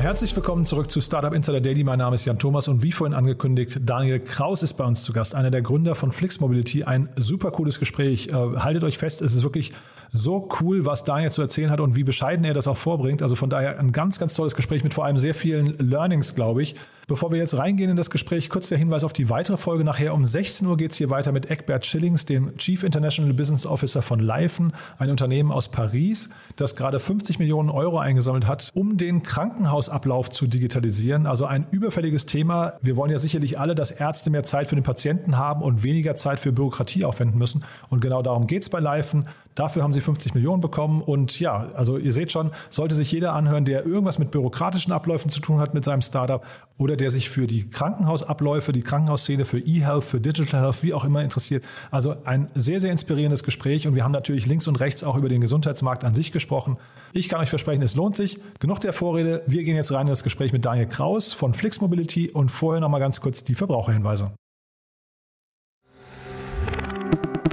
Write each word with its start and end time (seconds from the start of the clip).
Herzlich 0.00 0.34
willkommen 0.36 0.64
zurück 0.64 0.92
zu 0.92 1.00
Startup 1.00 1.34
Insider 1.34 1.60
Daily. 1.60 1.82
Mein 1.82 1.98
Name 1.98 2.14
ist 2.14 2.24
Jan 2.24 2.38
Thomas 2.38 2.68
und 2.68 2.84
wie 2.84 2.92
vorhin 2.92 3.14
angekündigt, 3.14 3.80
Daniel 3.82 4.20
Kraus 4.20 4.62
ist 4.62 4.74
bei 4.74 4.84
uns 4.84 5.02
zu 5.02 5.12
Gast, 5.12 5.34
einer 5.34 5.50
der 5.50 5.60
Gründer 5.60 5.96
von 5.96 6.12
Flix 6.12 6.38
Mobility. 6.38 6.84
Ein 6.84 7.08
super 7.16 7.50
cooles 7.50 7.80
Gespräch. 7.80 8.28
Äh, 8.28 8.32
haltet 8.32 8.84
euch 8.84 8.96
fest, 8.96 9.22
es 9.22 9.34
ist 9.34 9.42
wirklich 9.42 9.72
so 10.12 10.48
cool, 10.60 10.86
was 10.86 11.02
Daniel 11.02 11.32
zu 11.32 11.42
erzählen 11.42 11.70
hat 11.70 11.80
und 11.80 11.96
wie 11.96 12.04
bescheiden 12.04 12.44
er 12.44 12.54
das 12.54 12.68
auch 12.68 12.76
vorbringt. 12.76 13.22
Also 13.22 13.34
von 13.34 13.50
daher 13.50 13.80
ein 13.80 13.90
ganz, 13.90 14.20
ganz 14.20 14.34
tolles 14.34 14.54
Gespräch 14.54 14.84
mit 14.84 14.94
vor 14.94 15.04
allem 15.04 15.18
sehr 15.18 15.34
vielen 15.34 15.76
Learnings, 15.78 16.36
glaube 16.36 16.62
ich. 16.62 16.76
Bevor 17.08 17.32
wir 17.32 17.38
jetzt 17.38 17.56
reingehen 17.56 17.88
in 17.88 17.96
das 17.96 18.10
Gespräch, 18.10 18.50
kurz 18.50 18.68
der 18.68 18.76
Hinweis 18.76 19.02
auf 19.02 19.14
die 19.14 19.30
weitere 19.30 19.56
Folge. 19.56 19.82
Nachher 19.82 20.12
um 20.12 20.26
16 20.26 20.68
Uhr 20.68 20.76
geht 20.76 20.90
es 20.90 20.98
hier 20.98 21.08
weiter 21.08 21.32
mit 21.32 21.50
Eckbert 21.50 21.86
Schillings, 21.86 22.26
dem 22.26 22.54
Chief 22.58 22.82
International 22.82 23.32
Business 23.32 23.64
Officer 23.64 24.02
von 24.02 24.20
Leifen, 24.20 24.74
ein 24.98 25.08
Unternehmen 25.08 25.50
aus 25.50 25.70
Paris, 25.70 26.28
das 26.56 26.76
gerade 26.76 27.00
50 27.00 27.38
Millionen 27.38 27.70
Euro 27.70 27.98
eingesammelt 27.98 28.46
hat, 28.46 28.70
um 28.74 28.98
den 28.98 29.22
Krankenhausablauf 29.22 30.28
zu 30.28 30.46
digitalisieren. 30.46 31.24
Also 31.24 31.46
ein 31.46 31.66
überfälliges 31.70 32.26
Thema. 32.26 32.74
Wir 32.82 32.96
wollen 32.96 33.10
ja 33.10 33.18
sicherlich 33.18 33.58
alle, 33.58 33.74
dass 33.74 33.90
Ärzte 33.90 34.28
mehr 34.28 34.42
Zeit 34.42 34.66
für 34.66 34.74
den 34.74 34.84
Patienten 34.84 35.38
haben 35.38 35.62
und 35.62 35.82
weniger 35.82 36.14
Zeit 36.14 36.38
für 36.38 36.52
Bürokratie 36.52 37.06
aufwenden 37.06 37.38
müssen. 37.38 37.64
Und 37.88 38.02
genau 38.02 38.20
darum 38.20 38.46
geht 38.46 38.64
es 38.64 38.68
bei 38.68 38.80
Leifen. 38.80 39.24
Dafür 39.54 39.82
haben 39.82 39.94
sie 39.94 40.02
50 40.02 40.34
Millionen 40.34 40.60
bekommen. 40.60 41.00
Und 41.00 41.40
ja, 41.40 41.70
also 41.74 41.96
ihr 41.96 42.12
seht 42.12 42.32
schon, 42.32 42.50
sollte 42.68 42.94
sich 42.94 43.10
jeder 43.10 43.32
anhören, 43.32 43.64
der 43.64 43.86
irgendwas 43.86 44.18
mit 44.18 44.30
bürokratischen 44.30 44.92
Abläufen 44.92 45.30
zu 45.30 45.40
tun 45.40 45.58
hat 45.58 45.72
mit 45.72 45.84
seinem 45.84 46.02
Startup 46.02 46.44
oder 46.76 46.97
der 46.98 47.10
sich 47.10 47.30
für 47.30 47.46
die 47.46 47.70
Krankenhausabläufe, 47.70 48.72
die 48.72 48.82
Krankenhausszene, 48.82 49.46
für 49.46 49.58
E-Health, 49.58 50.04
für 50.04 50.20
Digital 50.20 50.60
Health, 50.60 50.82
wie 50.82 50.92
auch 50.92 51.04
immer 51.04 51.22
interessiert. 51.22 51.64
Also 51.90 52.16
ein 52.24 52.50
sehr, 52.54 52.80
sehr 52.80 52.92
inspirierendes 52.92 53.42
Gespräch. 53.42 53.86
Und 53.86 53.94
wir 53.94 54.04
haben 54.04 54.12
natürlich 54.12 54.46
links 54.46 54.68
und 54.68 54.76
rechts 54.76 55.02
auch 55.02 55.16
über 55.16 55.30
den 55.30 55.40
Gesundheitsmarkt 55.40 56.04
an 56.04 56.14
sich 56.14 56.32
gesprochen. 56.32 56.76
Ich 57.12 57.30
kann 57.30 57.40
euch 57.40 57.50
versprechen, 57.50 57.82
es 57.82 57.94
lohnt 57.94 58.16
sich. 58.16 58.38
Genug 58.60 58.80
der 58.80 58.92
Vorrede. 58.92 59.42
Wir 59.46 59.64
gehen 59.64 59.76
jetzt 59.76 59.92
rein 59.92 60.02
in 60.02 60.08
das 60.08 60.22
Gespräch 60.22 60.52
mit 60.52 60.64
Daniel 60.64 60.86
Kraus 60.86 61.32
von 61.32 61.54
Flix 61.54 61.80
Mobility 61.80 62.30
und 62.30 62.50
vorher 62.50 62.80
nochmal 62.80 63.00
ganz 63.00 63.20
kurz 63.20 63.44
die 63.44 63.54
Verbraucherhinweise. 63.54 64.32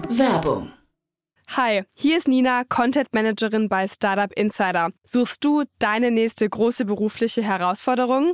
Werbung. 0.09 0.71
Hi, 1.49 1.83
hier 1.93 2.17
ist 2.17 2.27
Nina, 2.27 2.63
Content 2.67 3.13
Managerin 3.13 3.69
bei 3.69 3.87
Startup 3.87 4.31
Insider. 4.33 4.89
Suchst 5.05 5.45
du 5.45 5.63
deine 5.79 6.11
nächste 6.11 6.49
große 6.49 6.85
berufliche 6.85 7.43
Herausforderung? 7.43 8.33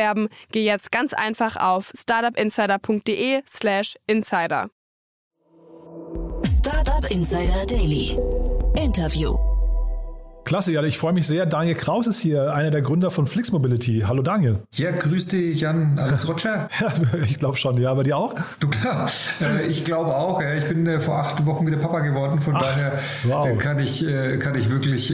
geh 0.51 0.63
jetzt 0.63 0.91
ganz 0.91 1.13
einfach 1.13 1.55
auf 1.55 1.91
startupinsider.de/slash 1.95 3.95
insider. 4.07 4.69
Startup 6.43 7.09
Insider 7.09 7.65
Daily. 7.65 8.19
Interview. 8.75 9.50
Klasse, 10.43 10.71
ja, 10.71 10.81
ich 10.83 10.97
freue 10.97 11.13
mich 11.13 11.27
sehr. 11.27 11.45
Daniel 11.45 11.75
Kraus 11.75 12.07
ist 12.07 12.19
hier, 12.19 12.53
einer 12.53 12.71
der 12.71 12.81
Gründer 12.81 13.11
von 13.11 13.27
Flix 13.27 13.51
Mobility. 13.51 14.03
Hallo 14.07 14.23
Daniel. 14.23 14.59
Ja, 14.73 14.89
grüß 14.91 15.27
dich, 15.27 15.61
Jan. 15.61 15.99
Alles 15.99 16.27
Roger? 16.27 16.67
Ja, 16.81 16.91
ich 17.25 17.37
glaube 17.37 17.57
schon, 17.57 17.79
ja, 17.79 17.93
bei 17.93 18.01
dir 18.01 18.17
auch? 18.17 18.33
Du 18.59 18.67
klar. 18.67 19.09
Äh, 19.39 19.67
ich 19.67 19.85
glaube 19.85 20.15
auch. 20.15 20.41
Ich 20.41 20.67
bin 20.67 20.87
äh, 20.87 20.99
vor 20.99 21.19
acht 21.19 21.45
Wochen 21.45 21.67
wieder 21.67 21.77
Papa 21.77 21.99
geworden. 21.99 22.41
Von 22.41 22.55
Ach, 22.55 22.63
daher 22.63 22.99
wow. 23.23 23.47
Äh, 23.47 23.55
kann, 23.57 23.77
ich, 23.79 24.03
kann 24.39 24.55
ich 24.55 24.69
wirklich 24.69 25.13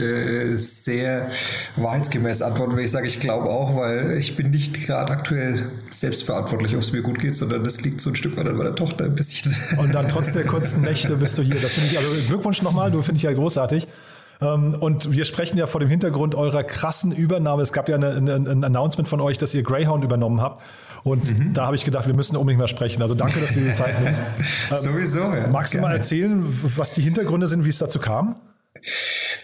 sehr 0.56 1.30
wahrheitsgemäß 1.76 2.42
antworten, 2.42 2.78
wenn 2.78 2.86
ich 2.86 2.92
sage, 2.92 3.08
ich 3.08 3.20
glaube 3.20 3.50
auch, 3.50 3.76
weil 3.76 4.18
ich 4.18 4.38
bin 4.38 4.50
nicht 4.50 4.84
gerade 4.86 5.12
aktuell 5.12 5.66
selbstverantwortlich, 5.92 6.76
ob 6.76 6.82
es 6.82 6.94
mir 6.94 7.02
gut 7.02 7.20
geht, 7.20 7.36
sondern 7.36 7.64
das 7.64 7.82
liegt 7.82 8.00
so 8.00 8.10
ein 8.10 8.16
Stück 8.16 8.38
weit 8.38 8.48
an 8.48 8.56
meiner 8.56 8.76
Tochter 8.76 9.06
ein 9.06 9.16
bisschen. 9.16 9.54
Und 9.78 9.94
dann 9.94 10.08
trotz 10.08 10.32
der 10.32 10.46
kurzen 10.46 10.82
Nächte 10.82 11.18
bist 11.18 11.38
du 11.38 11.44
hier. 11.44 11.56
Das 11.56 11.74
finde 11.74 11.90
ich, 11.92 11.98
also 11.98 12.10
Glückwunsch 12.28 12.62
nochmal, 12.62 12.92
du 12.92 13.02
finde 13.02 13.18
ich 13.18 13.24
ja 13.24 13.34
großartig. 13.34 13.88
Ähm, 14.42 14.76
und 14.80 15.12
wir 15.12 15.26
sprechen 15.26 15.58
ja 15.58 15.66
vor 15.66 15.80
dem 15.80 15.90
Hintergrund 15.90 16.36
eurer 16.36 16.64
krassen 16.64 17.12
Übernahme. 17.12 17.62
Es 17.62 17.74
gab 17.74 17.90
ja 17.90 17.96
eine, 17.96 18.12
eine, 18.16 18.36
ein 18.36 18.64
Announcement 18.64 19.08
von 19.08 19.22
euch, 19.22 19.38
dass 19.38 19.54
ihr 19.54 19.64
Greyhound 19.64 20.04
übernommen 20.04 20.42
habt. 20.42 20.64
Und 21.04 21.38
mhm. 21.38 21.54
da 21.54 21.66
habe 21.66 21.76
ich 21.76 21.86
gedacht, 21.86 22.08
wir 22.08 22.14
müssen 22.14 22.36
unbedingt 22.36 22.60
mal 22.60 22.68
sprechen. 22.68 23.02
Also 23.02 23.16
danke, 23.16 23.40
dass 23.40 23.54
du 23.54 23.62
dir 23.62 23.70
die 23.70 23.76
Zeit 23.76 24.02
nimmst. 24.02 24.24
Sowieso, 24.76 25.20
ja. 25.20 25.48
Magst 25.52 25.74
du 25.74 25.80
mal 25.80 25.96
erzählen, 25.96 26.44
was 26.76 26.94
die 26.94 27.02
Hintergründe 27.02 27.48
sind, 27.48 27.66
wie 27.66 27.70
es 27.70 27.78
dazu 27.78 28.00
kam? 28.00 28.36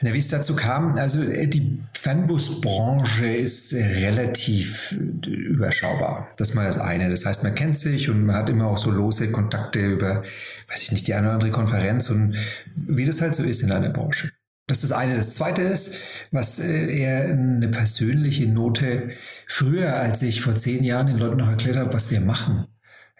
Na, 0.01 0.13
wie 0.13 0.17
es 0.17 0.27
dazu 0.27 0.55
kam, 0.55 0.95
also 0.95 1.21
äh, 1.21 1.47
die 1.47 1.79
Fanbus-Branche 1.93 3.25
ist 3.25 3.73
relativ 3.73 4.91
äh, 4.91 5.29
überschaubar. 5.29 6.27
Das 6.37 6.49
ist 6.49 6.55
mal 6.55 6.65
das 6.65 6.77
eine. 6.77 7.09
Das 7.09 7.25
heißt, 7.25 7.43
man 7.43 7.55
kennt 7.55 7.77
sich 7.77 8.09
und 8.09 8.25
man 8.25 8.35
hat 8.35 8.49
immer 8.49 8.67
auch 8.67 8.77
so 8.77 8.91
lose 8.91 9.31
Kontakte 9.31 9.79
über, 9.79 10.23
weiß 10.69 10.81
ich 10.83 10.91
nicht, 10.91 11.07
die 11.07 11.13
eine 11.13 11.27
oder 11.27 11.35
andere 11.35 11.51
Konferenz 11.51 12.09
und 12.09 12.35
wie 12.75 13.05
das 13.05 13.21
halt 13.21 13.33
so 13.35 13.43
ist 13.43 13.61
in 13.61 13.71
einer 13.71 13.89
Branche. 13.89 14.31
Das 14.67 14.83
ist 14.83 14.91
das 14.91 14.97
eine. 14.97 15.15
Das 15.15 15.35
zweite 15.35 15.61
ist, 15.61 15.99
was 16.31 16.59
äh, 16.59 16.97
eher 16.97 17.25
eine 17.25 17.67
persönliche 17.67 18.47
Note. 18.47 19.11
Früher, 19.47 19.95
als 19.95 20.21
ich 20.21 20.41
vor 20.41 20.55
zehn 20.55 20.83
Jahren 20.83 21.07
den 21.07 21.17
Leuten 21.17 21.37
noch 21.37 21.49
erklärt 21.49 21.75
habe, 21.75 21.93
was 21.93 22.11
wir 22.11 22.21
machen, 22.21 22.67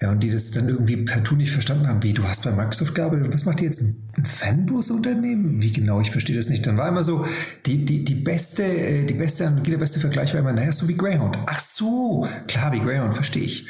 ja, 0.02 0.12
und 0.12 0.22
die 0.22 0.30
das 0.30 0.52
dann 0.52 0.68
irgendwie 0.68 0.98
partout 0.98 1.36
nicht 1.36 1.52
verstanden 1.52 1.88
haben, 1.88 2.04
wie 2.04 2.14
du 2.14 2.24
hast 2.24 2.44
bei 2.44 2.52
Microsoft 2.52 2.96
gearbeitet, 2.96 3.34
was 3.34 3.46
macht 3.46 3.62
ihr 3.62 3.68
jetzt 3.68 3.82
ein 3.82 4.26
Fanbus-Unternehmen? 4.26 5.62
Wie 5.62 5.72
genau, 5.72 6.02
ich 6.02 6.12
verstehe 6.12 6.36
das 6.36 6.50
nicht. 6.50 6.66
Dann 6.68 6.78
war 6.78 6.90
immer 6.90 7.06
so, 7.06 7.26
die, 7.66 7.86
die, 7.86 8.04
die 8.04 8.16
beste, 8.16 8.64
äh, 8.64 9.06
die 9.06 9.14
beste 9.14 9.48
Analogie, 9.48 9.72
der 9.72 9.78
beste 9.78 10.02
Vergleich 10.02 10.34
war 10.34 10.42
immer, 10.42 10.52
naja, 10.52 10.72
so 10.72 10.90
wie 10.90 10.98
Greyhound. 10.98 11.38
Ach 11.46 11.60
so, 11.60 12.28
klar, 12.48 12.74
wie 12.74 12.80
Greyhound, 12.80 13.14
verstehe 13.14 13.44
ich. 13.44 13.68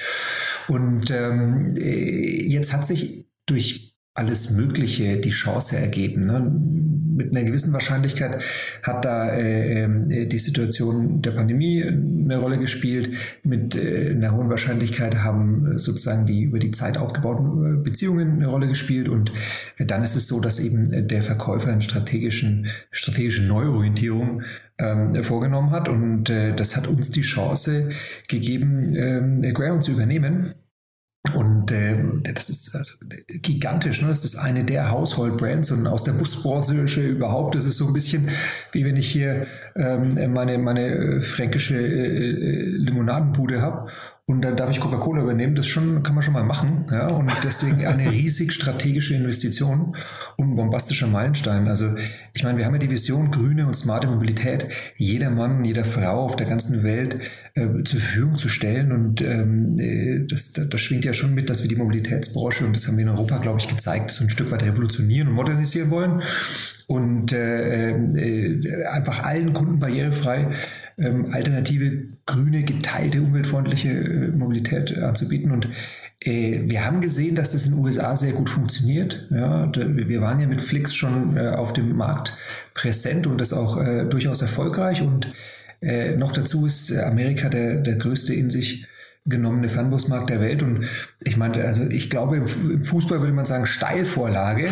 Und 0.67 1.12
ähm, 1.12 1.75
äh, 1.78 2.47
jetzt 2.47 2.73
hat 2.73 2.88
sich 2.88 3.28
durch 3.45 3.95
alles 4.16 4.51
Mögliche 4.51 5.19
die 5.19 5.29
Chance 5.29 5.78
ergeben. 5.78 6.25
Ne? 6.25 6.93
Mit 7.16 7.31
einer 7.31 7.44
gewissen 7.44 7.74
Wahrscheinlichkeit 7.74 8.44
hat 8.81 9.06
da 9.06 9.29
äh, 9.29 9.84
äh, 9.84 10.25
die 10.25 10.40
Situation 10.40 11.22
der 11.22 11.31
Pandemie 11.31 11.84
eine 11.84 12.38
Rolle 12.38 12.59
gespielt. 12.59 13.12
Mit 13.44 13.75
äh, 13.75 14.12
einer 14.12 14.35
hohen 14.35 14.50
Wahrscheinlichkeit 14.50 15.18
haben 15.18 15.78
sozusagen 15.78 16.25
die 16.25 16.44
über 16.44 16.59
die 16.59 16.72
Zeit 16.72 16.97
aufgebauten 16.97 17.79
äh, 17.79 17.84
Beziehungen 17.84 18.34
eine 18.34 18.47
Rolle 18.47 18.68
gespielt. 18.68 19.09
Und 19.09 19.31
äh, 19.78 19.85
dann 19.85 20.03
ist 20.03 20.16
es 20.16 20.28
so, 20.28 20.40
dass 20.40 20.59
eben 20.59 21.07
der 21.07 21.24
Verkäufer 21.24 21.72
eine 21.72 21.81
strategischen, 21.81 22.68
strategische 22.91 23.44
Neuorientierung 23.44 24.44
ähm, 24.78 25.24
vorgenommen 25.24 25.72
hat. 25.72 25.88
Und 25.88 26.30
äh, 26.30 26.56
das 26.56 26.75
hat 26.75 26.88
uns 26.88 27.12
die 27.12 27.22
Chance 27.22 27.91
gegeben, 28.28 28.95
ähm, 28.95 29.41
Greyhound 29.41 29.84
zu 29.84 29.91
übernehmen 29.91 30.53
und 31.31 31.72
äh, 31.72 31.95
das 32.34 32.50
ist 32.50 32.75
also 32.75 33.06
gigantisch. 33.29 34.01
Ne? 34.01 34.09
Das 34.09 34.25
ist 34.25 34.36
eine 34.36 34.65
der 34.65 34.92
Household-Brands 34.92 35.71
und 35.71 35.88
aus 35.88 36.03
der 36.03 36.12
Busbranche 36.12 37.01
überhaupt. 37.01 37.56
Das 37.56 37.65
ist 37.65 37.77
so 37.77 37.88
ein 37.88 37.94
bisschen, 37.94 38.30
wie 38.74 38.83
wenn 38.83 38.98
ich 38.98 39.09
hier 39.09 39.48
ähm, 39.77 40.09
meine, 40.33 40.57
meine 40.57 40.88
äh, 40.88 41.21
fränkische 41.21 41.77
äh, 41.77 42.30
äh 42.30 42.65
Limonadenbude 42.75 43.62
habe 43.62 43.89
und 44.25 44.42
dann 44.42 44.56
darf 44.56 44.70
ich 44.70 44.80
Coca-Cola 44.80 45.22
übernehmen. 45.22 45.54
Das 45.54 45.68
schon, 45.68 46.02
kann 46.02 46.16
man 46.16 46.24
schon 46.24 46.34
mal 46.34 46.46
machen. 46.46 46.86
Ja? 46.90 47.08
Und 47.08 47.30
deswegen 47.44 47.86
eine 47.86 48.10
riesig 48.10 48.54
strategische 48.54 49.16
Investition 49.16 49.98
und 50.38 50.52
ein 50.52 50.56
bombastischer 50.56 51.08
Meilenstein. 51.08 51.68
Also 51.68 51.94
ich 52.34 52.42
meine, 52.42 52.58
wir 52.58 52.66
haben 52.66 52.74
ja 52.74 52.80
die 52.80 52.90
Vision 52.90 53.31
grüne 53.31 53.68
und 53.68 53.75
smarte 53.75 54.08
Mobilität 54.08 54.70
jeder 54.96 55.30
Mann, 55.30 55.66
jeder 55.66 55.84
Frau 55.84 56.24
auf 56.24 56.38
der 56.38 56.48
ganzen 56.48 56.84
Welt 56.84 57.20
äh, 57.56 57.84
zur 57.84 58.00
Verfügung 58.00 58.38
zu 58.38 58.48
stellen. 58.48 58.94
Und 58.94 59.22
ähm, 59.22 59.78
äh, 59.78 60.25
das, 60.25 60.54
das, 60.54 60.80
schwingt 60.80 61.04
ja 61.04 61.12
schon 61.12 61.34
mit, 61.34 61.50
dass 61.50 61.62
wir 61.62 61.68
die 61.68 61.75
Mobilitätsbranche, 61.75 62.66
und 62.66 62.78
das 62.78 62.88
haben 62.88 62.96
wir 62.96 63.04
in 63.04 63.10
Europa, 63.10 63.40
glaube 63.40 63.60
ich, 63.60 63.68
gezeigt, 63.68 64.10
so 64.12 64.24
ein 64.24 64.30
Stück 64.30 64.52
weit 64.52 64.64
revolutionieren 64.64 65.28
und 65.28 65.34
modernisieren 65.34 65.92
wollen. 65.92 66.24
Und 66.88 67.34
äh, 67.34 67.90
äh, 67.92 68.86
einfach 68.86 69.24
allen 69.24 69.52
Kunden 69.52 69.80
barrierefrei 69.80 70.56
ähm, 70.98 71.28
alternative, 71.31 72.04
grüne, 72.25 72.63
geteilte, 72.63 73.22
umweltfreundliche 73.22 73.90
äh, 73.90 74.28
Mobilität 74.30 74.98
anzubieten. 74.98 75.51
Und 75.51 75.69
Äh, 76.25 76.62
wir 76.66 76.86
haben 76.86 77.01
gesehen, 77.01 77.36
dass 77.36 77.54
es 77.54 77.68
in 77.68 77.74
den 77.74 77.84
USA 77.84 78.16
sehr 78.16 78.34
gut 78.34 78.50
funktioniert. 78.50 79.28
Ja, 79.30 79.69
wir 79.75 80.22
waren 80.22 80.40
ja 80.40 80.48
mit 80.48 80.62
Flix 80.62 80.95
schon 80.95 81.38
äh, 81.38 81.50
auf 81.50 81.74
dem 81.74 81.95
Markt 81.95 82.38
präsent 82.74 83.28
und 83.28 83.40
das 83.42 83.54
auch 83.54 83.78
äh, 83.78 84.06
durchaus 84.06 84.42
erfolgreich. 84.42 85.01
Und 85.01 85.34
äh, 85.81 86.16
noch 86.16 86.31
dazu 86.31 86.66
ist 86.66 86.96
Amerika 86.98 87.50
der, 87.50 87.80
der 87.80 87.96
größte 87.96 88.34
in 88.34 88.50
sich 88.50 88.88
genommene 89.25 89.69
Fernbusmarkt 89.69 90.30
der 90.30 90.42
Welt. 90.42 90.63
Und 90.63 90.86
ich 91.24 91.38
meine, 91.38 91.63
also 91.63 91.84
ich 91.89 92.10
glaube, 92.10 92.38
im 92.38 92.84
Fußball 92.84 93.19
würde 93.19 93.34
man 93.34 93.46
sagen 93.46 93.66
Steilvorlage, 93.66 94.69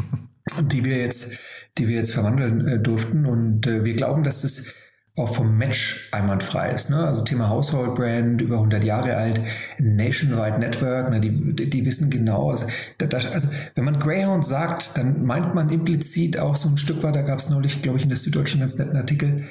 die 0.60 0.84
wir 0.84 0.98
jetzt, 0.98 1.40
die 1.78 1.88
wir 1.88 1.96
jetzt 1.96 2.12
verwandeln 2.12 2.66
äh, 2.66 2.78
durften. 2.78 3.26
Und 3.26 3.66
äh, 3.66 3.84
wir 3.84 3.94
glauben, 3.94 4.22
dass 4.22 4.42
das 4.42 4.74
auch 5.16 5.32
vom 5.32 5.56
Match 5.56 6.08
einwandfrei 6.10 6.70
ist. 6.70 6.90
Ne? 6.90 6.96
Also 6.96 7.22
Thema 7.22 7.48
Household 7.48 7.94
Brand, 7.94 8.40
über 8.40 8.56
100 8.56 8.82
Jahre 8.82 9.16
alt, 9.16 9.40
Nationwide 9.78 10.58
Network, 10.58 11.08
ne? 11.10 11.20
die, 11.20 11.70
die 11.70 11.86
wissen 11.86 12.10
genau, 12.10 12.50
also, 12.50 12.66
das, 12.98 13.26
also 13.26 13.48
wenn 13.76 13.84
man 13.84 14.00
Greyhound 14.00 14.44
sagt, 14.44 14.98
dann 14.98 15.24
meint 15.24 15.54
man 15.54 15.70
implizit 15.70 16.36
auch 16.36 16.56
so 16.56 16.68
ein 16.68 16.78
Stück 16.78 17.04
weit, 17.04 17.14
da 17.14 17.22
gab 17.22 17.38
es 17.38 17.48
neulich, 17.48 17.80
glaube 17.80 17.98
ich, 17.98 18.04
in 18.04 18.10
der 18.10 18.18
Süddeutschen 18.18 18.58
ganz 18.58 18.76
netten 18.76 18.96
Artikel, 18.96 19.44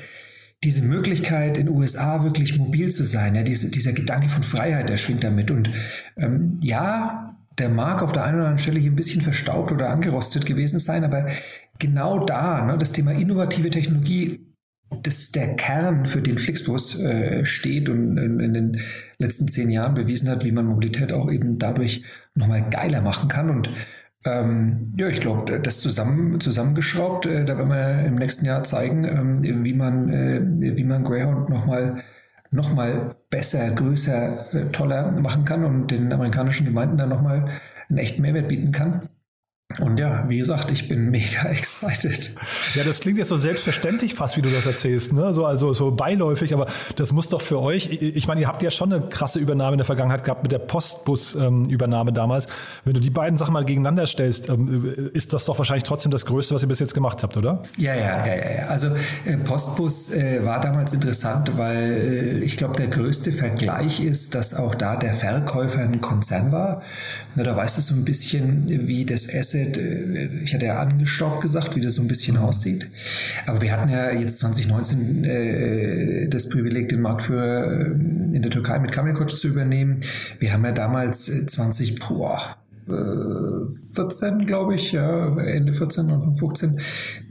diese 0.66 0.82
Möglichkeit 0.82 1.58
in 1.58 1.70
USA 1.70 2.24
wirklich 2.26 2.58
mobil 2.58 2.92
zu 2.92 3.06
sein, 3.06 3.34
ja, 3.36 3.44
diese, 3.44 3.72
dieser 3.72 3.94
Gedanke 3.94 4.28
von 4.28 4.44
Freiheit, 4.44 4.90
der 4.90 4.98
schwingt 4.98 5.24
damit. 5.24 5.50
Und 5.50 5.70
ähm, 6.18 6.60
ja, 6.62 7.38
der 7.58 7.70
mag 7.70 8.02
auf 8.02 8.12
der 8.12 8.24
einen 8.24 8.36
oder 8.36 8.46
anderen 8.46 8.60
Stelle 8.60 8.80
hier 8.80 8.92
ein 8.92 8.98
bisschen 8.98 9.22
verstaubt 9.22 9.72
oder 9.72 9.90
angerostet 9.90 10.46
gewesen 10.46 10.80
sein, 10.80 11.06
aber 11.06 11.28
genau 11.80 12.26
da, 12.26 12.66
ne, 12.66 12.78
das 12.78 12.92
Thema 12.92 13.12
innovative 13.12 13.70
Technologie 13.70 14.53
das 15.02 15.20
ist 15.20 15.36
der 15.36 15.56
Kern, 15.56 16.06
für 16.06 16.22
den 16.22 16.38
Flixbus 16.38 17.02
äh, 17.04 17.46
steht 17.46 17.90
und 17.90 18.18
in, 18.18 18.40
in, 18.40 18.54
den 18.54 18.82
letzten 19.18 19.48
zehn 19.48 19.70
Jahren 19.70 19.94
bewiesen 19.94 20.30
hat, 20.30 20.46
wie 20.46 20.52
man 20.52 20.66
Mobilität 20.66 21.12
auch 21.12 21.32
eben 21.32 21.58
dadurch 21.58 22.04
nochmal 22.36 22.68
geiler 22.70 23.02
machen 23.02 23.30
kann. 23.30 23.50
Und 23.50 23.70
ähm, 24.26 24.94
ja, 24.98 25.08
ich 25.08 25.20
glaube, 25.20 25.60
das 25.60 25.82
zusammen, 25.82 26.40
zusammengeschraubt, 26.40 27.26
äh, 27.26 27.46
da 27.46 27.58
werden 27.58 27.70
wir 27.70 28.06
im 28.06 28.16
nächsten 28.16 28.46
Jahr 28.46 28.64
zeigen, 28.64 29.04
ähm, 29.04 29.64
wie 29.64 29.74
man, 29.74 30.10
äh, 30.10 30.42
wie 30.78 30.84
man 30.84 31.04
Greyhound 31.04 31.50
nochmal 31.50 32.04
noch 32.54 32.74
mal 32.74 33.16
besser, 33.30 33.72
größer, 33.72 34.54
äh, 34.54 34.66
toller 34.72 35.12
machen 35.20 35.44
kann 35.44 35.66
und 35.66 35.92
den 35.92 36.14
amerikanischen 36.14 36.66
Gemeinden 36.66 36.98
dann 36.98 37.10
nochmal 37.10 37.50
einen 37.90 37.98
echten 37.98 38.22
Mehrwert 38.22 38.48
bieten 38.48 38.72
kann. 38.72 39.10
Und 39.80 40.00
ja, 40.00 40.26
wie 40.28 40.38
gesagt, 40.38 40.72
ich 40.72 40.88
bin 40.88 41.10
mega 41.10 41.44
excited. 41.50 42.36
Ja, 42.76 42.84
das 42.84 43.00
klingt 43.00 43.18
jetzt 43.18 43.30
so 43.30 43.38
selbstverständlich 43.38 44.14
fast, 44.14 44.38
wie 44.38 44.42
du 44.42 44.50
das 44.50 44.66
erzählst, 44.66 45.14
ne? 45.14 45.34
So, 45.34 45.46
also 45.46 45.74
so 45.74 45.92
beiläufig, 45.92 46.54
aber 46.54 46.68
das 46.96 47.12
muss 47.12 47.30
doch 47.30 47.42
für 47.42 47.60
euch, 47.60 47.90
ich 47.90 48.28
meine, 48.28 48.42
ihr 48.42 48.48
habt 48.48 48.62
ja 48.62 48.72
schon 48.72 48.94
eine 48.94 49.08
krasse 49.08 49.40
Übernahme 49.40 49.74
in 49.74 49.78
der 49.80 49.86
Vergangenheit 49.86 50.24
gehabt 50.24 50.44
mit 50.44 50.52
der 50.52 50.60
Postbus-Übernahme 50.60 52.10
ähm, 52.10 52.16
damals. 52.16 52.48
Wenn 52.86 52.94
du 52.94 53.00
die 53.00 53.10
beiden 53.10 53.38
Sachen 53.38 53.54
mal 53.54 53.66
gegeneinander 53.66 54.06
stellst, 54.06 54.50
ähm, 54.50 55.12
ist 55.14 55.34
das 55.34 55.46
doch 55.46 55.58
wahrscheinlich 55.58 55.84
trotzdem 55.84 56.12
das 56.12 56.26
Größte, 56.26 56.54
was 56.54 56.62
ihr 56.62 56.68
bis 56.68 56.80
jetzt 56.80 56.94
gemacht 56.94 57.24
habt, 57.24 57.38
oder? 57.38 57.64
Ja, 57.78 57.96
ja, 57.96 58.26
ja, 58.26 58.36
ja. 58.36 58.66
Also 58.68 58.90
äh, 59.26 59.38
Postbus 59.38 60.14
äh, 60.14 60.44
war 60.44 60.62
damals 60.62 60.94
interessant, 60.94 61.58
weil 61.58 61.78
äh, 61.78 62.40
ich 62.40 62.58
glaube, 62.58 62.76
der 62.76 62.88
größte 62.88 63.32
Vergleich 63.32 64.00
ist, 64.00 64.36
dass 64.36 64.54
auch 64.56 64.76
da 64.76 64.96
der 64.96 65.14
Verkäufer 65.14 65.82
ein 65.82 66.02
Konzern 66.02 66.52
war. 66.52 66.82
Na, 67.36 67.44
da 67.44 67.56
weißt 67.56 67.78
du 67.78 67.82
so 67.82 67.96
ein 67.96 68.06
bisschen, 68.06 68.66
wie 68.88 69.06
das 69.06 69.34
Asset 69.34 69.63
äh, 69.78 70.30
ich 70.44 70.54
hatte 70.54 70.66
ja 70.66 70.80
angestockt 70.80 71.42
gesagt, 71.42 71.76
wie 71.76 71.82
das 71.82 71.96
so 71.96 72.02
ein 72.02 72.08
bisschen 72.08 72.38
aussieht. 72.38 72.90
Aber 73.46 73.62
wir 73.62 73.72
hatten 73.72 73.90
ja 73.90 74.12
jetzt 74.12 74.40
2019 74.40 75.24
äh, 75.24 76.28
das 76.30 76.50
Privileg, 76.50 76.90
den 76.90 77.02
Marktführer 77.02 77.82
äh, 77.82 77.86
in 77.86 78.42
der 78.42 78.52
Türkei 78.52 78.80
mit 78.80 78.92
Kamelkoc 78.92 79.30
zu 79.30 79.48
übernehmen. 79.48 80.02
Wir 80.40 80.54
haben 80.54 80.64
ja 80.66 80.72
damals 80.72 81.26
20, 81.26 81.92
äh, 81.92 81.96
boah, 82.08 82.58
14, 82.86 84.46
glaube 84.46 84.76
ich, 84.76 84.92
ja, 84.92 85.38
Ende 85.40 85.74
14, 85.74 86.10
Anfang 86.10 86.36
15, 86.36 86.80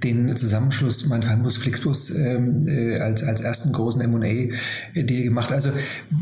den 0.02 0.34
Zusammenschluss 0.34 1.06
mein 1.08 1.22
Fernbus 1.22 1.58
Flixbus 1.58 2.16
ähm, 2.16 2.66
äh, 2.66 2.98
als, 2.98 3.22
als 3.22 3.42
ersten 3.42 3.72
großen 3.72 4.00
M&A-Deal 4.00 5.24
gemacht. 5.24 5.52
Also 5.52 5.70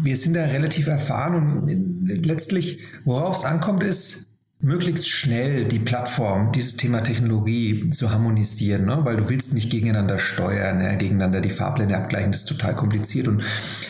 wir 0.02 0.16
sind 0.16 0.34
da 0.34 0.46
relativ 0.46 0.88
erfahren 0.88 1.60
und 1.60 2.26
letztlich, 2.26 2.80
worauf 3.04 3.36
es 3.36 3.44
ankommt, 3.44 3.84
ist, 3.84 4.29
möglichst 4.62 5.08
schnell 5.08 5.64
die 5.64 5.78
Plattform, 5.78 6.52
dieses 6.52 6.76
Thema 6.76 7.02
Technologie 7.02 7.88
zu 7.90 8.10
harmonisieren, 8.10 8.84
ne? 8.84 9.00
weil 9.04 9.16
du 9.16 9.28
willst 9.28 9.54
nicht 9.54 9.70
gegeneinander 9.70 10.18
steuern, 10.18 10.80
ja, 10.82 10.94
gegeneinander 10.94 11.40
die 11.40 11.50
Fahrpläne 11.50 11.96
abgleichen, 11.96 12.30
das 12.30 12.42
ist 12.42 12.48
total 12.48 12.76
kompliziert. 12.76 13.28
Und 13.28 13.42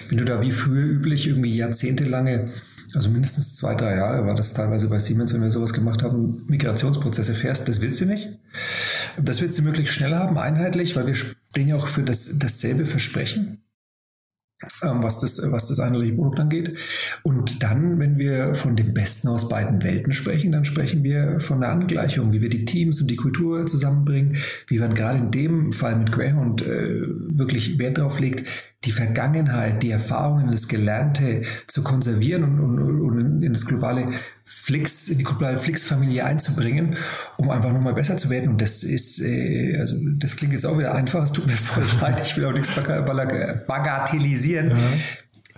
wenn 0.08 0.18
du 0.18 0.24
da 0.24 0.40
wie 0.42 0.52
früher 0.52 0.84
üblich 0.84 1.26
irgendwie 1.26 1.56
jahrzehntelange, 1.56 2.50
also 2.94 3.10
mindestens 3.10 3.56
zwei, 3.56 3.74
drei 3.74 3.96
Jahre 3.96 4.26
war 4.26 4.34
das 4.34 4.52
teilweise 4.52 4.88
bei 4.88 4.98
Siemens, 4.98 5.32
wenn 5.34 5.42
wir 5.42 5.50
sowas 5.50 5.72
gemacht 5.72 6.02
haben, 6.02 6.44
Migrationsprozesse 6.48 7.34
fährst, 7.34 7.68
das 7.68 7.80
willst 7.80 8.00
du 8.00 8.06
nicht. 8.06 8.38
Das 9.20 9.40
willst 9.40 9.58
du 9.58 9.62
möglichst 9.62 9.94
schnell 9.94 10.14
haben, 10.14 10.38
einheitlich, 10.38 10.96
weil 10.96 11.06
wir 11.06 11.14
stehen 11.14 11.68
ja 11.68 11.76
auch 11.76 11.88
für 11.88 12.02
das, 12.02 12.38
dasselbe 12.38 12.86
Versprechen. 12.86 13.62
Ähm, 14.82 15.02
was 15.02 15.20
das, 15.20 15.40
was 15.52 15.68
das 15.68 15.80
einheitliche 15.80 16.14
Produkt 16.14 16.38
angeht. 16.38 16.74
Und 17.22 17.62
dann, 17.62 17.98
wenn 17.98 18.18
wir 18.18 18.54
von 18.54 18.76
dem 18.76 18.92
Besten 18.92 19.28
aus 19.28 19.48
beiden 19.48 19.82
Welten 19.82 20.12
sprechen, 20.12 20.52
dann 20.52 20.66
sprechen 20.66 21.02
wir 21.02 21.40
von 21.40 21.60
der 21.60 21.70
Angleichung, 21.70 22.32
wie 22.32 22.42
wir 22.42 22.50
die 22.50 22.66
Teams 22.66 23.00
und 23.00 23.10
die 23.10 23.16
Kultur 23.16 23.64
zusammenbringen, 23.64 24.36
wie 24.66 24.78
man 24.78 24.94
gerade 24.94 25.18
in 25.18 25.30
dem 25.30 25.72
Fall 25.72 25.96
mit 25.96 26.12
Greyhound 26.12 26.60
äh, 26.60 27.00
wirklich 27.00 27.78
Wert 27.78 27.96
darauf 27.96 28.20
legt, 28.20 28.44
die 28.84 28.92
Vergangenheit, 28.92 29.82
die 29.82 29.90
Erfahrungen, 29.90 30.50
das 30.50 30.68
Gelernte 30.68 31.42
zu 31.66 31.82
konservieren 31.82 32.44
und, 32.44 32.78
und, 32.78 33.00
und 33.00 33.42
in 33.42 33.52
das 33.52 33.64
globale 33.64 34.12
Flix, 34.52 35.06
in 35.06 35.18
die 35.18 35.24
globale 35.24 35.60
Flix-Familie 35.60 36.24
einzubringen, 36.24 36.96
um 37.36 37.50
einfach 37.50 37.72
nur 37.72 37.82
mal 37.82 37.94
besser 37.94 38.16
zu 38.16 38.30
werden. 38.30 38.48
Und 38.48 38.60
das 38.60 38.82
ist, 38.82 39.20
äh, 39.20 39.76
also 39.78 39.96
das 40.16 40.34
klingt 40.34 40.52
jetzt 40.52 40.66
auch 40.66 40.76
wieder 40.76 40.92
einfach, 40.92 41.22
es 41.22 41.30
tut 41.30 41.46
mir 41.46 41.52
voll 41.56 41.84
leid, 42.00 42.20
ich 42.20 42.36
will 42.36 42.44
auch 42.46 42.52
nichts 42.52 42.74
bagatellisieren. 42.74 44.70
Ja. 44.70 44.76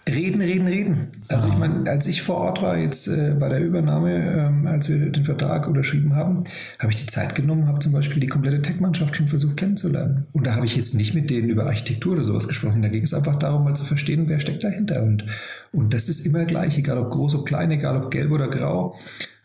Reden, 0.09 0.41
reden, 0.41 0.67
reden. 0.67 1.09
Also 1.29 1.49
ich 1.49 1.57
meine, 1.57 1.89
als 1.89 2.09
ich 2.09 2.23
vor 2.23 2.37
Ort 2.39 2.61
war, 2.61 2.77
jetzt 2.77 3.07
äh, 3.07 3.37
bei 3.39 3.49
der 3.49 3.61
Übernahme, 3.61 4.11
ähm, 4.13 4.67
als 4.67 4.89
wir 4.89 4.99
den 4.99 5.25
Vertrag 5.25 5.69
unterschrieben 5.69 6.17
haben, 6.17 6.43
habe 6.81 6.93
ich 6.93 7.01
die 7.01 7.07
Zeit 7.07 7.37
genommen, 7.37 7.69
habe 7.69 7.79
zum 7.79 7.93
Beispiel 7.93 8.19
die 8.19 8.27
komplette 8.27 8.61
Tech-Mannschaft 8.61 9.17
schon 9.17 9.29
versucht 9.29 9.59
kennenzulernen. 9.59 10.27
Und 10.33 10.45
da 10.45 10.57
habe 10.57 10.67
ich 10.67 10.75
jetzt 10.75 10.97
nicht 10.97 11.15
mit 11.15 11.31
denen 11.31 11.51
über 11.51 11.67
Architektur 11.67 12.15
oder 12.15 12.25
sowas 12.25 12.49
gesprochen. 12.49 12.83
Da 12.83 12.89
ging 12.89 13.05
es 13.05 13.15
einfach 13.15 13.37
darum, 13.37 13.63
mal 13.63 13.75
zu 13.75 13.85
verstehen, 13.85 14.29
wer 14.29 14.41
steckt 14.41 14.65
dahinter. 14.65 15.05
Und, 15.05 15.25
und 15.71 15.95
das 15.95 16.09
ist 16.09 16.27
immer 16.27 16.47
gleich, 16.47 16.77
egal 16.77 16.99
ob 16.99 17.13
groß, 17.13 17.37
ob 17.37 17.47
klein, 17.47 17.71
egal 17.71 17.97
ob 17.97 18.11
gelb 18.11 18.33
oder 18.33 18.49
grau. 18.49 18.97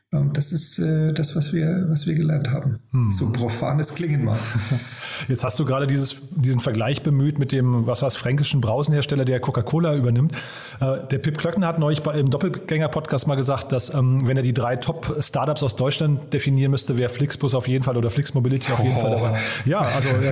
Das 0.10 0.54
ist 0.54 0.80
äh, 0.80 1.12
das, 1.12 1.36
was 1.36 1.52
wir, 1.52 1.88
was 1.90 2.08
wir 2.08 2.16
gelernt 2.16 2.50
haben. 2.50 2.80
Hm. 2.92 3.10
So 3.10 3.30
profanes 3.34 3.94
Klingen 3.94 4.24
mal. 4.24 4.38
Jetzt 5.28 5.44
hast 5.44 5.60
du 5.60 5.66
gerade 5.66 5.86
dieses, 5.86 6.22
diesen 6.32 6.62
Vergleich 6.62 7.04
bemüht 7.04 7.40
mit 7.40 7.52
dem, 7.52 7.86
was 7.88 8.04
war 8.04 8.08
es, 8.08 8.16
fränkischen 8.16 8.62
Brausenhersteller, 8.62 9.26
der 9.26 9.42
Coca-Cola 9.42 9.96
übernimmt. 9.96 10.32
Äh, 10.80 11.06
der 11.12 11.18
Pip 11.18 11.38
Klöckner 11.38 11.68
hat 11.68 11.78
neulich 11.78 12.06
im 12.06 12.30
Doppelgänger-Podcast 12.30 13.28
mal 13.28 13.36
gesagt, 13.36 13.74
dass 13.74 13.94
ähm, 13.94 14.26
wenn 14.26 14.38
er 14.38 14.44
die 14.44 14.54
drei 14.54 14.78
Top-Startups 14.78 15.62
aus 15.62 15.76
Deutschland 15.76 16.32
definieren 16.32 16.72
müsste, 16.72 16.98
wäre 16.98 17.10
Flixbus 17.10 17.54
auf 17.54 17.68
jeden 17.68 17.84
Fall 17.84 17.98
oder 17.98 18.10
Flix 18.10 18.34
Mobility 18.34 18.72
auf 18.72 18.80
jeden 18.82 18.96
oh. 18.96 19.02
Fall 19.02 19.12
dabei. 19.12 19.40
Ja, 19.66 19.82
also 19.82 20.08
äh, 20.08 20.32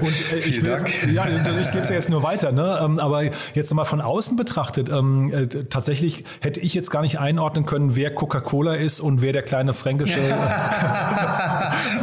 und 0.00 0.32
äh, 0.34 0.38
ich 0.46 0.62
jetzt, 0.62 0.86
ja, 1.12 1.26
ich 1.26 1.70
gebe 1.72 1.82
es 1.82 1.88
ja 1.88 1.96
jetzt 1.96 2.10
nur 2.10 2.22
weiter, 2.22 2.52
ne? 2.52 2.78
Ähm, 2.80 3.00
aber 3.00 3.24
jetzt 3.54 3.74
mal 3.74 3.84
von 3.84 4.00
außen 4.00 4.36
betrachtet, 4.36 4.88
ähm, 4.88 5.48
tatsächlich 5.68 6.22
hätte 6.40 6.60
ich 6.60 6.74
jetzt 6.74 6.92
gar 6.92 7.02
nicht 7.02 7.18
einordnen 7.18 7.66
können, 7.66 7.96
wer 7.96 8.14
Coca-Cola 8.14 8.76
ist 8.76 9.00
und 9.00 9.15
wer 9.20 9.32
der 9.32 9.42
kleine 9.42 9.72
fränkische. 9.72 10.20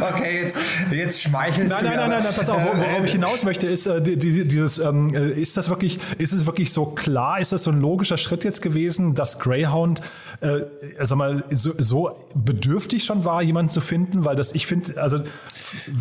okay, 0.00 0.40
jetzt, 0.42 0.58
jetzt 0.90 1.22
schmeichelst 1.22 1.70
nein, 1.70 1.80
du. 1.80 1.86
Nein, 1.86 1.96
nein, 1.96 2.10
nein, 2.10 2.22
nein, 2.24 2.34
pass 2.36 2.48
auf, 2.48 2.62
worauf 2.64 3.04
ich 3.04 3.12
hinaus 3.12 3.44
möchte, 3.44 3.66
ist 3.66 3.86
äh, 3.86 4.00
dieses, 4.02 4.78
ähm, 4.78 5.14
äh, 5.14 5.30
ist 5.30 5.56
das 5.56 5.68
wirklich, 5.68 5.98
ist 6.18 6.32
es 6.32 6.46
wirklich 6.46 6.72
so 6.72 6.86
klar, 6.86 7.40
ist 7.40 7.52
das 7.52 7.64
so 7.64 7.70
ein 7.70 7.80
logischer 7.80 8.16
Schritt 8.16 8.44
jetzt 8.44 8.62
gewesen, 8.62 9.14
dass 9.14 9.38
Greyhound, 9.38 10.00
äh, 10.40 10.60
sag 11.00 11.18
mal, 11.18 11.44
so, 11.50 11.74
so 11.78 12.28
bedürftig 12.34 13.04
schon 13.04 13.24
war, 13.24 13.42
jemanden 13.42 13.70
zu 13.70 13.80
finden, 13.80 14.24
weil 14.24 14.36
das, 14.36 14.54
ich 14.54 14.66
finde, 14.66 15.00
also 15.00 15.20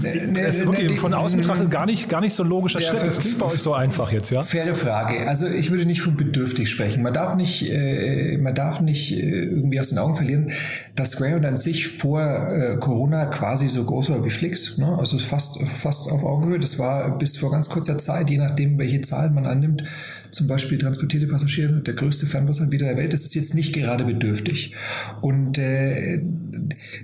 es 0.03 0.55
ist 0.55 0.65
wirklich 0.65 0.99
von 0.99 1.13
außen 1.13 1.39
betrachtet 1.39 1.71
gar 1.71 1.85
nicht, 1.85 2.09
gar 2.09 2.21
nicht 2.21 2.33
so 2.33 2.43
ein 2.43 2.49
logischer 2.49 2.79
ja, 2.79 2.87
Schritt. 2.87 3.05
Das 3.05 3.19
klingt 3.19 3.39
bei 3.39 3.45
euch 3.45 3.59
so 3.59 3.73
einfach 3.73 4.11
jetzt, 4.11 4.31
ja? 4.31 4.43
Faire 4.43 4.75
Frage. 4.75 5.27
Also 5.27 5.47
ich 5.47 5.71
würde 5.71 5.85
nicht 5.85 6.01
von 6.01 6.15
bedürftig 6.15 6.69
sprechen. 6.69 7.03
Man 7.03 7.13
darf 7.13 7.35
nicht, 7.35 7.69
äh, 7.69 8.37
man 8.37 8.55
darf 8.55 8.81
nicht 8.81 9.11
äh, 9.13 9.43
irgendwie 9.43 9.79
aus 9.79 9.89
den 9.89 9.97
Augen 9.97 10.15
verlieren, 10.15 10.51
dass 10.95 11.02
Greyhound 11.11 11.45
an 11.45 11.57
sich 11.57 11.87
vor 11.87 12.21
äh, 12.49 12.77
Corona 12.77 13.25
quasi 13.25 13.67
so 13.67 13.83
groß 13.83 14.09
war 14.09 14.25
wie 14.25 14.29
Flix, 14.29 14.77
ne? 14.77 14.97
also 14.97 15.17
fast, 15.19 15.61
fast 15.77 16.11
auf 16.11 16.23
Augenhöhe. 16.23 16.59
Das 16.59 16.79
war 16.79 17.17
bis 17.17 17.37
vor 17.37 17.51
ganz 17.51 17.69
kurzer 17.69 17.97
Zeit, 17.97 18.29
je 18.29 18.37
nachdem, 18.37 18.77
welche 18.77 19.01
Zahlen 19.01 19.33
man 19.33 19.45
annimmt, 19.45 19.83
zum 20.31 20.47
Beispiel 20.47 20.77
transportierte 20.77 21.27
Passagiere, 21.27 21.81
der 21.81 21.93
größte 21.93 22.25
Fernbusanbieter 22.25 22.85
der 22.85 22.97
Welt. 22.97 23.13
Das 23.13 23.25
ist 23.25 23.35
jetzt 23.35 23.53
nicht 23.53 23.73
gerade 23.73 24.05
bedürftig. 24.05 24.73
Und 25.21 25.57
äh, 25.57 26.21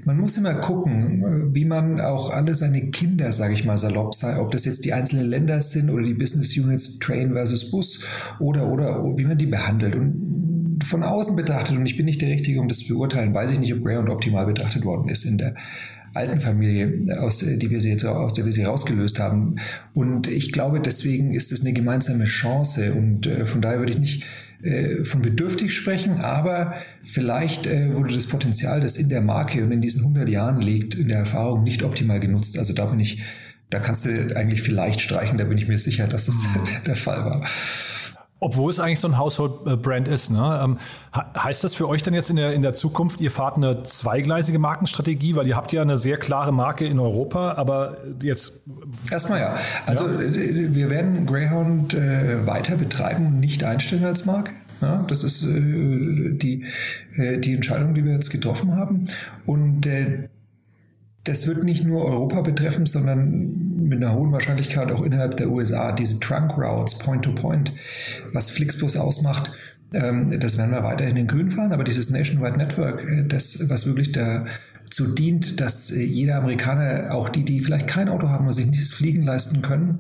man 0.06 0.18
muss 0.18 0.38
immer 0.38 0.56
gucken, 0.56 1.54
wie 1.54 1.66
man 1.66 2.02
auch 2.02 2.30
alle 2.30 2.56
seine 2.56 2.90
Kinder, 2.90 3.32
sage 3.34 3.54
ich 3.54 3.66
mal 3.66 3.78
salopp, 3.78 4.16
sei, 4.16 4.40
ob 4.40 4.52
das 4.52 4.66
jetzt 4.66 4.86
die 4.86 4.94
einzelnen 4.94 5.28
Länder 5.28 5.62
sind 5.62 5.90
oder 5.90 6.04
die 6.04 6.14
Business 6.14 6.58
Units 6.58 7.00
Train 7.00 7.34
versus 7.34 7.70
Bus 7.70 8.04
oder 8.40 8.68
oder 8.68 9.18
wie 9.18 9.26
man 9.26 9.38
die 9.38 9.46
behandelt. 9.46 9.96
Und 9.96 10.49
von 10.86 11.04
außen 11.04 11.36
betrachtet, 11.36 11.78
und 11.78 11.86
ich 11.86 11.98
bin 11.98 12.06
nicht 12.06 12.22
der 12.22 12.30
Richtige, 12.30 12.60
um 12.60 12.68
das 12.68 12.80
zu 12.80 12.94
beurteilen, 12.94 13.34
weiß 13.34 13.52
ich 13.52 13.60
nicht, 13.60 13.74
ob 13.74 13.84
Greyhound 13.84 14.10
optimal 14.10 14.46
betrachtet 14.46 14.86
worden 14.86 15.10
ist 15.10 15.24
in 15.26 15.38
der 15.38 15.56
alten 16.14 16.40
Familie, 16.40 17.18
aus, 17.20 17.40
die 17.40 17.70
wir 17.70 17.82
sie 17.82 17.90
jetzt, 17.90 18.06
aus 18.06 18.34
der 18.34 18.46
wir 18.46 18.54
sie 18.54 18.64
rausgelöst 18.64 19.20
haben. 19.20 19.58
Und 19.94 20.28
ich 20.28 20.52
glaube, 20.52 20.80
deswegen 20.80 21.34
ist 21.34 21.52
es 21.52 21.62
eine 21.62 21.74
gemeinsame 21.74 22.26
Chance. 22.26 22.94
Und 22.94 23.28
äh, 23.28 23.46
von 23.46 23.62
daher 23.62 23.80
würde 23.80 23.92
ich 23.92 24.00
nicht 24.00 24.24
äh, 24.64 25.06
von 25.06 25.22
bedürftig 25.22 25.74
sprechen, 25.74 26.20
aber 26.20 26.74
vielleicht 27.04 27.68
äh, 27.68 27.94
wurde 27.94 28.14
das 28.14 28.28
Potenzial, 28.28 28.80
das 28.82 28.98
in 28.98 29.10
der 29.10 29.22
Marke 29.22 29.64
und 29.64 29.72
in 29.72 29.82
diesen 29.82 30.02
100 30.02 30.28
Jahren 30.30 30.62
liegt, 30.62 30.96
in 30.96 31.08
der 31.08 31.20
Erfahrung 31.20 31.64
nicht 31.64 31.84
optimal 31.84 32.20
genutzt. 32.20 32.58
Also 32.58 32.74
da 32.74 32.86
bin 32.86 33.00
ich, 33.00 33.22
da 33.70 33.80
kannst 33.80 34.06
du 34.06 34.36
eigentlich 34.36 34.62
vielleicht 34.62 35.02
streichen, 35.02 35.38
da 35.38 35.46
bin 35.46 35.58
ich 35.58 35.68
mir 35.68 35.78
sicher, 35.78 36.08
dass 36.08 36.26
das 36.26 36.44
mhm. 36.44 36.68
der 36.88 36.96
Fall 36.96 37.24
war. 37.24 37.46
Obwohl 38.42 38.72
es 38.72 38.80
eigentlich 38.80 39.02
so 39.02 39.08
ein 39.10 39.18
Household-Brand 39.18 40.08
ist. 40.08 40.32
Ne? 40.32 40.62
Ähm, 40.64 40.78
heißt 41.38 41.64
das 41.64 41.76
für 41.76 41.90
euch 41.90 42.04
dann 42.04 42.14
jetzt 42.14 42.30
in 42.30 42.38
der, 42.38 42.54
in 42.54 42.62
der 42.62 42.74
Zukunft, 42.74 43.20
ihr 43.20 43.32
fahrt 43.32 43.58
eine 43.58 43.84
zweigleisige 43.84 44.60
Markenstrategie? 44.60 45.36
Weil 45.36 45.48
ihr 45.48 45.58
habt 45.58 45.74
ja 45.74 45.82
eine 45.82 45.98
sehr 45.98 46.18
klare 46.18 46.54
Marke 46.54 46.86
in 46.86 47.00
Europa, 47.00 47.56
aber 47.56 47.98
jetzt... 48.22 48.62
Erstmal 49.12 49.42
ja. 49.42 49.56
Also 49.86 50.08
ja. 50.08 50.22
Äh, 50.22 50.74
wir 50.74 50.90
werden 50.90 51.26
Greyhound 51.26 51.94
äh, 51.94 52.48
weiter 52.48 52.78
betreiben 52.78 53.26
und 53.28 53.40
nicht 53.40 53.64
einstellen 53.64 54.06
als 54.06 54.26
Marke. 54.26 54.52
Ja, 54.82 55.04
das 55.08 55.24
ist 55.24 55.44
äh, 55.44 56.32
die, 56.32 56.66
äh, 57.18 57.38
die 57.38 57.56
Entscheidung, 57.56 57.94
die 57.94 58.06
wir 58.06 58.14
jetzt 58.14 58.30
getroffen 58.30 58.76
haben. 58.76 59.08
Und 59.46 59.86
äh, 59.88 60.30
das 61.30 61.46
wird 61.46 61.64
nicht 61.64 61.86
nur 61.86 62.06
Europa 62.06 62.42
betreffen, 62.42 62.88
sondern 62.88 63.78
mit 63.88 64.04
einer 64.04 64.16
hohen 64.16 64.32
Wahrscheinlichkeit 64.32 64.92
auch 64.92 65.04
innerhalb 65.04 65.38
der 65.38 65.52
USA. 65.52 65.92
Diese 65.92 66.20
Trunk 66.20 66.58
Routes, 66.58 66.98
Point-to-Point, 66.98 67.72
-point, 67.72 68.34
was 68.34 68.50
Flixbus 68.50 68.98
ausmacht, 68.98 69.52
ähm, 69.94 70.40
das 70.40 70.58
werden 70.58 70.72
wir 70.72 70.84
weiterhin 70.84 71.18
in 71.18 71.28
Grün 71.28 71.52
fahren, 71.52 71.72
aber 71.72 71.84
dieses 71.84 72.10
Nationwide 72.10 72.58
Network, 72.58 73.04
äh, 73.04 73.26
das, 73.28 73.70
was 73.70 73.86
wirklich 73.86 74.12
dazu 74.12 75.14
dient, 75.14 75.62
dass 75.62 75.92
äh, 75.92 76.02
jeder 76.04 76.38
Amerikaner, 76.38 77.14
auch 77.14 77.30
die, 77.30 77.46
die 77.46 77.62
vielleicht 77.62 77.88
kein 77.88 78.10
Auto 78.10 78.30
haben 78.30 78.46
oder 78.46 78.54
sich 78.54 78.66
nicht 78.66 78.82
das 78.82 78.94
Fliegen 78.94 79.22
leisten 79.22 79.62
können, 79.62 80.00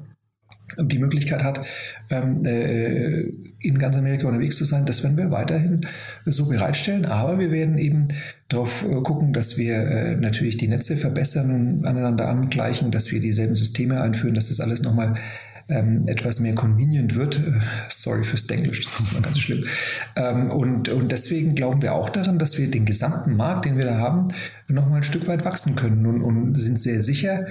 die 0.77 0.99
Möglichkeit 0.99 1.43
hat, 1.43 1.65
ähm, 2.09 2.45
äh, 2.45 3.31
in 3.61 3.77
ganz 3.77 3.97
Amerika 3.97 4.27
unterwegs 4.27 4.57
zu 4.57 4.65
sein, 4.65 4.85
das 4.85 5.03
werden 5.03 5.17
wir 5.17 5.31
weiterhin 5.31 5.81
so 6.25 6.47
bereitstellen. 6.47 7.05
Aber 7.05 7.39
wir 7.39 7.51
werden 7.51 7.77
eben 7.77 8.07
darauf 8.47 8.85
äh, 8.85 9.01
gucken, 9.01 9.33
dass 9.33 9.57
wir 9.57 9.75
äh, 9.75 10.15
natürlich 10.15 10.57
die 10.57 10.67
Netze 10.67 10.95
verbessern 10.95 11.51
und 11.53 11.85
aneinander 11.85 12.27
angleichen, 12.27 12.91
dass 12.91 13.11
wir 13.11 13.19
dieselben 13.19 13.55
Systeme 13.55 14.01
einführen, 14.01 14.35
dass 14.35 14.49
das 14.49 14.59
alles 14.59 14.83
nochmal 14.83 15.15
ähm, 15.69 16.07
etwas 16.07 16.39
mehr 16.39 16.55
convenient 16.55 17.15
wird. 17.15 17.41
Sorry 17.89 18.23
fürs 18.23 18.47
Denglisch, 18.47 18.83
das 18.83 18.99
ist 18.99 19.11
immer 19.11 19.21
ganz 19.21 19.39
schlimm. 19.39 19.65
Ähm, 20.15 20.49
und, 20.51 20.89
und 20.89 21.11
deswegen 21.11 21.55
glauben 21.55 21.81
wir 21.81 21.93
auch 21.93 22.09
daran, 22.09 22.39
dass 22.39 22.57
wir 22.57 22.69
den 22.69 22.85
gesamten 22.85 23.35
Markt, 23.35 23.65
den 23.65 23.77
wir 23.77 23.85
da 23.85 23.97
haben, 23.97 24.29
nochmal 24.67 24.97
ein 24.97 25.03
Stück 25.03 25.27
weit 25.27 25.45
wachsen 25.45 25.75
können 25.75 26.05
und, 26.05 26.21
und 26.21 26.59
sind 26.59 26.79
sehr 26.79 27.01
sicher, 27.01 27.45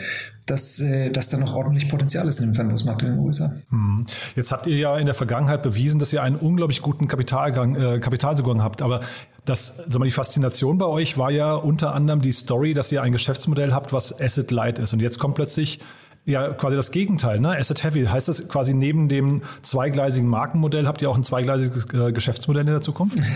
dass, 0.46 0.80
äh, 0.80 1.10
dass 1.10 1.28
da 1.28 1.36
noch 1.38 1.54
ordentlich 1.54 1.88
Potenzial 1.88 2.26
ist 2.28 2.40
in 2.40 2.50
dem 2.50 2.54
Fernbusmarkt 2.54 3.02
in 3.02 3.08
den 3.08 3.18
USA. 3.18 3.52
Hm. 3.70 4.04
Jetzt 4.34 4.50
habt 4.52 4.66
ihr 4.66 4.76
ja 4.76 4.98
in 4.98 5.06
der 5.06 5.14
Vergangenheit 5.14 5.62
bewiesen, 5.62 5.98
dass 5.98 6.12
ihr 6.12 6.22
einen 6.22 6.36
unglaublich 6.36 6.82
guten 6.82 7.08
Kapitalgang, 7.08 7.76
äh, 7.76 7.98
Kapitalzugang 8.00 8.62
habt. 8.62 8.82
Aber 8.82 9.00
das, 9.44 9.76
sag 9.88 9.98
mal, 9.98 10.04
die 10.04 10.10
Faszination 10.10 10.78
bei 10.78 10.86
euch 10.86 11.18
war 11.18 11.30
ja 11.30 11.54
unter 11.54 11.94
anderem 11.94 12.20
die 12.20 12.32
Story, 12.32 12.74
dass 12.74 12.90
ihr 12.92 13.02
ein 13.02 13.12
Geschäftsmodell 13.12 13.72
habt, 13.72 13.92
was 13.92 14.18
Asset 14.20 14.50
Light 14.50 14.78
ist. 14.78 14.92
Und 14.92 15.00
jetzt 15.00 15.18
kommt 15.18 15.34
plötzlich 15.34 15.80
ja 16.24 16.52
quasi 16.52 16.76
das 16.76 16.92
Gegenteil, 16.92 17.40
ne? 17.40 17.56
Asset 17.56 17.82
Heavy. 17.84 18.04
Heißt 18.04 18.28
das 18.28 18.48
quasi 18.48 18.74
neben 18.74 19.08
dem 19.08 19.42
zweigleisigen 19.62 20.28
Markenmodell 20.28 20.86
habt 20.86 21.00
ihr 21.02 21.10
auch 21.10 21.16
ein 21.16 21.24
zweigleisiges 21.24 21.86
äh, 21.94 22.12
Geschäftsmodell 22.12 22.62
in 22.62 22.72
der 22.72 22.82
Zukunft? 22.82 23.18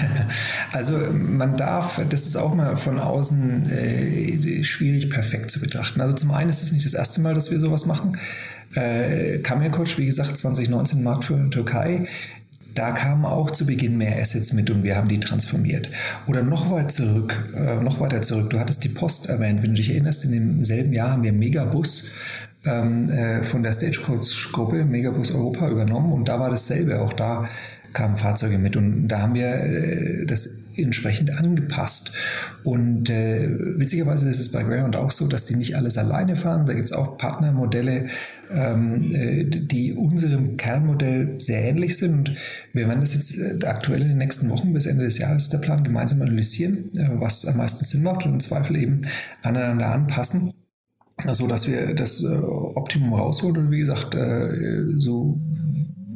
Also 0.72 0.94
man 1.12 1.56
darf, 1.56 2.00
das 2.08 2.26
ist 2.26 2.36
auch 2.36 2.54
mal 2.54 2.76
von 2.76 2.98
außen 2.98 3.70
äh, 3.70 4.64
schwierig 4.64 5.10
perfekt 5.10 5.50
zu 5.50 5.60
betrachten. 5.60 6.00
Also 6.00 6.14
zum 6.14 6.30
einen 6.30 6.50
ist 6.50 6.62
es 6.62 6.72
nicht 6.72 6.86
das 6.86 6.94
erste 6.94 7.20
Mal, 7.20 7.34
dass 7.34 7.50
wir 7.50 7.60
sowas 7.60 7.86
machen. 7.86 8.18
Äh, 8.74 9.38
Coach, 9.70 9.98
wie 9.98 10.06
gesagt, 10.06 10.36
2019 10.36 11.02
Marktführer 11.02 11.40
in 11.40 11.50
Türkei. 11.50 12.08
Da 12.74 12.92
kamen 12.92 13.26
auch 13.26 13.50
zu 13.50 13.66
Beginn 13.66 13.98
mehr 13.98 14.18
Assets 14.18 14.54
mit 14.54 14.70
und 14.70 14.82
wir 14.82 14.96
haben 14.96 15.08
die 15.08 15.20
transformiert. 15.20 15.90
Oder 16.26 16.42
noch 16.42 16.70
weit 16.70 16.90
zurück, 16.90 17.50
äh, 17.54 17.76
noch 17.82 18.00
weiter 18.00 18.22
zurück. 18.22 18.50
Du 18.50 18.58
hattest 18.58 18.82
die 18.84 18.88
Post 18.88 19.28
erwähnt. 19.28 19.62
Wenn 19.62 19.70
du 19.70 19.76
dich 19.76 19.90
erinnerst, 19.90 20.24
in 20.24 20.32
demselben 20.32 20.92
Jahr 20.92 21.12
haben 21.12 21.22
wir 21.22 21.32
Megabus 21.32 22.12
ähm, 22.64 23.08
äh, 23.10 23.44
von 23.44 23.62
der 23.62 23.72
Stagecoach-Gruppe 23.72 24.84
Megabus 24.84 25.34
Europa 25.34 25.68
übernommen 25.68 26.12
und 26.12 26.28
da 26.28 26.38
war 26.38 26.50
dasselbe. 26.50 27.00
Auch 27.00 27.12
da 27.12 27.48
kamen 27.92 28.16
Fahrzeuge 28.16 28.58
mit 28.58 28.76
und 28.76 29.08
da 29.08 29.20
haben 29.20 29.34
wir 29.34 29.48
äh, 29.48 30.26
das 30.26 30.62
entsprechend 30.76 31.36
angepasst. 31.36 32.16
Und 32.64 33.10
äh, 33.10 33.48
witzigerweise 33.78 34.30
ist 34.30 34.38
es 34.38 34.50
bei 34.50 34.62
Greyhound 34.62 34.96
auch 34.96 35.10
so, 35.10 35.28
dass 35.28 35.44
die 35.44 35.56
nicht 35.56 35.76
alles 35.76 35.98
alleine 35.98 36.36
fahren. 36.36 36.64
Da 36.66 36.72
gibt 36.72 36.88
es 36.88 36.92
auch 36.92 37.18
Partnermodelle, 37.18 38.08
ähm, 38.50 39.14
äh, 39.14 39.44
die 39.44 39.92
unserem 39.92 40.56
Kernmodell 40.56 41.36
sehr 41.40 41.62
ähnlich 41.62 41.98
sind. 41.98 42.30
Und 42.30 42.36
wir 42.72 42.88
werden 42.88 43.00
das 43.00 43.14
jetzt 43.14 43.38
äh, 43.38 43.66
aktuell 43.66 44.02
in 44.02 44.08
den 44.08 44.18
nächsten 44.18 44.48
Wochen 44.48 44.72
bis 44.72 44.86
Ende 44.86 45.04
des 45.04 45.18
Jahres 45.18 45.50
der 45.50 45.58
Plan 45.58 45.84
gemeinsam 45.84 46.22
analysieren, 46.22 46.90
äh, 46.96 47.08
was 47.20 47.46
am 47.46 47.58
meisten 47.58 47.84
Sinn 47.84 48.02
macht 48.02 48.24
und 48.24 48.32
im 48.32 48.40
Zweifel 48.40 48.76
eben 48.76 49.02
aneinander 49.42 49.92
anpassen 49.92 50.52
so 51.28 51.46
dass 51.46 51.68
wir 51.68 51.94
das 51.94 52.22
äh, 52.22 52.36
Optimum 52.36 53.14
rausholen 53.14 53.56
und 53.66 53.70
wie 53.70 53.80
gesagt, 53.80 54.14
äh, 54.14 54.98
so 54.98 55.38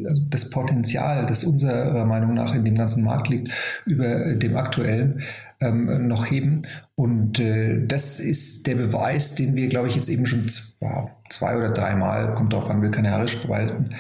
also 0.05 0.23
das 0.29 0.51
Potenzial, 0.51 1.27
das 1.27 1.45
unserer 1.45 2.05
Meinung 2.05 2.35
nach 2.35 2.55
in 2.55 2.65
dem 2.65 2.75
ganzen 2.75 3.05
Markt 3.05 3.29
liegt, 3.29 3.51
über 3.87 4.35
dem 4.35 4.57
aktuellen 4.57 5.23
ähm, 5.61 6.09
noch 6.09 6.31
heben. 6.31 6.63
Und 6.95 7.39
äh, 7.39 7.87
das 7.87 8.21
ist 8.21 8.67
der 8.67 8.77
Beweis, 8.77 9.35
den 9.35 9.55
wir, 9.57 9.69
glaube 9.69 9.89
ich, 9.89 9.97
jetzt 9.97 10.09
eben 10.09 10.27
schon 10.27 10.47
wow, 10.81 11.11
zwei 11.29 11.57
oder 11.57 11.71
dreimal, 11.71 12.35
kommt 12.35 12.53
darauf 12.53 12.71
an, 12.71 12.83
will 12.83 12.93
Haare 13.11 13.29
spalten, 13.29 13.95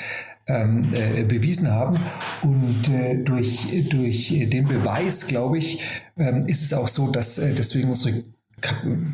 ähm, 0.47 0.93
äh, 0.93 1.25
bewiesen 1.25 1.71
haben. 1.71 1.99
Und 2.43 2.89
äh, 2.89 3.17
durch, 3.17 3.89
durch 3.89 4.29
den 4.29 4.69
Beweis, 4.69 5.27
glaube 5.27 5.59
ich, 5.59 5.81
ähm, 6.17 6.43
ist 6.47 6.63
es 6.63 6.73
auch 6.73 6.89
so, 6.89 7.11
dass 7.11 7.39
äh, 7.39 7.55
deswegen 7.55 7.89
unsere 7.89 8.23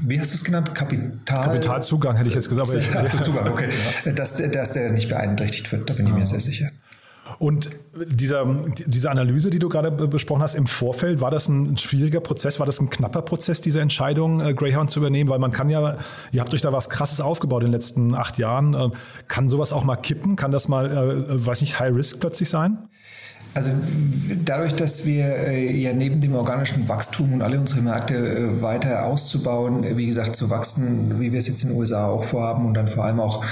wie 0.07 0.21
hast 0.21 0.33
du 0.33 0.37
es 0.37 0.45
genannt? 0.45 0.75
Kapital 0.75 1.45
Kapitalzugang 1.45 2.17
hätte 2.17 2.29
ich 2.29 2.35
jetzt 2.35 2.49
gesagt. 2.49 2.73
Ich, 2.75 2.97
also 2.97 3.19
Zugang, 3.19 3.49
okay. 3.49 3.69
Dass, 4.15 4.37
dass 4.37 4.73
der 4.73 4.93
nicht 4.93 5.09
beeinträchtigt 5.09 5.71
wird, 5.73 5.91
da 5.91 5.95
bin 5.95 6.07
ich 6.07 6.13
mir 6.13 6.27
sehr 6.27 6.41
sicher. 6.41 6.69
Und 7.39 7.71
dieser, 7.95 8.45
diese 8.87 9.11
Analyse, 9.11 9.51
die 9.51 9.59
du 9.59 9.69
gerade 9.69 9.91
besprochen 9.91 10.43
hast 10.43 10.55
im 10.55 10.67
Vorfeld, 10.67 11.21
war 11.21 11.31
das 11.31 11.49
ein 11.49 11.77
schwieriger 11.77 12.21
Prozess? 12.21 12.59
War 12.59 12.67
das 12.67 12.81
ein 12.81 12.91
knapper 12.91 13.23
Prozess, 13.23 13.61
diese 13.61 13.81
Entscheidung, 13.81 14.41
äh, 14.41 14.55
Greyhound 14.55 14.91
zu 14.91 15.01
übernehmen? 15.01 15.31
Weil 15.31 15.39
man 15.39 15.51
kann 15.51 15.71
ja, 15.71 15.99
ihr 16.31 16.41
habt 16.41 16.53
euch 16.55 16.61
da 16.61 16.73
was 16.73 16.91
Krasses 16.91 17.21
aufgebaut 17.21 17.63
in 17.63 17.69
den 17.69 17.73
letzten 17.73 18.15
acht 18.15 18.39
Jahren. 18.39 18.75
Äh, 18.75 18.91
kann 19.29 19.49
sowas 19.49 19.73
auch 19.73 19.85
mal 19.85 19.97
kippen? 19.97 20.37
Kann 20.37 20.51
das 20.51 20.69
mal, 20.69 20.91
äh, 20.91 21.47
weiß 21.47 21.63
nicht, 21.63 21.81
High 21.81 21.95
Risk 21.95 22.21
plötzlich 22.21 22.49
sein? 22.49 22.89
Also 23.55 23.71
dadurch, 24.45 24.75
dass 24.75 25.05
wir 25.05 25.27
äh, 25.27 25.71
ja 25.77 25.93
neben 25.93 26.23
dem 26.23 26.35
organischen 26.35 26.89
Wachstum 26.89 27.35
und 27.35 27.43
alle 27.43 27.61
unsere 27.61 27.83
Märkte 27.83 28.15
äh, 28.15 28.63
weiter 28.63 29.05
auszubauen, 29.05 29.85
äh, 29.85 29.97
wie 29.97 30.07
gesagt, 30.07 30.37
zu 30.37 30.49
wachsen, 30.49 31.21
wie 31.21 31.33
wir 31.33 31.39
es 31.39 31.49
jetzt 31.49 31.63
in 31.63 31.71
den 31.71 31.79
USA 31.79 32.07
auch 32.07 32.25
vorhaben 32.25 32.65
und 32.65 32.75
dann 32.75 32.89
vor 32.89 33.05
allem 33.05 33.21
auch 33.21 33.45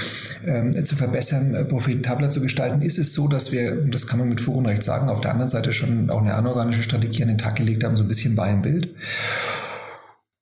ähm, 0.45 0.73
zu 0.83 0.95
verbessern, 0.95 1.67
profitabler 1.69 2.31
zu 2.31 2.41
gestalten, 2.41 2.81
ist 2.81 2.97
es 2.97 3.13
so, 3.13 3.27
dass 3.27 3.51
wir, 3.51 3.75
das 3.75 4.07
kann 4.07 4.19
man 4.19 4.29
mit 4.29 4.41
Recht 4.47 4.83
sagen, 4.83 5.09
auf 5.09 5.21
der 5.21 5.31
anderen 5.31 5.49
Seite 5.49 5.71
schon 5.71 6.09
auch 6.09 6.21
eine 6.21 6.33
anorganische 6.33 6.81
Strategie 6.81 7.21
an 7.21 7.29
den 7.29 7.37
Tag 7.37 7.55
gelegt 7.55 7.83
haben, 7.83 7.95
so 7.95 8.03
ein 8.03 8.07
bisschen 8.07 8.35
bei 8.35 8.51
im 8.51 8.61
Bild. 8.61 8.89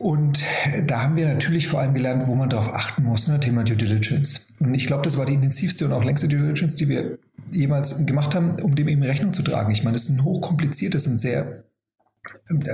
Und 0.01 0.41
da 0.87 1.03
haben 1.03 1.17
wir 1.17 1.27
natürlich 1.27 1.67
vor 1.67 1.81
allem 1.81 1.93
gelernt, 1.93 2.25
wo 2.25 2.33
man 2.33 2.49
darauf 2.49 2.73
achten 2.73 3.03
muss, 3.03 3.27
ne? 3.27 3.37
Thema 3.37 3.65
Due 3.65 3.75
Diligence. 3.75 4.53
Und 4.61 4.73
ich 4.73 4.87
glaube, 4.87 5.03
das 5.03 5.17
war 5.17 5.25
die 5.25 5.33
intensivste 5.33 5.85
und 5.85 5.91
auch 5.91 6.05
längste 6.05 6.29
Due 6.29 6.39
Diligence, 6.39 6.77
die 6.77 6.87
wir 6.87 7.19
jemals 7.51 8.05
gemacht 8.05 8.33
haben, 8.33 8.61
um 8.61 8.75
dem 8.75 8.87
eben 8.87 9.03
Rechnung 9.03 9.33
zu 9.33 9.43
tragen. 9.43 9.71
Ich 9.71 9.83
meine, 9.83 9.95
das 9.95 10.03
ist 10.03 10.11
ein 10.11 10.23
hochkompliziertes 10.23 11.05
und 11.07 11.17
sehr 11.17 11.65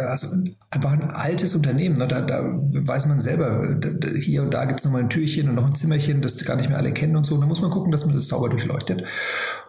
also 0.07 0.27
einfach 0.69 0.91
ein 0.91 1.09
altes 1.11 1.55
Unternehmen. 1.55 1.97
Ne? 1.97 2.07
Da, 2.07 2.21
da 2.21 2.41
weiß 2.43 3.07
man 3.07 3.19
selber, 3.19 3.79
hier 4.19 4.43
und 4.43 4.53
da 4.53 4.65
gibt 4.65 4.79
es 4.81 4.85
nochmal 4.85 5.01
ein 5.01 5.09
Türchen 5.09 5.49
und 5.49 5.55
noch 5.55 5.65
ein 5.65 5.75
Zimmerchen, 5.75 6.21
das 6.21 6.43
gar 6.45 6.55
nicht 6.55 6.69
mehr 6.69 6.77
alle 6.77 6.93
kennen 6.93 7.15
und 7.15 7.25
so. 7.25 7.35
Und 7.35 7.41
da 7.41 7.47
muss 7.47 7.61
man 7.61 7.71
gucken, 7.71 7.91
dass 7.91 8.05
man 8.05 8.15
das 8.15 8.27
sauber 8.27 8.49
durchleuchtet. 8.49 9.03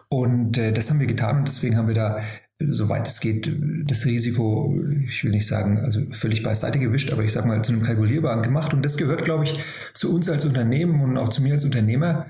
Und 0.09 0.57
äh, 0.57 0.73
das 0.73 0.89
haben 0.89 0.99
wir 0.99 1.07
getan 1.07 1.39
und 1.39 1.47
deswegen 1.47 1.77
haben 1.77 1.87
wir 1.87 1.95
da 1.95 2.21
soweit 2.59 3.07
es 3.07 3.19
geht, 3.19 3.55
das 3.85 4.05
Risiko, 4.05 4.75
ich 5.07 5.23
will 5.23 5.31
nicht 5.31 5.47
sagen, 5.47 5.79
also 5.79 6.01
völlig 6.11 6.43
beiseite 6.43 6.79
gewischt, 6.79 7.11
aber 7.11 7.23
ich 7.23 7.31
sage 7.31 7.47
mal 7.47 7.63
zu 7.63 7.71
einem 7.71 7.83
kalkulierbaren 7.83 8.41
gemacht. 8.41 8.73
Und 8.73 8.83
das 8.83 8.97
gehört, 8.97 9.25
glaube 9.25 9.43
ich, 9.43 9.59
zu 9.93 10.13
uns 10.13 10.29
als 10.29 10.45
Unternehmen 10.45 11.01
und 11.01 11.17
auch 11.17 11.29
zu 11.29 11.41
mir 11.43 11.53
als 11.53 11.63
Unternehmer. 11.63 12.27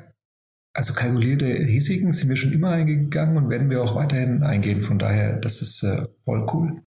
Also 0.74 0.94
kalkulierte 0.94 1.46
Risiken 1.46 2.14
sind 2.14 2.30
wir 2.30 2.36
schon 2.36 2.54
immer 2.54 2.72
eingegangen 2.72 3.38
und 3.38 3.50
werden 3.50 3.70
wir 3.70 3.82
auch 3.82 3.96
weiterhin 3.96 4.44
eingehen. 4.44 4.84
Von 4.84 5.00
daher, 5.00 5.40
das 5.40 5.62
ist 5.62 5.84
äh, 5.84 6.06
voll 6.24 6.46
cool. 6.54 6.84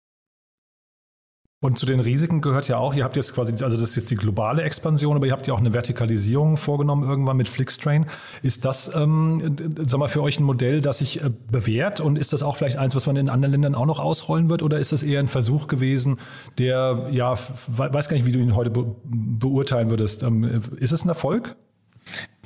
Und 1.62 1.78
zu 1.78 1.84
den 1.84 2.00
Risiken 2.00 2.40
gehört 2.40 2.68
ja 2.68 2.78
auch, 2.78 2.94
ihr 2.94 3.04
habt 3.04 3.16
jetzt 3.16 3.34
quasi, 3.34 3.52
also 3.62 3.76
das 3.76 3.90
ist 3.90 3.96
jetzt 3.96 4.10
die 4.10 4.16
globale 4.16 4.62
Expansion, 4.62 5.14
aber 5.14 5.26
ihr 5.26 5.32
habt 5.32 5.46
ja 5.46 5.52
auch 5.52 5.58
eine 5.58 5.74
Vertikalisierung 5.74 6.56
vorgenommen 6.56 7.06
irgendwann 7.06 7.36
mit 7.36 7.50
Flixtrain. 7.50 8.06
Ist 8.40 8.64
das, 8.64 8.90
ähm, 8.94 9.56
sag 9.82 10.00
mal, 10.00 10.08
für 10.08 10.22
euch 10.22 10.40
ein 10.40 10.44
Modell, 10.44 10.80
das 10.80 10.98
sich 10.98 11.22
äh, 11.22 11.30
bewährt 11.50 12.00
und 12.00 12.16
ist 12.16 12.32
das 12.32 12.42
auch 12.42 12.56
vielleicht 12.56 12.78
eins, 12.78 12.96
was 12.96 13.06
man 13.06 13.16
in 13.16 13.28
anderen 13.28 13.52
Ländern 13.52 13.74
auch 13.74 13.84
noch 13.84 14.00
ausrollen 14.00 14.48
wird 14.48 14.62
oder 14.62 14.78
ist 14.78 14.92
das 14.92 15.02
eher 15.02 15.20
ein 15.20 15.28
Versuch 15.28 15.66
gewesen, 15.66 16.18
der, 16.56 17.08
ja, 17.10 17.34
weiß 17.66 18.08
gar 18.08 18.16
nicht, 18.16 18.24
wie 18.24 18.32
du 18.32 18.38
ihn 18.38 18.56
heute 18.56 18.70
be 18.70 18.96
beurteilen 19.04 19.90
würdest. 19.90 20.22
Ähm, 20.22 20.62
ist 20.78 20.92
es 20.92 21.04
ein 21.04 21.10
Erfolg? 21.10 21.56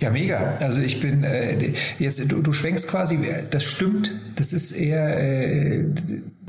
Ja, 0.00 0.10
mega. 0.10 0.56
Also 0.60 0.80
ich 0.80 1.00
bin 1.00 1.22
äh, 1.22 1.72
jetzt, 1.98 2.30
du, 2.30 2.42
du 2.42 2.52
schwenkst 2.52 2.88
quasi, 2.88 3.18
das 3.50 3.62
stimmt. 3.62 4.10
Das 4.36 4.52
ist 4.52 4.72
eher, 4.72 5.22
äh, 5.22 5.84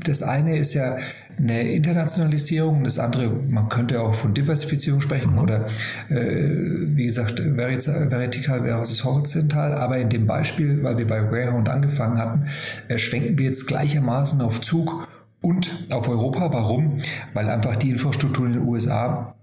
das 0.04 0.22
eine 0.22 0.58
ist 0.58 0.74
ja 0.74 0.98
eine 1.38 1.70
Internationalisierung, 1.70 2.82
das 2.84 2.98
andere, 2.98 3.28
man 3.28 3.68
könnte 3.68 4.00
auch 4.00 4.14
von 4.14 4.34
Diversifizierung 4.34 5.00
sprechen 5.00 5.32
mhm. 5.32 5.38
oder 5.38 5.66
äh, 6.08 6.48
wie 6.96 7.04
gesagt, 7.04 7.38
vertikal 7.38 8.64
versus 8.64 9.04
horizontal. 9.04 9.74
Aber 9.74 9.98
in 9.98 10.08
dem 10.08 10.26
Beispiel, 10.26 10.82
weil 10.82 10.98
wir 10.98 11.06
bei 11.06 11.20
Greyhound 11.20 11.68
angefangen 11.68 12.18
hatten, 12.18 12.46
äh, 12.88 12.98
schwenken 12.98 13.38
wir 13.38 13.46
jetzt 13.46 13.66
gleichermaßen 13.66 14.40
auf 14.40 14.60
Zug 14.60 15.06
und 15.40 15.86
auf 15.90 16.08
Europa. 16.08 16.52
Warum? 16.52 17.00
Weil 17.34 17.48
einfach 17.48 17.76
die 17.76 17.90
Infrastruktur 17.90 18.46
in 18.46 18.54
den 18.54 18.62
USA 18.62 19.35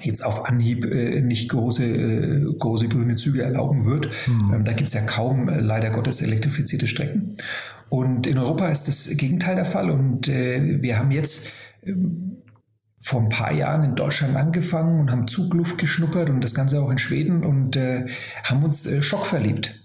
jetzt 0.00 0.24
auf 0.24 0.44
Anhieb 0.44 0.84
äh, 0.84 1.20
nicht 1.20 1.48
große, 1.48 1.84
äh, 1.84 2.44
große 2.58 2.88
grüne 2.88 3.16
Züge 3.16 3.42
erlauben 3.42 3.84
wird. 3.86 4.10
Mhm. 4.26 4.54
Ähm, 4.54 4.64
da 4.64 4.72
gibt 4.72 4.88
es 4.88 4.94
ja 4.94 5.02
kaum 5.02 5.48
äh, 5.48 5.60
leider 5.60 5.90
Gottes 5.90 6.22
elektrifizierte 6.22 6.86
Strecken. 6.86 7.36
Und 7.88 8.26
in 8.26 8.38
Europa 8.38 8.68
ist 8.68 8.88
das 8.88 9.16
Gegenteil 9.16 9.56
der 9.56 9.64
Fall. 9.64 9.90
Und 9.90 10.28
äh, 10.28 10.82
wir 10.82 10.98
haben 10.98 11.10
jetzt 11.10 11.52
ähm, 11.84 12.38
vor 13.00 13.22
ein 13.22 13.28
paar 13.28 13.52
Jahren 13.52 13.84
in 13.84 13.94
Deutschland 13.94 14.36
angefangen 14.36 15.00
und 15.00 15.10
haben 15.10 15.28
Zugluft 15.28 15.78
geschnuppert 15.78 16.28
und 16.28 16.42
das 16.42 16.54
Ganze 16.54 16.82
auch 16.82 16.90
in 16.90 16.98
Schweden 16.98 17.44
und 17.44 17.76
äh, 17.76 18.06
haben 18.42 18.64
uns 18.64 18.84
äh, 18.86 19.02
schockverliebt. 19.02 19.80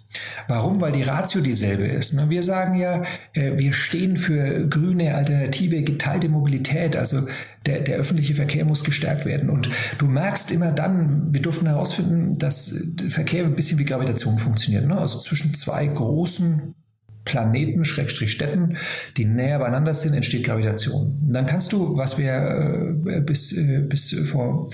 Warum? 0.47 0.81
Weil 0.81 0.91
die 0.91 1.03
Ratio 1.03 1.41
dieselbe 1.41 1.87
ist. 1.87 2.13
Ne? 2.13 2.29
Wir 2.29 2.43
sagen 2.43 2.75
ja, 2.75 3.03
äh, 3.33 3.57
wir 3.57 3.73
stehen 3.73 4.17
für 4.17 4.67
grüne, 4.67 5.15
alternative, 5.15 5.83
geteilte 5.83 6.29
Mobilität. 6.29 6.95
Also 6.95 7.27
der, 7.65 7.81
der 7.81 7.97
öffentliche 7.97 8.35
Verkehr 8.35 8.65
muss 8.65 8.83
gestärkt 8.83 9.25
werden. 9.25 9.49
Und 9.49 9.69
du 9.97 10.07
merkst 10.07 10.51
immer 10.51 10.71
dann, 10.71 11.33
wir 11.33 11.41
durften 11.41 11.67
herausfinden, 11.67 12.37
dass 12.37 12.93
Verkehr 13.09 13.45
ein 13.45 13.55
bisschen 13.55 13.79
wie 13.79 13.85
Gravitation 13.85 14.39
funktioniert. 14.39 14.85
Ne? 14.85 14.97
Also 14.97 15.19
zwischen 15.19 15.53
zwei 15.53 15.87
großen 15.87 16.75
Planeten, 17.23 17.85
Schrägstrich 17.85 18.31
Städten, 18.31 18.77
die 19.15 19.25
näher 19.25 19.59
beieinander 19.59 19.93
sind, 19.93 20.15
entsteht 20.15 20.43
Gravitation. 20.43 21.19
Und 21.27 21.33
dann 21.33 21.45
kannst 21.45 21.71
du, 21.71 21.95
was 21.95 22.17
wir 22.17 22.95
äh, 23.05 23.21
bis, 23.21 23.55
äh, 23.57 23.79
bis 23.79 24.11
vor 24.27 24.69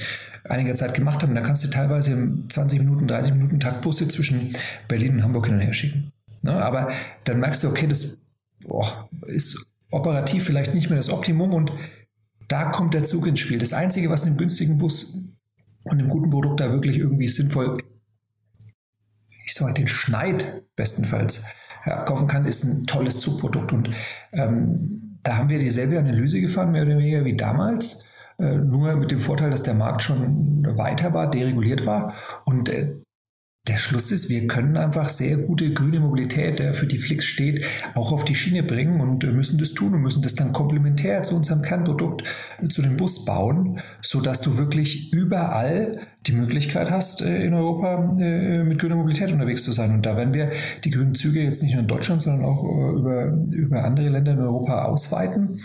einiger 0.49 0.75
Zeit 0.75 0.93
gemacht 0.93 1.21
haben, 1.21 1.35
da 1.35 1.41
kannst 1.41 1.63
du 1.63 1.69
teilweise 1.69 2.13
im 2.13 2.49
20 2.49 2.79
Minuten, 2.79 3.07
30 3.07 3.33
Minuten 3.33 3.59
Takt 3.59 3.81
Busse 3.81 4.07
zwischen 4.07 4.55
Berlin 4.87 5.15
und 5.15 5.23
Hamburg 5.23 5.45
hin 5.47 5.55
und 5.55 5.61
her 5.61 5.73
schicken. 5.73 6.11
Ne? 6.41 6.53
Aber 6.63 6.91
dann 7.23 7.39
merkst 7.39 7.63
du, 7.63 7.69
okay, 7.69 7.87
das 7.87 8.21
boah, 8.65 9.09
ist 9.25 9.67
operativ 9.91 10.43
vielleicht 10.43 10.73
nicht 10.73 10.89
mehr 10.89 10.97
das 10.97 11.09
Optimum 11.09 11.53
und 11.53 11.71
da 12.47 12.65
kommt 12.65 12.93
der 12.93 13.03
Zug 13.03 13.27
ins 13.27 13.39
Spiel. 13.39 13.59
Das 13.59 13.73
Einzige, 13.73 14.09
was 14.09 14.25
einem 14.25 14.37
günstigen 14.37 14.77
Bus 14.77 15.23
und 15.83 15.99
einem 15.99 16.09
guten 16.09 16.29
Produkt 16.29 16.59
da 16.59 16.71
wirklich 16.71 16.97
irgendwie 16.97 17.27
sinnvoll, 17.27 17.83
ich 19.45 19.53
sag 19.53 19.67
mal, 19.67 19.73
den 19.73 19.87
Schneid 19.87 20.63
bestenfalls 20.75 21.45
abkaufen 21.83 22.27
kann, 22.27 22.45
ist 22.45 22.63
ein 22.63 22.85
tolles 22.85 23.19
Zugprodukt. 23.19 23.71
Und 23.71 23.89
ähm, 24.33 25.19
da 25.23 25.37
haben 25.37 25.49
wir 25.49 25.59
dieselbe 25.59 25.99
Analyse 25.99 26.41
gefahren, 26.41 26.71
mehr 26.71 26.83
oder 26.83 26.97
weniger 26.97 27.25
wie 27.25 27.35
damals. 27.35 28.05
Äh, 28.39 28.57
nur 28.57 28.95
mit 28.95 29.11
dem 29.11 29.21
Vorteil, 29.21 29.49
dass 29.49 29.63
der 29.63 29.73
Markt 29.73 30.03
schon 30.03 30.63
weiter 30.77 31.13
war, 31.13 31.29
dereguliert 31.29 31.85
war. 31.85 32.13
Und 32.45 32.69
äh, 32.69 32.97
der 33.67 33.77
Schluss 33.77 34.11
ist, 34.11 34.29
wir 34.29 34.47
können 34.47 34.77
einfach 34.77 35.09
sehr 35.09 35.37
gute 35.37 35.73
grüne 35.73 35.99
Mobilität, 35.99 36.59
der 36.59 36.73
für 36.73 36.87
die 36.87 36.99
Flix 36.99 37.25
steht, 37.25 37.65
auch 37.95 38.13
auf 38.13 38.23
die 38.23 38.35
Schiene 38.35 38.63
bringen 38.63 39.01
und 39.01 39.23
müssen 39.33 39.57
das 39.57 39.73
tun 39.73 39.93
und 39.93 40.01
müssen 40.01 40.21
das 40.21 40.35
dann 40.35 40.53
komplementär 40.53 41.21
zu 41.23 41.35
unserem 41.35 41.63
Kernprodukt, 41.63 42.23
äh, 42.61 42.67
zu 42.67 42.83
dem 42.83 42.95
Bus 42.95 43.25
bauen, 43.25 43.81
sodass 44.01 44.41
du 44.41 44.57
wirklich 44.57 45.11
überall 45.11 46.01
die 46.27 46.33
Möglichkeit 46.33 46.91
hast, 46.91 47.21
äh, 47.23 47.43
in 47.43 47.55
Europa 47.55 47.97
mit 47.97 48.79
grüner 48.79 48.95
Mobilität 48.95 49.31
unterwegs 49.31 49.63
zu 49.63 49.71
sein. 49.71 49.95
Und 49.95 50.05
da 50.05 50.15
werden 50.15 50.35
wir 50.35 50.51
die 50.83 50.91
grünen 50.91 51.15
Züge 51.15 51.41
jetzt 51.41 51.63
nicht 51.63 51.73
nur 51.73 51.81
in 51.81 51.87
Deutschland, 51.87 52.21
sondern 52.21 52.45
auch 52.45 52.63
über, 52.63 53.33
über 53.51 53.83
andere 53.83 54.09
Länder 54.09 54.33
in 54.33 54.41
Europa 54.41 54.85
ausweiten. 54.85 55.61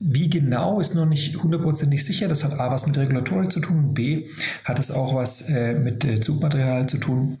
Wie 0.00 0.30
genau 0.30 0.80
ist 0.80 0.94
noch 0.94 1.06
nicht 1.06 1.36
hundertprozentig 1.42 2.04
sicher. 2.04 2.28
Das 2.28 2.44
hat 2.44 2.58
A 2.60 2.70
was 2.70 2.86
mit 2.86 2.96
Regulatorik 2.96 3.50
zu 3.50 3.60
tun, 3.60 3.94
B 3.94 4.28
hat 4.64 4.78
es 4.78 4.92
auch 4.92 5.14
was 5.14 5.50
äh, 5.50 5.74
mit 5.74 6.04
äh, 6.04 6.20
Zugmaterial 6.20 6.88
zu 6.88 6.98
tun. 6.98 7.38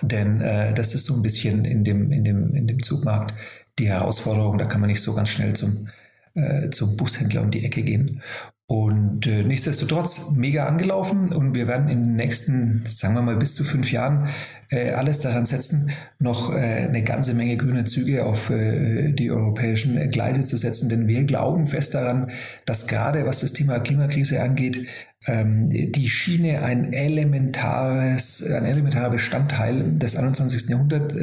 Denn 0.00 0.40
äh, 0.40 0.72
das 0.74 0.94
ist 0.94 1.04
so 1.04 1.14
ein 1.14 1.22
bisschen 1.22 1.64
in 1.64 1.84
dem, 1.84 2.10
in, 2.10 2.24
dem, 2.24 2.54
in 2.54 2.66
dem 2.66 2.82
Zugmarkt 2.82 3.34
die 3.78 3.88
Herausforderung. 3.88 4.58
Da 4.58 4.64
kann 4.64 4.80
man 4.80 4.90
nicht 4.90 5.02
so 5.02 5.14
ganz 5.14 5.28
schnell 5.28 5.54
zum, 5.54 5.88
äh, 6.34 6.70
zum 6.70 6.96
Bushändler 6.96 7.42
um 7.42 7.50
die 7.50 7.64
Ecke 7.64 7.82
gehen. 7.82 8.22
Und 8.66 9.26
äh, 9.26 9.42
nichtsdestotrotz 9.42 10.32
mega 10.36 10.64
angelaufen 10.64 11.34
und 11.34 11.54
wir 11.54 11.68
werden 11.68 11.90
in 11.90 12.02
den 12.02 12.16
nächsten, 12.16 12.82
sagen 12.86 13.14
wir 13.14 13.20
mal, 13.20 13.36
bis 13.36 13.54
zu 13.54 13.62
fünf 13.62 13.92
Jahren 13.92 14.30
äh, 14.70 14.92
alles 14.92 15.20
daran 15.20 15.44
setzen, 15.44 15.90
noch 16.18 16.50
äh, 16.50 16.86
eine 16.88 17.04
ganze 17.04 17.34
Menge 17.34 17.58
grüne 17.58 17.84
Züge 17.84 18.24
auf 18.24 18.48
äh, 18.48 19.12
die 19.12 19.30
europäischen 19.30 20.10
Gleise 20.10 20.44
zu 20.44 20.56
setzen. 20.56 20.88
Denn 20.88 21.08
wir 21.08 21.24
glauben 21.24 21.66
fest 21.66 21.94
daran, 21.94 22.30
dass 22.64 22.86
gerade 22.86 23.26
was 23.26 23.40
das 23.40 23.52
Thema 23.52 23.80
Klimakrise 23.80 24.42
angeht, 24.42 24.86
ähm, 25.26 25.68
die 25.68 26.08
Schiene 26.08 26.62
ein 26.62 26.94
elementares, 26.94 28.50
ein 28.50 28.64
elementarer 28.64 29.10
Bestandteil 29.10 29.92
des 29.98 30.16
21. 30.16 30.70
Jahrhunderts 30.70 31.14
äh, 31.14 31.18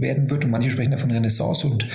werden 0.00 0.28
wird. 0.30 0.44
Und 0.44 0.50
manche 0.50 0.72
sprechen 0.72 0.90
davon 0.90 1.12
Renaissance 1.12 1.64
und 1.64 1.88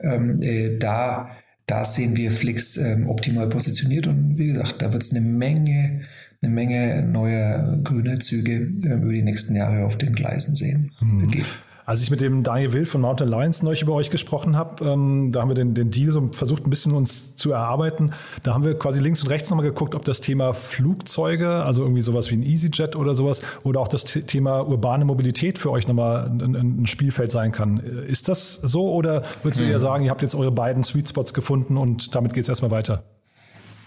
ähm, 0.00 0.40
äh, 0.40 0.78
da 0.78 1.30
da 1.66 1.84
sehen 1.84 2.16
wir 2.16 2.32
Flix 2.32 2.76
ähm, 2.76 3.08
optimal 3.08 3.48
positioniert 3.48 4.06
und 4.06 4.38
wie 4.38 4.48
gesagt, 4.48 4.82
da 4.82 4.92
wird 4.92 5.02
es 5.02 5.12
eine 5.12 5.22
Menge, 5.22 6.02
eine 6.42 6.52
Menge 6.52 7.02
neuer 7.02 7.78
grüner 7.82 8.20
Züge 8.20 8.52
äh, 8.52 8.94
über 8.94 9.12
die 9.12 9.22
nächsten 9.22 9.56
Jahre 9.56 9.84
auf 9.84 9.96
den 9.96 10.14
Gleisen 10.14 10.54
sehen. 10.56 10.92
Mhm. 11.00 11.44
Als 11.86 12.02
ich 12.02 12.10
mit 12.10 12.22
dem 12.22 12.42
Daniel 12.42 12.72
Will 12.72 12.86
von 12.86 13.02
Mountain 13.02 13.32
Alliance 13.32 13.62
neulich 13.62 13.82
über 13.82 13.92
euch 13.92 14.08
gesprochen 14.08 14.56
habe, 14.56 14.84
ähm, 14.84 15.32
da 15.32 15.42
haben 15.42 15.50
wir 15.50 15.54
den, 15.54 15.74
den 15.74 15.90
Deal 15.90 16.12
so 16.12 16.30
versucht, 16.32 16.66
ein 16.66 16.70
bisschen 16.70 16.92
uns 16.92 17.36
zu 17.36 17.52
erarbeiten. 17.52 18.12
Da 18.42 18.54
haben 18.54 18.64
wir 18.64 18.78
quasi 18.78 19.00
links 19.00 19.22
und 19.22 19.28
rechts 19.28 19.50
nochmal 19.50 19.66
geguckt, 19.66 19.94
ob 19.94 20.04
das 20.04 20.22
Thema 20.22 20.54
Flugzeuge, 20.54 21.62
also 21.64 21.82
irgendwie 21.82 22.00
sowas 22.00 22.30
wie 22.30 22.36
ein 22.36 22.42
EasyJet 22.42 22.96
oder 22.96 23.14
sowas, 23.14 23.42
oder 23.64 23.80
auch 23.80 23.88
das 23.88 24.04
Thema 24.04 24.60
urbane 24.60 25.04
Mobilität 25.04 25.58
für 25.58 25.70
euch 25.70 25.86
nochmal 25.86 26.26
ein, 26.26 26.54
ein 26.80 26.86
Spielfeld 26.86 27.30
sein 27.30 27.52
kann. 27.52 27.78
Ist 27.78 28.28
das 28.28 28.54
so 28.54 28.90
oder 28.90 29.22
würdest 29.42 29.60
du 29.60 29.64
hm. 29.64 29.72
eher 29.72 29.80
sagen, 29.80 30.04
ihr 30.04 30.10
habt 30.10 30.22
jetzt 30.22 30.34
eure 30.34 30.52
beiden 30.52 30.84
Sweet 30.84 31.10
Spots 31.10 31.34
gefunden 31.34 31.76
und 31.76 32.14
damit 32.14 32.32
geht 32.32 32.44
es 32.44 32.48
erstmal 32.48 32.70
weiter? 32.70 33.02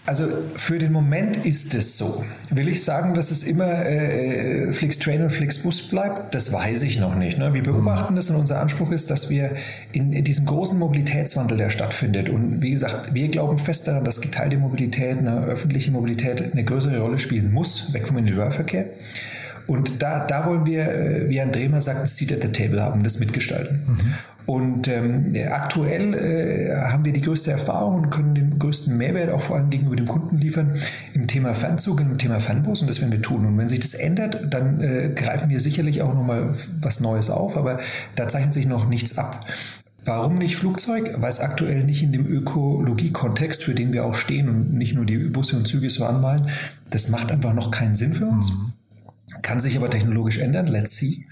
Also 0.08 0.24
für 0.54 0.78
den 0.78 0.90
Moment 0.90 1.44
ist 1.44 1.74
es 1.74 1.98
so. 1.98 2.24
Will 2.48 2.66
ich 2.68 2.82
sagen, 2.82 3.12
dass 3.12 3.30
es 3.30 3.42
immer 3.42 3.84
äh, 3.84 4.72
Flixtrain 4.72 5.20
und 5.22 5.30
Flixbus 5.30 5.82
bleibt? 5.82 6.34
Das 6.34 6.50
weiß 6.50 6.82
ich 6.84 6.98
noch 6.98 7.14
nicht. 7.14 7.36
Ne? 7.36 7.52
Wir 7.52 7.62
beobachten 7.62 8.16
das 8.16 8.30
und 8.30 8.36
unser 8.36 8.58
Anspruch 8.58 8.90
ist, 8.90 9.10
dass 9.10 9.28
wir 9.28 9.56
in, 9.92 10.14
in, 10.14 10.24
diesem 10.24 10.46
großen 10.46 10.78
Mobilitätswandel, 10.78 11.58
der 11.58 11.68
stattfindet, 11.68 12.30
und 12.30 12.62
wie 12.62 12.70
gesagt, 12.70 13.12
wir 13.12 13.28
glauben 13.28 13.58
fest 13.58 13.86
daran, 13.86 14.02
dass 14.02 14.22
geteilte 14.22 14.56
Mobilität, 14.56 15.18
eine 15.18 15.44
öffentliche 15.44 15.90
Mobilität 15.90 16.40
eine 16.40 16.64
größere 16.64 16.98
Rolle 17.00 17.18
spielen 17.18 17.52
muss, 17.52 17.92
weg 17.92 18.08
vom 18.08 18.16
Individualverkehr. 18.16 18.86
Und 19.66 20.02
da, 20.02 20.24
da 20.26 20.46
wollen 20.46 20.64
wir, 20.64 20.88
äh, 20.88 21.28
wie 21.28 21.38
Herr 21.38 21.48
Dremer 21.48 21.82
sagt, 21.82 22.00
ein 22.00 22.06
Seat 22.06 22.32
at 22.32 22.40
the 22.40 22.48
Table 22.48 22.82
haben, 22.82 23.02
das 23.02 23.20
mitgestalten. 23.20 23.82
Mhm. 23.86 24.14
Und 24.48 24.88
ähm, 24.88 25.34
aktuell 25.50 26.14
äh, 26.14 26.74
haben 26.74 27.04
wir 27.04 27.12
die 27.12 27.20
größte 27.20 27.50
Erfahrung 27.50 27.96
und 27.96 28.10
können 28.10 28.34
den 28.34 28.58
größten 28.58 28.96
Mehrwert 28.96 29.30
auch 29.30 29.42
vor 29.42 29.56
allem 29.56 29.68
gegenüber 29.68 29.94
dem 29.94 30.06
Kunden 30.06 30.38
liefern 30.38 30.78
im 31.12 31.26
Thema 31.26 31.52
Fernzug, 31.52 32.00
im 32.00 32.16
Thema 32.16 32.40
Fernbus 32.40 32.80
und 32.80 32.86
das 32.86 33.02
werden 33.02 33.12
wir 33.12 33.20
tun. 33.20 33.44
Und 33.44 33.58
wenn 33.58 33.68
sich 33.68 33.80
das 33.80 33.92
ändert, 33.92 34.46
dann 34.48 34.80
äh, 34.80 35.12
greifen 35.14 35.50
wir 35.50 35.60
sicherlich 35.60 36.00
auch 36.00 36.14
nochmal 36.14 36.54
was 36.80 37.00
Neues 37.00 37.28
auf, 37.28 37.58
aber 37.58 37.80
da 38.16 38.26
zeichnet 38.26 38.54
sich 38.54 38.66
noch 38.66 38.88
nichts 38.88 39.18
ab. 39.18 39.44
Warum 40.06 40.38
nicht 40.38 40.56
Flugzeug? 40.56 41.16
Weil 41.18 41.28
es 41.28 41.40
aktuell 41.40 41.84
nicht 41.84 42.02
in 42.02 42.12
dem 42.12 42.26
Ökologie-Kontext, 42.26 43.62
für 43.62 43.74
den 43.74 43.92
wir 43.92 44.06
auch 44.06 44.14
stehen 44.14 44.48
und 44.48 44.72
nicht 44.72 44.94
nur 44.94 45.04
die 45.04 45.18
Busse 45.18 45.58
und 45.58 45.68
Züge 45.68 45.90
so 45.90 46.06
anmalen, 46.06 46.48
das 46.88 47.10
macht 47.10 47.30
einfach 47.30 47.52
noch 47.52 47.70
keinen 47.70 47.96
Sinn 47.96 48.14
für 48.14 48.24
uns. 48.24 48.50
Mhm. 48.50 48.72
Kann 49.42 49.60
sich 49.60 49.76
aber 49.76 49.90
technologisch 49.90 50.38
ändern, 50.38 50.66
let's 50.68 50.96
see. 50.96 51.28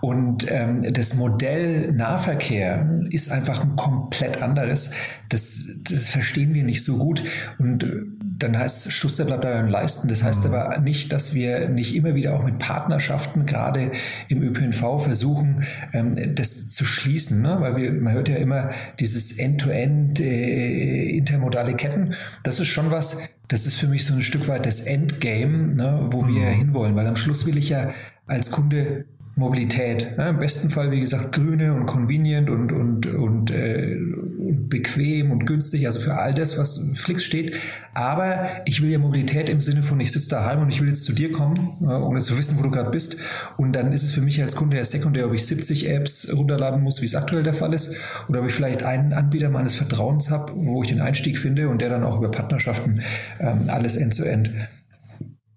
Und 0.00 0.50
ähm, 0.50 0.92
das 0.94 1.14
Modell 1.14 1.92
Nahverkehr 1.92 3.04
ist 3.10 3.30
einfach 3.30 3.60
ein 3.62 3.76
komplett 3.76 4.42
anderes. 4.42 4.94
Das, 5.28 5.66
das 5.82 6.08
verstehen 6.08 6.54
wir 6.54 6.64
nicht 6.64 6.82
so 6.82 6.96
gut. 6.96 7.22
Und 7.58 7.84
äh, 7.84 8.02
dann 8.36 8.58
heißt 8.58 8.92
Schuster 8.92 9.24
bleibt 9.24 9.42
beim 9.42 9.68
Leisten. 9.68 10.08
Das 10.08 10.24
heißt 10.24 10.46
mhm. 10.46 10.54
aber 10.54 10.78
nicht, 10.80 11.12
dass 11.12 11.34
wir 11.34 11.68
nicht 11.68 11.94
immer 11.94 12.14
wieder 12.14 12.34
auch 12.34 12.44
mit 12.44 12.58
Partnerschaften, 12.58 13.46
gerade 13.46 13.92
im 14.28 14.42
ÖPNV, 14.42 15.02
versuchen, 15.02 15.64
ähm, 15.92 16.34
das 16.34 16.70
zu 16.70 16.84
schließen. 16.84 17.42
Ne? 17.42 17.56
Weil 17.60 17.76
wir, 17.76 17.92
man 17.92 18.12
hört 18.14 18.28
ja 18.28 18.36
immer 18.36 18.70
dieses 18.98 19.38
End-to-End 19.38 20.20
äh, 20.20 21.10
intermodale 21.10 21.74
Ketten. 21.74 22.14
Das 22.42 22.60
ist 22.60 22.68
schon 22.68 22.90
was, 22.90 23.30
das 23.48 23.66
ist 23.66 23.76
für 23.76 23.88
mich 23.88 24.04
so 24.04 24.14
ein 24.14 24.22
Stück 24.22 24.48
weit 24.48 24.66
das 24.66 24.80
Endgame, 24.80 25.74
ne, 25.74 26.06
wo 26.10 26.22
mhm. 26.22 26.34
wir 26.34 26.48
hinwollen. 26.48 26.96
Weil 26.96 27.06
am 27.06 27.16
Schluss 27.16 27.46
will 27.46 27.58
ich 27.58 27.68
ja 27.68 27.92
als 28.26 28.50
Kunde 28.50 29.04
Mobilität. 29.36 30.16
Ne? 30.16 30.28
Im 30.28 30.38
besten 30.38 30.70
Fall, 30.70 30.90
wie 30.90 31.00
gesagt, 31.00 31.32
grüne 31.32 31.74
und 31.74 31.86
convenient 31.86 32.48
und, 32.48 32.70
und, 32.72 33.06
und, 33.06 33.50
äh, 33.50 33.96
und 33.96 34.23
bequem 34.52 35.30
und 35.30 35.46
günstig, 35.46 35.86
also 35.86 36.00
für 36.00 36.14
all 36.14 36.34
das, 36.34 36.58
was 36.58 36.92
Flix 36.96 37.24
steht. 37.24 37.56
Aber 37.94 38.62
ich 38.64 38.82
will 38.82 38.90
ja 38.90 38.98
Mobilität 38.98 39.48
im 39.48 39.60
Sinne 39.60 39.82
von, 39.82 40.00
ich 40.00 40.12
sitze 40.12 40.30
daheim 40.30 40.60
und 40.60 40.68
ich 40.70 40.80
will 40.80 40.88
jetzt 40.88 41.04
zu 41.04 41.12
dir 41.12 41.32
kommen, 41.32 41.78
äh, 41.82 41.86
ohne 41.86 42.20
zu 42.20 42.36
wissen, 42.36 42.58
wo 42.58 42.62
du 42.62 42.70
gerade 42.70 42.90
bist. 42.90 43.18
Und 43.56 43.72
dann 43.72 43.92
ist 43.92 44.02
es 44.02 44.12
für 44.12 44.20
mich 44.20 44.42
als 44.42 44.56
Kunde 44.56 44.76
ja 44.76 44.84
sekundär, 44.84 45.26
ob 45.26 45.34
ich 45.34 45.46
70 45.46 45.88
Apps 45.90 46.34
runterladen 46.34 46.82
muss, 46.82 47.00
wie 47.00 47.06
es 47.06 47.14
aktuell 47.14 47.42
der 47.42 47.54
Fall 47.54 47.72
ist, 47.72 47.98
oder 48.28 48.40
ob 48.40 48.46
ich 48.46 48.54
vielleicht 48.54 48.82
einen 48.82 49.12
Anbieter 49.12 49.50
meines 49.50 49.74
Vertrauens 49.74 50.30
habe, 50.30 50.52
wo 50.54 50.82
ich 50.82 50.88
den 50.88 51.00
Einstieg 51.00 51.38
finde 51.38 51.68
und 51.68 51.80
der 51.80 51.88
dann 51.88 52.04
auch 52.04 52.18
über 52.18 52.30
Partnerschaften 52.30 53.02
ähm, 53.40 53.64
alles 53.68 53.96
end-zu-end 53.96 54.48
-end 54.48 54.68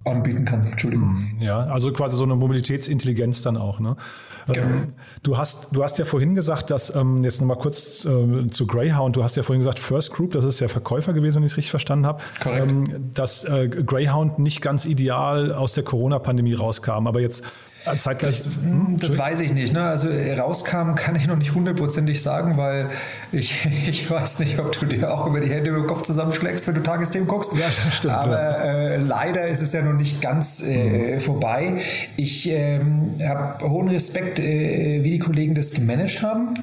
anbieten 0.07 0.45
kann. 0.45 0.67
Entschuldigung. 0.67 1.09
Mhm. 1.09 1.41
Ja, 1.41 1.59
also 1.59 1.91
quasi 1.91 2.15
so 2.15 2.23
eine 2.23 2.35
Mobilitätsintelligenz 2.35 3.41
dann 3.41 3.57
auch. 3.57 3.79
Ne? 3.79 3.95
Genau. 4.47 4.67
Ähm, 4.67 4.93
du, 5.23 5.37
hast, 5.37 5.67
du 5.71 5.83
hast 5.83 5.97
ja 5.99 6.05
vorhin 6.05 6.35
gesagt, 6.35 6.69
dass, 6.69 6.95
ähm, 6.95 7.23
jetzt 7.23 7.41
nochmal 7.41 7.57
kurz 7.57 8.05
äh, 8.05 8.47
zu 8.47 8.67
Greyhound, 8.67 9.15
du 9.15 9.23
hast 9.23 9.35
ja 9.35 9.43
vorhin 9.43 9.59
gesagt, 9.59 9.79
First 9.79 10.13
Group, 10.13 10.31
das 10.31 10.43
ist 10.45 10.61
der 10.61 10.69
Verkäufer 10.69 11.13
gewesen, 11.13 11.37
wenn 11.37 11.43
ich 11.43 11.51
es 11.51 11.57
richtig 11.57 11.71
verstanden 11.71 12.05
habe, 12.05 12.21
ähm, 12.45 13.11
dass 13.13 13.43
äh, 13.43 13.67
Greyhound 13.67 14.39
nicht 14.39 14.61
ganz 14.61 14.85
ideal 14.85 15.51
aus 15.51 15.73
der 15.73 15.83
Corona-Pandemie 15.83 16.53
rauskam. 16.53 17.07
Aber 17.07 17.19
jetzt 17.19 17.43
Zeitgleich. 17.99 18.37
Das, 18.37 18.63
hm, 18.63 18.97
das 18.99 19.17
weiß 19.17 19.39
ich 19.41 19.53
nicht. 19.53 19.73
Ne? 19.73 19.83
Also 19.83 20.09
äh, 20.09 20.37
rauskam, 20.37 20.95
kann 20.95 21.15
ich 21.15 21.27
noch 21.27 21.35
nicht 21.35 21.53
hundertprozentig 21.53 22.21
sagen, 22.21 22.57
weil 22.57 22.89
ich, 23.31 23.67
ich 23.87 24.09
weiß 24.09 24.39
nicht, 24.39 24.59
ob 24.59 24.77
du 24.79 24.85
dir 24.85 25.13
auch 25.13 25.27
über 25.27 25.39
die 25.39 25.49
Hände 25.49 25.69
über 25.69 25.79
den 25.79 25.87
Kopf 25.87 26.03
zusammenschlägst, 26.03 26.67
wenn 26.67 26.75
du 26.75 26.83
Tagesthemen 26.83 27.27
guckst. 27.27 27.53
Ja, 27.53 27.69
stimmt. 27.71 28.13
Aber 28.13 28.59
äh, 28.59 28.97
leider 28.97 29.47
ist 29.47 29.61
es 29.61 29.73
ja 29.73 29.81
noch 29.81 29.93
nicht 29.93 30.21
ganz 30.21 30.67
äh, 30.67 31.15
mhm. 31.15 31.19
vorbei. 31.19 31.81
Ich 32.15 32.49
ähm, 32.49 33.15
habe 33.25 33.67
hohen 33.67 33.89
Respekt, 33.89 34.39
äh, 34.39 35.03
wie 35.03 35.11
die 35.11 35.19
Kollegen 35.37 35.53
das 35.53 35.75
gemanagt 35.75 36.23
haben. 36.23 36.55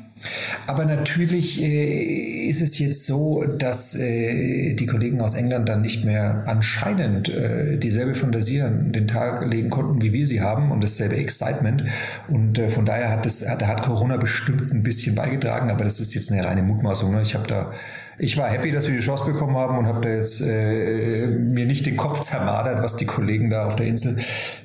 Aber 0.66 0.84
natürlich 0.84 1.62
äh, 1.62 2.46
ist 2.48 2.60
es 2.60 2.76
jetzt 2.80 3.06
so, 3.06 3.44
dass 3.44 3.94
äh, 3.94 4.74
die 4.74 4.86
Kollegen 4.86 5.20
aus 5.20 5.34
England 5.34 5.68
dann 5.68 5.82
nicht 5.82 6.04
mehr 6.04 6.42
anscheinend 6.46 7.28
äh, 7.28 7.76
dieselbe 7.76 8.16
Fantasie 8.16 8.62
an 8.62 8.90
den 8.90 9.06
Tag 9.06 9.48
legen 9.48 9.70
konnten, 9.70 10.02
wie 10.02 10.12
wir 10.12 10.26
sie 10.26 10.40
haben 10.40 10.72
und 10.72 10.82
dasselbe 10.82 11.14
Excitement. 11.14 11.84
Und 12.26 12.58
äh, 12.58 12.68
von 12.68 12.84
daher 12.84 13.10
hat, 13.10 13.24
das, 13.24 13.40
da 13.40 13.66
hat 13.68 13.82
Corona 13.82 14.16
bestimmt 14.16 14.72
ein 14.72 14.82
bisschen 14.82 15.14
beigetragen, 15.14 15.70
aber 15.70 15.84
das 15.84 16.00
ist 16.00 16.12
jetzt 16.14 16.32
eine 16.32 16.44
reine 16.44 16.62
Mutmaßung. 16.62 17.14
Ne? 17.14 17.22
Ich 17.22 17.36
habe 17.36 17.46
da 17.46 17.72
ich 18.18 18.36
war 18.36 18.48
happy, 18.48 18.70
dass 18.70 18.88
wir 18.88 18.96
die 18.96 19.02
Chance 19.02 19.24
bekommen 19.24 19.56
haben 19.56 19.78
und 19.78 19.86
habe 19.86 20.00
da 20.00 20.08
jetzt 20.08 20.40
äh, 20.40 21.26
mir 21.26 21.66
nicht 21.66 21.86
den 21.86 21.96
Kopf 21.96 22.20
zermadert, 22.20 22.82
was 22.82 22.96
die 22.96 23.06
Kollegen 23.06 23.50
da 23.50 23.66
auf 23.66 23.76
der 23.76 23.86
Insel 23.86 24.18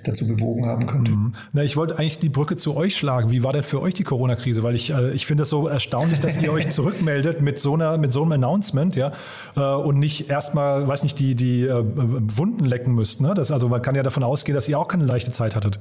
dazu 0.03 0.27
bewogen 0.27 0.65
haben 0.65 0.85
könnte. 0.85 1.11
Mhm. 1.11 1.33
Na, 1.53 1.63
ich 1.63 1.77
wollte 1.77 1.97
eigentlich 1.97 2.19
die 2.19 2.29
Brücke 2.29 2.55
zu 2.55 2.75
euch 2.75 2.95
schlagen. 2.95 3.31
Wie 3.31 3.43
war 3.43 3.53
denn 3.53 3.63
für 3.63 3.81
euch 3.81 3.93
die 3.93 4.03
Corona-Krise? 4.03 4.63
Weil 4.63 4.75
ich, 4.75 4.91
äh, 4.91 5.11
ich 5.11 5.25
finde 5.25 5.43
es 5.43 5.49
so 5.49 5.67
erstaunlich, 5.67 6.19
dass 6.19 6.37
ihr 6.41 6.51
euch 6.51 6.69
zurückmeldet 6.69 7.41
mit 7.41 7.59
so 7.59 7.73
einer, 7.73 7.97
mit 7.97 8.13
so 8.13 8.21
einem 8.21 8.33
Announcement, 8.33 8.95
ja, 8.95 9.11
äh, 9.55 9.61
und 9.61 9.99
nicht 9.99 10.29
erstmal, 10.29 10.87
weiß 10.87 11.03
nicht, 11.03 11.19
die, 11.19 11.35
die 11.35 11.63
äh, 11.63 11.83
Wunden 11.83 12.65
lecken 12.65 12.93
müsst. 12.93 13.21
Ne? 13.21 13.33
Das, 13.33 13.51
also 13.51 13.69
man 13.69 13.81
kann 13.81 13.95
ja 13.95 14.03
davon 14.03 14.23
ausgehen, 14.23 14.55
dass 14.55 14.67
ihr 14.67 14.77
auch 14.77 14.87
keine 14.87 15.05
leichte 15.05 15.31
Zeit 15.31 15.55
hattet. 15.55 15.79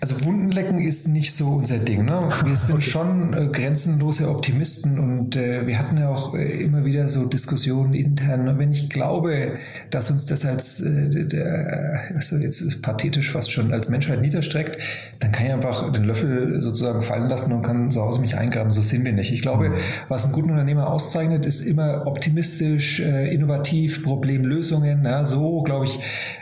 Also 0.00 0.24
Wunden 0.24 0.50
lecken 0.50 0.78
ist 0.78 1.08
nicht 1.08 1.34
so 1.34 1.48
unser 1.48 1.78
Ding. 1.78 2.04
Ne? 2.04 2.30
Wir 2.44 2.56
sind 2.56 2.74
okay. 2.76 2.82
schon 2.82 3.34
äh, 3.34 3.48
grenzenlose 3.48 4.28
Optimisten 4.28 4.98
und 4.98 5.36
äh, 5.36 5.66
wir 5.66 5.78
hatten 5.78 5.98
ja 5.98 6.08
auch 6.08 6.34
äh, 6.34 6.62
immer 6.62 6.84
wieder 6.84 7.08
so 7.10 7.26
Diskussionen 7.26 7.94
intern. 7.94 8.58
Wenn 8.58 8.72
ich 8.72 8.88
glaube, 8.88 9.58
dass 9.90 10.10
uns 10.10 10.26
das 10.26 10.46
als, 10.46 10.80
äh, 10.80 11.26
der, 11.26 12.10
also 12.14 12.36
jetzt 12.36 12.80
pathetisch 12.82 13.30
fast 13.30 13.52
schon 13.52 13.72
als 13.72 13.88
Menschheit 13.88 14.20
niederstreckt, 14.20 14.78
dann 15.18 15.32
kann 15.32 15.46
ich 15.46 15.52
einfach 15.52 15.92
den 15.92 16.04
Löffel 16.04 16.62
sozusagen 16.62 17.02
fallen 17.02 17.28
lassen 17.28 17.52
und 17.52 17.62
kann 17.62 17.90
zu 17.90 18.00
Hause 18.00 18.20
mich 18.20 18.36
eingraben. 18.36 18.72
So 18.72 18.80
sind 18.80 19.04
wir 19.04 19.12
nicht. 19.12 19.32
Ich 19.32 19.42
glaube, 19.42 19.72
was 20.08 20.24
einen 20.24 20.32
guten 20.32 20.50
Unternehmer 20.50 20.88
auszeichnet, 20.88 21.44
ist 21.44 21.60
immer 21.60 22.06
optimistisch, 22.06 23.00
äh, 23.00 23.32
innovativ, 23.32 24.02
Problemlösungen. 24.02 25.04
Ja, 25.04 25.24
so, 25.24 25.62
glaube 25.62 25.84
ich, 25.84 25.98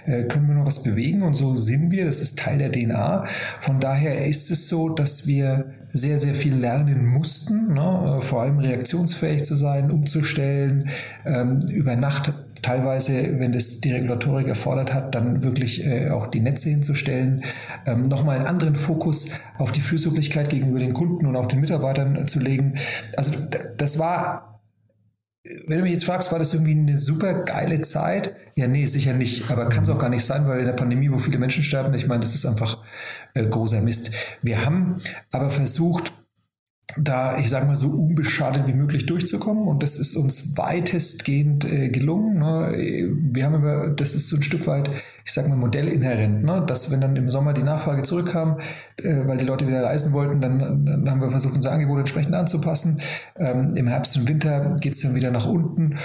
äh, 0.06 0.24
können 0.24 0.48
wir 0.48 0.54
noch 0.54 0.66
was 0.66 0.82
bewegen 0.82 1.22
und 1.22 1.34
so 1.34 1.56
sind 1.56 1.90
wir. 1.90 2.04
Das 2.04 2.20
ist 2.20 2.38
Teil 2.38 2.58
der 2.58 2.70
DNA. 2.70 3.26
Von 3.60 3.80
daher 3.80 4.26
ist 4.26 4.50
es 4.50 4.68
so, 4.68 4.88
dass 4.90 5.26
wir 5.26 5.66
sehr, 5.92 6.18
sehr 6.18 6.34
viel 6.34 6.54
lernen 6.54 7.06
mussten, 7.06 7.74
ne? 7.74 8.18
Äh, 8.18 8.22
vor 8.22 8.42
allem 8.42 8.58
reaktionsfähig 8.58 9.44
zu 9.44 9.54
sein, 9.54 9.90
umzustellen, 9.90 10.90
ähm, 11.24 11.60
über 11.68 11.96
Nacht 11.96 12.32
teilweise, 12.62 13.38
wenn 13.38 13.52
das 13.52 13.80
die 13.80 13.92
Regulatorik 13.92 14.48
erfordert 14.48 14.92
hat, 14.92 15.14
dann 15.14 15.42
wirklich 15.42 15.84
äh, 15.84 16.10
auch 16.10 16.26
die 16.26 16.40
Netze 16.40 16.70
hinzustellen, 16.70 17.44
ähm, 17.86 18.02
nochmal 18.02 18.36
einen 18.36 18.46
anderen 18.46 18.76
Fokus 18.76 19.40
auf 19.58 19.72
die 19.72 19.80
Fürsorglichkeit 19.80 20.50
gegenüber 20.50 20.78
den 20.78 20.92
Kunden 20.92 21.26
und 21.26 21.36
auch 21.36 21.46
den 21.46 21.60
Mitarbeitern 21.60 22.26
zu 22.26 22.40
legen. 22.40 22.74
Also 23.16 23.32
das 23.76 23.98
war 23.98 24.47
wenn 25.66 25.78
du 25.78 25.84
mich 25.84 25.92
jetzt 25.92 26.04
fragst, 26.04 26.30
war 26.32 26.38
das 26.38 26.52
irgendwie 26.52 26.72
eine 26.72 26.98
super 26.98 27.34
geile 27.34 27.80
Zeit? 27.82 28.36
Ja, 28.54 28.66
nee, 28.66 28.86
sicher 28.86 29.12
nicht. 29.12 29.50
Aber 29.50 29.68
kann 29.68 29.84
es 29.84 29.90
auch 29.90 29.98
gar 29.98 30.10
nicht 30.10 30.24
sein, 30.24 30.46
weil 30.46 30.60
in 30.60 30.66
der 30.66 30.72
Pandemie, 30.72 31.10
wo 31.10 31.18
viele 31.18 31.38
Menschen 31.38 31.64
sterben, 31.64 31.94
ich 31.94 32.06
meine, 32.06 32.20
das 32.20 32.34
ist 32.34 32.44
einfach 32.44 32.78
äh, 33.34 33.46
großer 33.46 33.80
Mist. 33.80 34.10
Wir 34.42 34.64
haben 34.64 35.00
aber 35.32 35.50
versucht, 35.50 36.12
da, 36.96 37.36
ich 37.36 37.50
sage 37.50 37.66
mal, 37.66 37.76
so 37.76 37.88
unbeschadet 37.88 38.66
wie 38.66 38.72
möglich 38.72 39.04
durchzukommen. 39.04 39.68
Und 39.68 39.82
das 39.82 39.98
ist 39.98 40.16
uns 40.16 40.56
weitestgehend 40.56 41.70
äh, 41.70 41.90
gelungen. 41.90 42.38
Ne? 42.38 43.14
Wir 43.32 43.44
haben 43.44 43.56
aber, 43.56 43.88
das 43.88 44.14
ist 44.14 44.28
so 44.28 44.36
ein 44.36 44.42
Stück 44.42 44.66
weit, 44.66 44.90
ich 45.24 45.32
sage 45.32 45.48
mal, 45.48 45.56
modellinhärent, 45.56 46.42
ne? 46.44 46.64
dass 46.66 46.90
wenn 46.90 47.02
dann 47.02 47.14
im 47.14 47.30
Sommer 47.30 47.52
die 47.52 47.62
Nachfrage 47.62 48.04
zurückkam, 48.04 48.60
äh, 48.96 49.26
weil 49.26 49.36
die 49.36 49.44
Leute 49.44 49.66
wieder 49.66 49.84
reisen 49.84 50.14
wollten, 50.14 50.40
dann, 50.40 50.86
dann 50.86 51.10
haben 51.10 51.20
wir 51.20 51.30
versucht, 51.30 51.54
unser 51.54 51.72
Angebot 51.72 51.98
entsprechend 51.98 52.34
anzupassen. 52.34 53.00
Ähm, 53.36 53.74
Im 53.76 53.86
Herbst 53.86 54.16
und 54.16 54.28
Winter 54.28 54.76
geht 54.80 54.94
es 54.94 55.02
dann 55.02 55.14
wieder 55.14 55.30
nach 55.30 55.46
unten. 55.46 55.96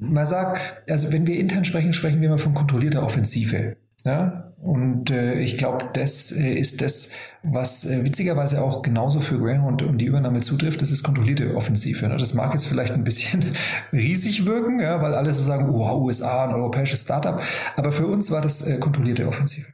Man 0.00 0.26
sagt, 0.26 0.60
also 0.88 1.12
wenn 1.12 1.26
wir 1.26 1.40
intern 1.40 1.64
sprechen, 1.64 1.92
sprechen 1.92 2.20
wir 2.20 2.28
immer 2.28 2.38
von 2.38 2.54
kontrollierter 2.54 3.02
Offensive. 3.02 3.76
Ja, 4.04 4.52
und 4.62 5.10
äh, 5.10 5.40
ich 5.40 5.58
glaube, 5.58 5.88
das 5.92 6.32
äh, 6.32 6.54
ist 6.54 6.82
das, 6.82 7.12
was 7.42 7.84
äh, 7.88 8.04
witzigerweise 8.04 8.62
auch 8.62 8.82
genauso 8.82 9.20
für 9.20 9.38
Greyhound 9.38 9.82
und 9.82 9.98
die 9.98 10.06
Übernahme 10.06 10.40
zutrifft. 10.40 10.82
Das 10.82 10.90
ist 10.90 11.02
kontrollierte 11.02 11.56
Offensive. 11.56 12.08
Ne? 12.08 12.16
Das 12.16 12.34
mag 12.34 12.52
jetzt 12.52 12.66
vielleicht 12.66 12.92
ein 12.92 13.04
bisschen 13.04 13.44
riesig 13.92 14.46
wirken, 14.46 14.80
ja, 14.80 15.02
weil 15.02 15.14
alle 15.14 15.32
so 15.34 15.42
sagen, 15.42 15.68
oh, 15.68 16.04
USA, 16.04 16.44
ein 16.44 16.54
europäisches 16.54 17.02
Startup. 17.02 17.40
Aber 17.76 17.92
für 17.92 18.06
uns 18.06 18.30
war 18.30 18.40
das 18.40 18.66
äh, 18.66 18.78
kontrollierte 18.78 19.26
Offensive. 19.26 19.66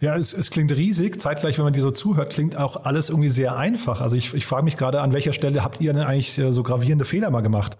Ja, 0.00 0.14
es, 0.14 0.32
es 0.32 0.50
klingt 0.50 0.72
riesig. 0.72 1.20
Zeitgleich, 1.20 1.58
wenn 1.58 1.64
man 1.64 1.72
dir 1.72 1.82
so 1.82 1.90
zuhört, 1.90 2.32
klingt 2.32 2.56
auch 2.56 2.84
alles 2.84 3.08
irgendwie 3.08 3.30
sehr 3.30 3.56
einfach. 3.56 4.00
Also 4.00 4.16
ich, 4.16 4.34
ich 4.34 4.46
frage 4.46 4.64
mich 4.64 4.76
gerade, 4.76 5.00
an 5.00 5.12
welcher 5.12 5.32
Stelle 5.32 5.64
habt 5.64 5.80
ihr 5.80 5.92
denn 5.92 6.02
eigentlich 6.02 6.38
äh, 6.38 6.52
so 6.52 6.62
gravierende 6.62 7.04
Fehler 7.04 7.30
mal 7.30 7.40
gemacht? 7.40 7.76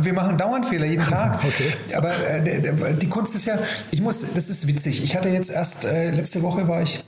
Wir 0.00 0.12
machen 0.12 0.36
dauernd 0.36 0.66
Fehler, 0.66 0.86
jeden 0.86 1.04
Tag. 1.04 1.42
Okay. 1.44 1.72
Aber 1.94 2.12
äh, 2.12 2.94
die 3.00 3.08
Kunst 3.08 3.34
ist 3.34 3.46
ja, 3.46 3.58
ich 3.90 4.00
muss, 4.00 4.34
das 4.34 4.50
ist 4.50 4.66
witzig. 4.66 5.02
Ich 5.02 5.16
hatte 5.16 5.28
jetzt 5.28 5.50
erst, 5.50 5.84
äh, 5.84 6.10
letzte 6.10 6.42
Woche 6.42 6.68
war 6.68 6.82
ich 6.82 7.04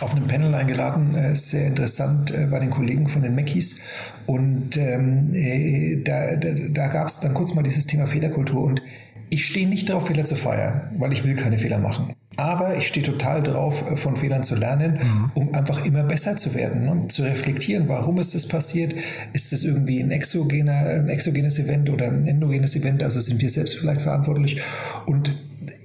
auf 0.00 0.14
einem 0.14 0.26
Panel 0.26 0.54
eingeladen, 0.54 1.14
äh, 1.14 1.34
sehr 1.34 1.66
interessant 1.66 2.30
äh, 2.30 2.46
bei 2.46 2.58
den 2.60 2.70
Kollegen 2.70 3.08
von 3.08 3.22
den 3.22 3.34
Mackies. 3.34 3.82
Und 4.26 4.76
ähm, 4.76 5.32
äh, 5.34 6.02
da, 6.02 6.36
da, 6.36 6.48
da 6.70 6.88
gab 6.88 7.08
es 7.08 7.20
dann 7.20 7.34
kurz 7.34 7.54
mal 7.54 7.62
dieses 7.62 7.86
Thema 7.86 8.06
Fehlerkultur. 8.06 8.62
Und 8.62 8.82
ich 9.30 9.46
stehe 9.46 9.68
nicht 9.68 9.88
darauf, 9.88 10.06
Fehler 10.06 10.24
zu 10.24 10.36
feiern, 10.36 10.90
weil 10.98 11.12
ich 11.12 11.24
will 11.24 11.36
keine 11.36 11.58
Fehler 11.58 11.78
machen. 11.78 12.14
Aber 12.38 12.76
ich 12.76 12.86
stehe 12.86 13.04
total 13.04 13.42
drauf, 13.42 13.82
äh, 13.90 13.96
von 13.96 14.16
Fehlern 14.16 14.44
zu 14.44 14.54
lernen, 14.54 15.00
mhm. 15.02 15.30
um 15.34 15.54
einfach 15.54 15.84
immer 15.84 16.04
besser 16.04 16.36
zu 16.36 16.54
werden 16.54 16.88
und 16.88 17.10
zu 17.10 17.24
reflektieren, 17.24 17.88
warum 17.88 18.18
ist 18.20 18.36
das 18.36 18.46
passiert? 18.46 18.94
Ist 19.32 19.52
es 19.52 19.64
irgendwie 19.64 20.00
ein, 20.00 20.12
exogener, 20.12 20.86
ein 20.86 21.08
exogenes 21.08 21.58
Event 21.58 21.90
oder 21.90 22.06
ein 22.06 22.28
endogenes 22.28 22.76
Event? 22.76 23.02
Also 23.02 23.18
sind 23.18 23.42
wir 23.42 23.50
selbst 23.50 23.74
vielleicht 23.76 24.02
verantwortlich? 24.02 24.62
Und 25.04 25.34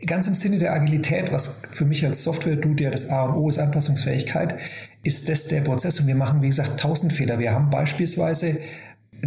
ganz 0.05 0.27
im 0.27 0.35
Sinne 0.35 0.59
der 0.59 0.73
Agilität, 0.73 1.31
was 1.31 1.63
für 1.71 1.85
mich 1.85 2.05
als 2.05 2.23
Software-Dude 2.23 2.83
ja 2.83 2.91
das 2.91 3.09
A 3.09 3.23
und 3.23 3.33
O 3.33 3.49
ist, 3.49 3.57
Anpassungsfähigkeit, 3.57 4.55
ist 5.01 5.29
das 5.29 5.47
der 5.47 5.61
Prozess. 5.61 5.99
Und 5.99 6.05
wir 6.05 6.15
machen, 6.15 6.43
wie 6.43 6.49
gesagt, 6.49 6.79
tausend 6.79 7.13
Fehler. 7.13 7.39
Wir 7.39 7.51
haben 7.51 7.71
beispielsweise 7.71 8.59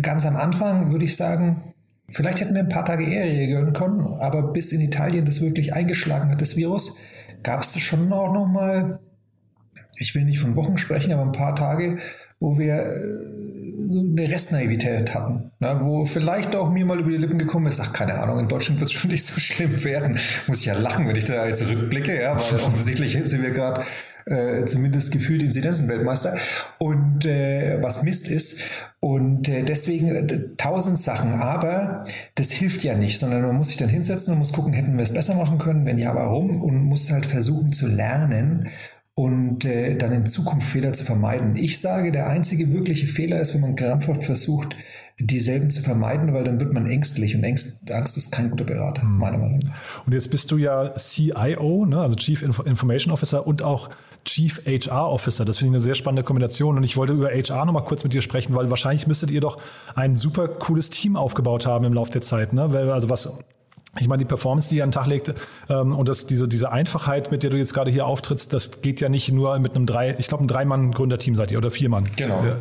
ganz 0.01 0.25
am 0.25 0.37
Anfang, 0.37 0.93
würde 0.93 1.05
ich 1.05 1.17
sagen, 1.17 1.75
Vielleicht 2.12 2.41
hätten 2.41 2.55
wir 2.55 2.62
ein 2.62 2.69
paar 2.69 2.85
Tage 2.85 3.05
eher 3.05 3.25
reagieren 3.25 3.73
können, 3.73 4.01
aber 4.21 4.53
bis 4.53 4.71
in 4.71 4.81
Italien 4.81 5.25
das 5.25 5.41
wirklich 5.41 5.75
eingeschlagen 5.75 6.31
hat, 6.31 6.41
das 6.41 6.57
Virus, 6.57 6.97
gab 7.47 7.63
es 7.63 7.79
schon 7.79 8.13
auch 8.13 8.33
noch 8.33 8.47
mal, 8.47 8.99
ich 9.99 10.15
will 10.17 10.25
nicht 10.25 10.41
von 10.41 10.57
Wochen 10.57 10.77
sprechen, 10.79 11.13
aber 11.13 11.23
ein 11.23 11.33
paar 11.33 11.55
Tage, 11.55 11.99
wo 12.41 12.59
wir 12.59 12.75
äh, 12.75 13.85
so 13.85 14.01
eine 14.01 14.29
Restnaivität 14.29 15.15
hatten, 15.15 15.53
ne, 15.61 15.79
wo 15.81 16.07
vielleicht 16.07 16.57
auch 16.57 16.71
mir 16.71 16.85
mal 16.85 16.99
über 16.99 17.11
die 17.11 17.17
Lippen 17.19 17.39
gekommen 17.39 17.67
ist, 17.67 17.79
ach 17.81 17.93
keine 17.93 18.19
Ahnung, 18.19 18.41
in 18.41 18.49
Deutschland 18.49 18.81
wird 18.81 18.91
es 18.91 18.97
schon 18.97 19.13
nicht 19.13 19.25
so 19.25 19.39
schlimm 19.41 19.85
werden. 19.85 20.19
Muss 20.49 20.61
ich 20.61 20.67
ja 20.67 20.75
lachen, 20.75 21.07
wenn 21.07 21.15
ich 21.15 21.25
da 21.25 21.47
jetzt 21.47 21.67
rückblicke, 21.69 22.21
ja, 22.21 22.35
weil 22.35 22.61
offensichtlich 22.67 23.17
sind 23.25 23.43
wir 23.43 23.53
gerade 23.53 23.85
äh, 24.27 24.65
zumindest 24.67 25.12
gefühlt 25.12 25.43
Inzidenzenweltmeister 25.43 26.37
und 26.79 27.25
äh, 27.25 27.79
was 27.81 28.03
Mist 28.03 28.29
ist. 28.29 28.62
Und 29.01 29.49
äh, 29.49 29.62
deswegen 29.62 30.09
äh, 30.09 30.27
tausend 30.57 30.99
Sachen, 30.99 31.35
aber 31.35 32.07
das 32.35 32.51
hilft 32.51 32.83
ja 32.83 32.97
nicht, 32.97 33.19
sondern 33.19 33.43
man 33.43 33.57
muss 33.57 33.69
sich 33.69 33.77
dann 33.77 33.89
hinsetzen 33.89 34.33
und 34.33 34.41
muss 34.41 34.53
gucken, 34.53 34.73
hätten 34.73 34.97
wir 34.97 35.05
es 35.05 35.15
besser 35.15 35.35
machen 35.35 35.59
können, 35.59 35.87
wenn 35.87 35.99
ja, 35.99 36.15
warum 36.15 36.61
und 36.61 36.83
muss 36.85 37.11
halt 37.11 37.25
versuchen 37.25 37.73
zu 37.73 37.87
lernen 37.87 38.69
und 39.15 39.65
äh, 39.65 39.97
dann 39.97 40.12
in 40.12 40.27
Zukunft 40.27 40.69
Fehler 40.69 40.93
zu 40.93 41.05
vermeiden. 41.05 41.57
Ich 41.57 41.81
sage, 41.81 42.12
der 42.12 42.29
einzige 42.29 42.73
wirkliche 42.73 43.07
Fehler 43.07 43.41
ist, 43.41 43.55
wenn 43.55 43.62
man 43.62 43.77
krampfhaft 43.77 44.25
versucht, 44.25 44.77
dieselben 45.19 45.71
zu 45.71 45.83
vermeiden, 45.83 46.35
weil 46.35 46.45
dann 46.45 46.61
wird 46.61 46.75
man 46.75 46.87
ängstlich 46.87 47.35
und 47.35 47.45
Angst, 47.45 47.91
Angst 47.91 48.19
ist 48.19 48.31
kein 48.31 48.51
guter 48.51 48.65
Berater, 48.65 49.03
hm. 49.03 49.17
meiner 49.17 49.39
Meinung 49.39 49.61
nach. 49.61 50.05
Und 50.05 50.12
jetzt 50.12 50.31
bist 50.31 50.51
du 50.51 50.59
ja 50.59 50.93
CIO, 50.95 51.87
ne, 51.87 52.01
also 52.01 52.15
Chief 52.17 52.43
Information 52.43 53.12
Officer 53.12 53.47
und 53.47 53.62
auch 53.62 53.89
Chief 54.27 54.61
HR 54.67 55.09
Officer. 55.09 55.45
Das 55.45 55.59
finde 55.59 55.71
ich 55.71 55.77
eine 55.77 55.83
sehr 55.83 55.95
spannende 55.95 56.23
Kombination. 56.23 56.77
Und 56.77 56.85
ich 56.85 56.97
wollte 56.97 57.15
über 57.15 57.31
HR 57.31 57.65
nochmal 57.65 57.85
kurz 57.85 58.05
mit 58.05 58.12
dir 58.12 58.23
sprechen, 58.23 58.55
weil 58.55 58.69
wahrscheinlich 58.69 59.07
müsstet 59.07 59.31
ihr 59.31 59.41
doch 59.41 59.59
ein 59.95 60.17
super 60.17 60.49
cooles 60.49 60.91
Team 60.91 61.17
aufgebaut 61.17 61.67
haben 61.67 61.85
im 61.85 61.95
Laufe 61.95 62.12
der 62.12 62.23
Zeit. 62.23 62.53
Ne? 62.53 62.62
Also 62.93 63.09
was 63.09 63.39
ich 64.01 64.09
meine, 64.09 64.21
die 64.21 64.29
Performance, 64.29 64.69
die 64.69 64.77
ihr 64.77 64.85
an 64.85 64.91
den 64.91 64.95
Tag 64.95 65.07
legt 65.07 65.33
ähm, 65.69 65.95
und 65.95 66.09
das, 66.09 66.27
diese, 66.27 66.49
diese 66.49 66.71
Einfachheit, 66.71 67.31
mit 67.31 67.43
der 67.43 67.51
du 67.51 67.57
jetzt 67.57 67.73
gerade 67.73 67.91
hier 67.91 68.07
auftrittst, 68.07 68.53
das 68.53 68.83
geht 68.83 69.01
ja 69.01 69.09
nicht 69.09 69.33
nur 69.33 69.59
mit 69.59 69.75
einem 69.75 69.87
drei, 69.87 70.15
ich 70.19 70.29
glaube, 70.29 70.45
ein 70.45 70.49
Drei-Mann-Gründerteam 70.49 71.35
seid 71.35 71.53
ihr 71.53 71.59
oder 71.59 71.71
vier 71.71 71.89
Mann. 71.89 72.05
Genau. 72.17 72.45
Ja, 72.45 72.59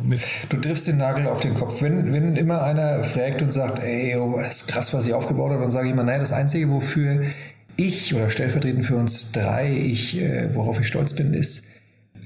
du 0.48 0.56
triffst 0.58 0.88
den 0.88 0.98
Nagel 0.98 1.26
auf 1.26 1.40
den 1.40 1.54
Kopf. 1.54 1.82
Wenn, 1.82 2.12
wenn 2.12 2.36
immer 2.36 2.62
einer 2.62 3.04
fragt 3.04 3.42
und 3.42 3.52
sagt, 3.52 3.80
ey, 3.80 4.16
oh, 4.16 4.40
ist 4.40 4.68
krass, 4.68 4.94
was 4.94 5.06
ich 5.06 5.14
aufgebaut 5.14 5.50
habe, 5.50 5.60
dann 5.60 5.70
sage 5.70 5.86
ich 5.86 5.92
immer, 5.92 6.04
naja, 6.04 6.18
das 6.18 6.32
Einzige, 6.32 6.70
wofür 6.70 7.26
ich 7.76 8.14
oder 8.14 8.30
stellvertretend 8.30 8.86
für 8.86 8.96
uns 8.96 9.32
drei, 9.32 9.70
ich, 9.70 10.18
äh, 10.18 10.54
worauf 10.54 10.80
ich 10.80 10.86
stolz 10.86 11.14
bin, 11.14 11.34
ist 11.34 11.68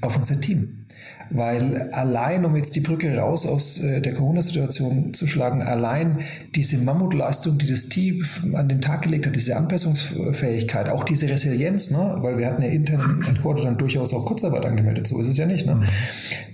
auf 0.01 0.15
unser 0.15 0.39
Team 0.39 0.85
weil 1.33 1.89
allein, 1.91 2.45
um 2.45 2.55
jetzt 2.55 2.75
die 2.75 2.81
Brücke 2.81 3.15
raus 3.17 3.45
aus 3.45 3.83
äh, 3.83 4.01
der 4.01 4.13
Corona-Situation 4.13 5.13
zu 5.13 5.27
schlagen, 5.27 5.61
allein 5.61 6.21
diese 6.55 6.77
Mammutleistung, 6.77 7.57
die 7.57 7.67
das 7.67 7.87
Team 7.87 8.25
an 8.53 8.67
den 8.67 8.81
Tag 8.81 9.03
gelegt 9.03 9.27
hat, 9.27 9.35
diese 9.35 9.55
Anpassungsfähigkeit, 9.55 10.89
auch 10.89 11.03
diese 11.03 11.29
Resilienz, 11.29 11.91
ne? 11.91 12.17
weil 12.19 12.37
wir 12.37 12.47
hatten 12.47 12.61
ja 12.61 12.69
intern 12.69 13.23
Headquarter 13.23 13.63
dann 13.63 13.77
durchaus 13.77 14.13
auch 14.13 14.25
Kurzarbeit 14.25 14.65
angemeldet, 14.65 15.07
so 15.07 15.19
ist 15.19 15.27
es 15.27 15.37
ja 15.37 15.45
nicht. 15.45 15.65
Ne? 15.65 15.81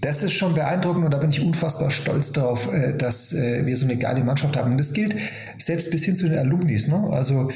Das 0.02 0.24
ist 0.24 0.34
schon 0.34 0.54
beeindruckend 0.54 1.06
und 1.06 1.13
da 1.13 1.18
bin 1.18 1.30
ich 1.30 1.42
unfassbar 1.42 1.92
stolz 1.92 2.32
darauf, 2.32 2.72
äh, 2.72 2.96
dass 2.96 3.34
äh, 3.34 3.66
wir 3.66 3.76
so 3.78 3.86
eine 3.86 3.98
geile 3.98 4.24
Mannschaft 4.24 4.58
haben. 4.58 4.72
Und 4.72 4.80
das 4.80 4.94
gilt 4.94 5.16
selbst 5.58 5.92
bis 5.92 6.06
hin 6.06 6.16
zu 6.16 6.30
den 6.30 6.38
Alumnis. 6.38 6.88
Ne? 6.88 7.10
Also 7.12 7.52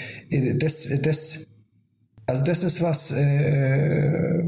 das, 0.59 0.89
das 1.01 1.47
also 2.25 2.45
das 2.45 2.63
ist 2.63 2.81
was, 2.81 3.11
äh, 3.11 4.41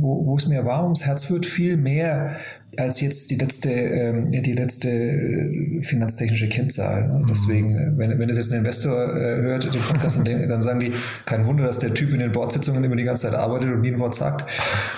wo, 0.00 0.26
wo 0.26 0.36
es 0.36 0.46
mir 0.46 0.64
warm 0.64 0.84
ums 0.84 1.06
Herz 1.06 1.30
wird, 1.30 1.46
viel 1.46 1.76
mehr 1.76 2.36
als 2.78 3.00
jetzt 3.00 3.30
die 3.30 3.36
letzte, 3.36 3.70
ähm, 3.70 4.30
die 4.30 4.52
letzte 4.52 4.90
äh, 4.90 5.82
finanztechnische 5.82 6.48
Kennzahl. 6.48 7.08
Ne? 7.08 7.26
Deswegen, 7.28 7.76
äh, 7.76 7.92
wenn, 7.96 8.18
wenn 8.18 8.28
das 8.28 8.36
jetzt 8.36 8.52
ein 8.52 8.58
Investor 8.58 9.16
äh, 9.16 9.36
hört, 9.40 9.64
den 9.64 9.80
Podcast, 9.80 10.18
dann, 10.18 10.48
dann 10.48 10.62
sagen 10.62 10.80
die, 10.80 10.92
kein 11.24 11.46
Wunder, 11.46 11.64
dass 11.64 11.78
der 11.78 11.94
Typ 11.94 12.12
in 12.12 12.18
den 12.18 12.32
Bordsitzungen 12.32 12.82
immer 12.84 12.96
die 12.96 13.04
ganze 13.04 13.28
Zeit 13.28 13.38
arbeitet 13.38 13.70
und 13.70 13.80
nie 13.80 13.92
ein 13.92 13.98
Wort 13.98 14.14
sagt. 14.14 14.50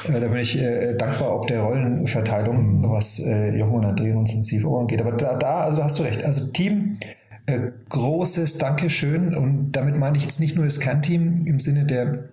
Äh, 0.09 0.21
da 0.21 0.29
bin 0.29 0.39
ich 0.39 0.59
äh, 0.59 0.95
dankbar 0.95 1.35
ob 1.35 1.47
der 1.47 1.61
Rollenverteilung, 1.61 2.81
mhm. 2.81 2.91
was 2.91 3.21
äh, 3.21 3.57
Jochen 3.57 3.85
und 3.85 3.85
André 3.85 4.15
uns 4.15 4.33
CFO 4.41 4.81
angeht. 4.81 5.01
Aber 5.01 5.13
da, 5.13 5.35
da, 5.35 5.61
also 5.65 5.83
hast 5.83 5.99
du 5.99 6.03
recht. 6.03 6.25
Also 6.25 6.53
Team, 6.53 6.99
äh, 7.47 7.71
großes 7.89 8.59
Dankeschön 8.59 9.35
und 9.35 9.73
damit 9.73 9.97
meine 9.97 10.17
ich 10.17 10.25
jetzt 10.25 10.41
nicht 10.41 10.57
nur 10.57 10.65
das 10.65 10.81
Kernteam 10.81 11.47
im 11.47 11.61
Sinne 11.61 11.85
der 11.85 12.31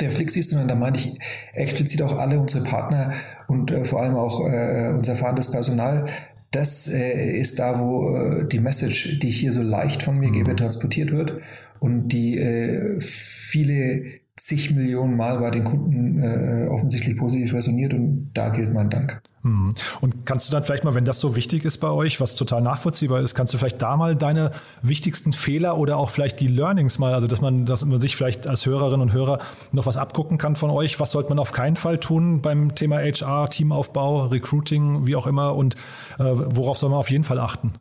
der 0.00 0.10
Flixis, 0.10 0.50
sondern 0.50 0.68
da 0.68 0.74
meinte 0.74 1.00
ich 1.00 1.18
explizit 1.54 2.02
auch 2.02 2.18
alle 2.18 2.38
unsere 2.38 2.64
Partner 2.64 3.14
und 3.46 3.70
äh, 3.70 3.84
vor 3.84 4.02
allem 4.02 4.16
auch 4.16 4.40
äh, 4.40 4.92
unser 4.94 5.12
erfahrenes 5.12 5.50
Personal. 5.50 6.06
Das 6.50 6.88
äh, 6.92 7.38
ist 7.38 7.58
da, 7.58 7.80
wo 7.80 8.16
äh, 8.16 8.46
die 8.46 8.60
Message, 8.60 9.18
die 9.20 9.28
ich 9.28 9.38
hier 9.38 9.52
so 9.52 9.62
leicht 9.62 10.02
von 10.02 10.18
mir 10.18 10.30
gebe, 10.30 10.52
mhm. 10.52 10.56
transportiert 10.56 11.12
wird 11.12 11.40
und 11.80 12.08
die 12.08 12.38
äh, 12.38 13.00
viele 13.00 14.04
zig 14.38 14.74
Millionen 14.74 15.16
Mal 15.16 15.38
bei 15.38 15.50
den 15.50 15.64
Kunden 15.64 16.22
äh, 16.22 16.68
offensichtlich 16.68 17.16
positiv 17.16 17.54
resoniert 17.54 17.94
und 17.94 18.30
da 18.34 18.50
gilt 18.50 18.72
mein 18.72 18.90
Dank. 18.90 19.22
Hm. 19.42 19.72
Und 20.02 20.26
kannst 20.26 20.48
du 20.48 20.52
dann 20.52 20.62
vielleicht 20.62 20.84
mal, 20.84 20.94
wenn 20.94 21.06
das 21.06 21.20
so 21.20 21.36
wichtig 21.36 21.64
ist 21.64 21.78
bei 21.78 21.88
euch, 21.88 22.20
was 22.20 22.34
total 22.34 22.60
nachvollziehbar 22.60 23.20
ist, 23.20 23.34
kannst 23.34 23.54
du 23.54 23.58
vielleicht 23.58 23.80
da 23.80 23.96
mal 23.96 24.14
deine 24.14 24.50
wichtigsten 24.82 25.32
Fehler 25.32 25.78
oder 25.78 25.96
auch 25.96 26.10
vielleicht 26.10 26.38
die 26.40 26.48
Learnings 26.48 26.98
mal, 26.98 27.14
also 27.14 27.26
dass 27.26 27.40
man, 27.40 27.64
dass 27.64 27.84
man 27.86 27.98
sich 28.00 28.14
vielleicht 28.14 28.46
als 28.46 28.66
Hörerinnen 28.66 29.00
und 29.00 29.12
Hörer 29.14 29.38
noch 29.72 29.86
was 29.86 29.96
abgucken 29.96 30.36
kann 30.36 30.54
von 30.54 30.68
euch. 30.68 31.00
Was 31.00 31.12
sollte 31.12 31.30
man 31.30 31.38
auf 31.38 31.52
keinen 31.52 31.76
Fall 31.76 31.98
tun 31.98 32.42
beim 32.42 32.74
Thema 32.74 32.98
HR, 32.98 33.48
Teamaufbau, 33.48 34.26
Recruiting, 34.26 35.06
wie 35.06 35.16
auch 35.16 35.26
immer 35.26 35.54
und 35.54 35.76
äh, 36.18 36.24
worauf 36.24 36.76
soll 36.76 36.90
man 36.90 36.98
auf 36.98 37.10
jeden 37.10 37.24
Fall 37.24 37.38
achten? 37.38 37.72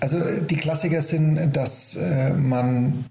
Also 0.00 0.18
die 0.48 0.56
Klassiker 0.56 1.02
sind, 1.02 1.56
dass 1.56 1.96
äh, 1.96 2.32
man 2.32 3.06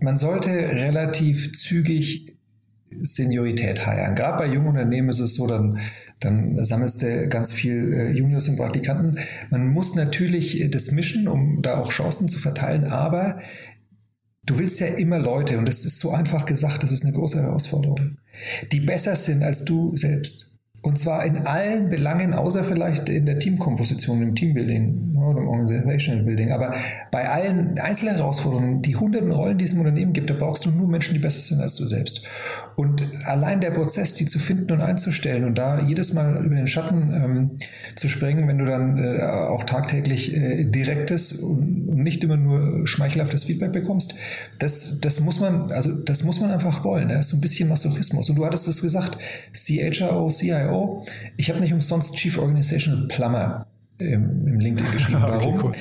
man 0.00 0.16
sollte 0.16 0.50
relativ 0.50 1.52
zügig 1.54 2.36
Seniorität 2.98 3.86
heiern. 3.86 4.14
Gerade 4.14 4.38
bei 4.38 4.52
jungen 4.52 4.68
Unternehmen 4.68 5.10
ist 5.10 5.20
es 5.20 5.34
so, 5.34 5.46
dann, 5.46 5.78
dann 6.18 6.62
sammelst 6.64 7.02
du 7.02 7.28
ganz 7.28 7.52
viel 7.52 7.92
äh, 7.92 8.10
Juniors 8.10 8.48
und 8.48 8.56
Praktikanten. 8.56 9.18
Man 9.50 9.68
muss 9.68 9.94
natürlich 9.94 10.68
das 10.70 10.90
mischen, 10.90 11.28
um 11.28 11.62
da 11.62 11.78
auch 11.78 11.92
Chancen 11.92 12.28
zu 12.28 12.38
verteilen, 12.38 12.84
aber 12.84 13.40
du 14.44 14.58
willst 14.58 14.80
ja 14.80 14.88
immer 14.88 15.18
Leute, 15.18 15.58
und 15.58 15.68
das 15.68 15.84
ist 15.84 16.00
so 16.00 16.10
einfach 16.10 16.46
gesagt, 16.46 16.82
das 16.82 16.92
ist 16.92 17.04
eine 17.04 17.14
große 17.14 17.40
Herausforderung, 17.40 18.16
die 18.72 18.80
besser 18.80 19.14
sind 19.14 19.42
als 19.42 19.64
du 19.64 19.96
selbst. 19.96 20.49
Und 20.82 20.98
zwar 20.98 21.26
in 21.26 21.46
allen 21.46 21.90
Belangen, 21.90 22.32
außer 22.32 22.64
vielleicht 22.64 23.10
in 23.10 23.26
der 23.26 23.38
Teamkomposition, 23.38 24.22
im 24.22 24.34
Teambuilding 24.34 25.14
oder 25.14 25.40
im 25.40 25.48
Organizational 25.48 26.24
Building. 26.24 26.52
Aber 26.52 26.74
bei 27.10 27.28
allen 27.28 27.78
einzelnen 27.78 28.16
Herausforderungen, 28.16 28.80
die 28.80 28.96
hunderten 28.96 29.30
Rollen, 29.30 29.58
die 29.58 29.66
es 29.66 29.74
im 29.74 29.80
Unternehmen 29.80 30.14
gibt, 30.14 30.30
da 30.30 30.34
brauchst 30.34 30.64
du 30.64 30.70
nur 30.70 30.88
Menschen, 30.88 31.12
die 31.12 31.20
besser 31.20 31.40
sind 31.40 31.60
als 31.60 31.74
du 31.74 31.86
selbst. 31.86 32.26
Und 32.76 33.06
allein 33.26 33.60
der 33.60 33.72
Prozess, 33.72 34.14
die 34.14 34.24
zu 34.24 34.38
finden 34.38 34.72
und 34.72 34.80
einzustellen 34.80 35.44
und 35.44 35.58
da 35.58 35.80
jedes 35.80 36.14
Mal 36.14 36.42
über 36.42 36.54
den 36.54 36.66
Schatten 36.66 37.12
ähm, 37.12 37.50
zu 37.94 38.08
springen, 38.08 38.48
wenn 38.48 38.56
du 38.56 38.64
dann 38.64 38.96
äh, 38.96 39.22
auch 39.22 39.64
tagtäglich 39.64 40.34
äh, 40.34 40.64
direktes 40.64 41.40
und, 41.42 41.90
nicht 42.00 42.24
immer 42.24 42.38
nur 42.38 42.86
schmeichelhaftes 42.86 43.44
Feedback 43.44 43.72
bekommst, 43.72 44.14
das, 44.58 45.00
das 45.00 45.20
muss 45.20 45.38
man, 45.40 45.70
also 45.70 45.92
das 45.92 46.24
muss 46.24 46.40
man 46.40 46.50
einfach 46.50 46.82
wollen. 46.82 47.08
Ne? 47.08 47.22
So 47.22 47.36
ein 47.36 47.42
bisschen 47.42 47.68
Masochismus. 47.68 48.30
Und 48.30 48.36
du 48.36 48.46
hattest 48.46 48.66
es 48.68 48.80
gesagt, 48.80 49.18
CHRO, 49.52 50.28
CIO. 50.28 50.69
Ich 51.36 51.50
habe 51.50 51.60
nicht 51.60 51.72
umsonst 51.72 52.16
Chief 52.16 52.38
Organizational 52.38 53.06
Plumber 53.08 53.66
im, 53.98 54.46
im 54.46 54.58
LinkedIn 54.58 54.92
geschrieben. 54.92 55.22
Warum? 55.26 55.54
Okay, 55.54 55.64
cool. 55.66 55.72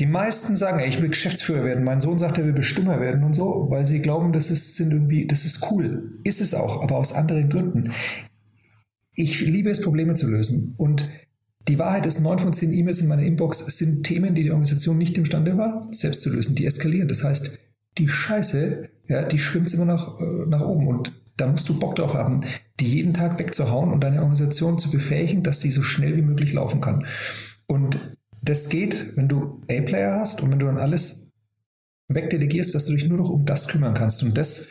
Die 0.00 0.06
meisten 0.06 0.54
sagen, 0.54 0.78
ey, 0.78 0.88
ich 0.88 1.02
will 1.02 1.08
Geschäftsführer 1.08 1.64
werden. 1.64 1.82
Mein 1.82 2.00
Sohn 2.00 2.18
sagt, 2.18 2.38
er 2.38 2.44
will 2.44 2.52
Bestimmer 2.52 3.00
werden 3.00 3.24
und 3.24 3.34
so, 3.34 3.66
weil 3.68 3.84
sie 3.84 4.00
glauben, 4.00 4.32
das 4.32 4.50
ist, 4.50 4.76
sind 4.76 4.92
irgendwie, 4.92 5.26
das 5.26 5.44
ist 5.44 5.70
cool. 5.70 6.12
Ist 6.22 6.40
es 6.40 6.54
auch, 6.54 6.82
aber 6.82 6.96
aus 6.96 7.12
anderen 7.12 7.48
Gründen. 7.48 7.92
Ich 9.14 9.40
liebe 9.40 9.70
es, 9.70 9.82
Probleme 9.82 10.14
zu 10.14 10.30
lösen. 10.30 10.74
Und 10.78 11.08
die 11.66 11.78
Wahrheit 11.78 12.06
ist, 12.06 12.20
neun 12.20 12.38
von 12.38 12.52
zehn 12.52 12.72
E-Mails 12.72 13.00
in 13.00 13.08
meiner 13.08 13.24
Inbox 13.24 13.66
sind 13.78 14.04
Themen, 14.04 14.34
die 14.34 14.44
die 14.44 14.50
Organisation 14.52 14.96
nicht 14.96 15.18
imstande 15.18 15.58
war, 15.58 15.88
selbst 15.92 16.22
zu 16.22 16.30
lösen. 16.30 16.54
Die 16.54 16.66
eskalieren. 16.66 17.08
Das 17.08 17.24
heißt, 17.24 17.58
die 17.98 18.08
Scheiße, 18.08 18.88
ja, 19.08 19.24
die 19.24 19.38
schwimmt 19.38 19.72
immer 19.74 19.84
nach, 19.84 20.20
äh, 20.20 20.46
nach 20.46 20.60
oben. 20.60 20.86
Und 20.86 21.12
da 21.38 21.46
musst 21.46 21.68
du 21.68 21.78
Bock 21.78 21.96
drauf 21.96 22.14
haben, 22.14 22.42
die 22.80 22.88
jeden 22.88 23.14
Tag 23.14 23.38
wegzuhauen 23.38 23.92
und 23.92 24.00
deine 24.00 24.18
Organisation 24.18 24.78
zu 24.78 24.90
befähigen, 24.90 25.42
dass 25.42 25.60
sie 25.60 25.70
so 25.70 25.82
schnell 25.82 26.16
wie 26.16 26.22
möglich 26.22 26.52
laufen 26.52 26.80
kann. 26.80 27.06
Und 27.66 28.16
das 28.42 28.68
geht, 28.68 29.16
wenn 29.16 29.28
du 29.28 29.62
A-Player 29.70 30.18
hast 30.18 30.42
und 30.42 30.52
wenn 30.52 30.58
du 30.58 30.66
dann 30.66 30.78
alles 30.78 31.32
wegdelegierst, 32.08 32.74
dass 32.74 32.86
du 32.86 32.94
dich 32.94 33.08
nur 33.08 33.18
noch 33.18 33.30
um 33.30 33.44
das 33.44 33.68
kümmern 33.68 33.94
kannst. 33.94 34.22
Und 34.22 34.36
das 34.36 34.70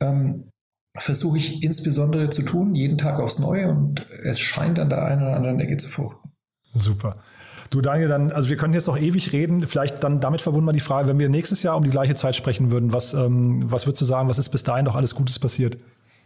ähm, 0.00 0.50
versuche 0.98 1.38
ich 1.38 1.62
insbesondere 1.62 2.28
zu 2.28 2.42
tun, 2.42 2.74
jeden 2.74 2.98
Tag 2.98 3.18
aufs 3.18 3.38
Neue 3.38 3.70
und 3.70 4.06
es 4.22 4.38
scheint 4.40 4.78
an 4.78 4.90
der 4.90 5.04
einen 5.04 5.22
oder 5.22 5.36
anderen 5.36 5.60
Ecke 5.60 5.76
zu 5.78 5.88
fruchten. 5.88 6.32
Super. 6.74 7.22
Du 7.70 7.80
Daniel, 7.80 8.08
dann, 8.08 8.32
also 8.32 8.50
wir 8.50 8.56
können 8.56 8.74
jetzt 8.74 8.86
noch 8.86 8.98
ewig 8.98 9.32
reden. 9.32 9.66
Vielleicht 9.66 10.04
dann 10.04 10.20
damit 10.20 10.42
verbunden 10.42 10.66
mal 10.66 10.72
die 10.72 10.80
Frage, 10.80 11.08
wenn 11.08 11.18
wir 11.18 11.30
nächstes 11.30 11.62
Jahr 11.62 11.76
um 11.76 11.84
die 11.84 11.90
gleiche 11.90 12.14
Zeit 12.14 12.36
sprechen 12.36 12.70
würden, 12.70 12.92
was, 12.92 13.14
ähm, 13.14 13.62
was 13.64 13.86
würdest 13.86 14.02
du 14.02 14.04
sagen, 14.04 14.28
was 14.28 14.38
ist 14.38 14.50
bis 14.50 14.62
dahin 14.62 14.84
noch 14.84 14.94
alles 14.94 15.14
Gutes 15.14 15.38
passiert? 15.38 15.78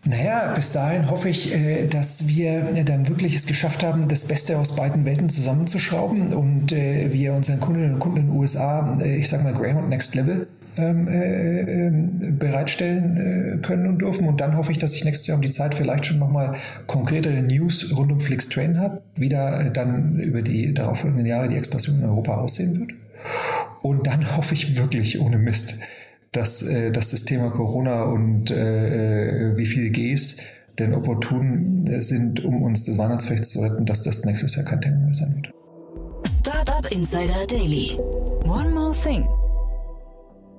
Naja, 0.08 0.52
bis 0.54 0.72
dahin 0.72 1.10
hoffe 1.10 1.28
ich, 1.28 1.52
äh, 1.52 1.86
dass 1.88 2.28
wir 2.28 2.68
äh, 2.76 2.84
dann 2.84 3.08
wirklich 3.08 3.34
es 3.34 3.46
geschafft 3.46 3.82
haben, 3.82 4.06
das 4.06 4.28
Beste 4.28 4.58
aus 4.58 4.76
beiden 4.76 5.04
Welten 5.04 5.28
zusammenzuschrauben 5.28 6.32
und 6.32 6.72
äh, 6.72 7.12
wir 7.12 7.34
unseren 7.34 7.58
Kundinnen 7.58 7.94
und 7.94 7.98
Kunden 7.98 8.18
in 8.18 8.26
den 8.28 8.36
USA, 8.36 8.98
ich 9.02 9.28
sag 9.28 9.42
mal 9.42 9.52
Greyhound 9.52 9.88
Next 9.88 10.14
Level 10.14 10.46
ähm, 10.78 11.08
äh, 11.08 11.60
ähm, 11.60 12.38
bereitstellen 12.38 13.16
äh, 13.16 13.66
können 13.66 13.86
und 13.86 13.98
dürfen. 13.98 14.28
Und 14.28 14.40
dann 14.40 14.56
hoffe 14.56 14.72
ich, 14.72 14.78
dass 14.78 14.94
ich 14.94 15.04
nächstes 15.04 15.26
Jahr 15.26 15.36
um 15.36 15.42
die 15.42 15.50
Zeit 15.50 15.74
vielleicht 15.74 16.06
schon 16.06 16.18
nochmal 16.18 16.56
konkretere 16.86 17.42
News 17.42 17.96
rund 17.96 18.12
um 18.12 18.20
Flix 18.20 18.48
Train 18.48 18.78
habe, 18.78 19.02
wie 19.14 19.28
da 19.28 19.60
äh, 19.60 19.72
dann 19.72 20.18
über 20.20 20.42
die 20.42 20.74
darauffolgenden 20.74 21.26
Jahre 21.26 21.48
die 21.48 21.56
Expansion 21.56 21.98
in 21.98 22.04
Europa 22.04 22.36
aussehen 22.36 22.80
wird. 22.80 22.90
Und 23.82 24.06
dann 24.06 24.36
hoffe 24.36 24.54
ich 24.54 24.76
wirklich 24.76 25.20
ohne 25.20 25.38
Mist, 25.38 25.80
dass, 26.32 26.62
äh, 26.62 26.90
dass 26.90 27.10
das 27.10 27.24
Thema 27.24 27.50
Corona 27.50 28.04
und 28.04 28.50
äh, 28.50 29.52
äh 29.52 29.58
wie 29.58 29.66
viel 29.66 29.90
Gs 29.90 30.38
denn 30.78 30.92
opportun 30.92 31.86
sind, 32.00 32.44
um 32.44 32.62
uns 32.62 32.84
das 32.84 32.98
Weihnachtsfest 32.98 33.52
zu 33.52 33.60
retten, 33.60 33.86
dass 33.86 34.02
das 34.02 34.24
nächstes 34.24 34.56
Jahr 34.56 34.66
kein 34.66 34.80
Thema 34.80 34.98
mehr 34.98 35.14
sein 35.14 35.34
wird. 35.34 35.50
Startup 36.40 36.90
Insider 36.92 37.46
Daily. 37.46 37.98
One 38.44 38.70
more 38.70 38.94
thing. 38.94 39.26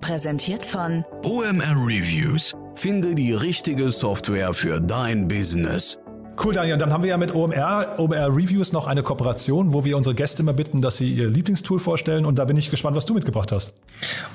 Präsentiert 0.01 0.65
von 0.65 1.03
OMR 1.23 1.75
Reviews. 1.75 2.55
Finde 2.75 3.15
die 3.15 3.33
richtige 3.33 3.91
Software 3.91 4.53
für 4.53 4.81
dein 4.81 5.27
Business. 5.27 5.99
Cool, 6.43 6.53
Daniel. 6.53 6.77
Dann 6.77 6.93
haben 6.93 7.01
wir 7.01 7.09
ja 7.09 7.17
mit 7.17 7.33
OMR, 7.33 7.95
OMR 7.97 8.27
Reviews 8.27 8.71
noch 8.71 8.85
eine 8.85 9.01
Kooperation, 9.01 9.73
wo 9.73 9.83
wir 9.85 9.97
unsere 9.97 10.13
Gäste 10.13 10.43
immer 10.43 10.53
bitten, 10.53 10.81
dass 10.81 10.97
sie 10.97 11.11
ihr 11.11 11.29
Lieblingstool 11.29 11.79
vorstellen. 11.79 12.25
Und 12.25 12.37
da 12.37 12.45
bin 12.45 12.55
ich 12.57 12.69
gespannt, 12.69 12.95
was 12.95 13.07
du 13.07 13.15
mitgebracht 13.15 13.51
hast. 13.51 13.73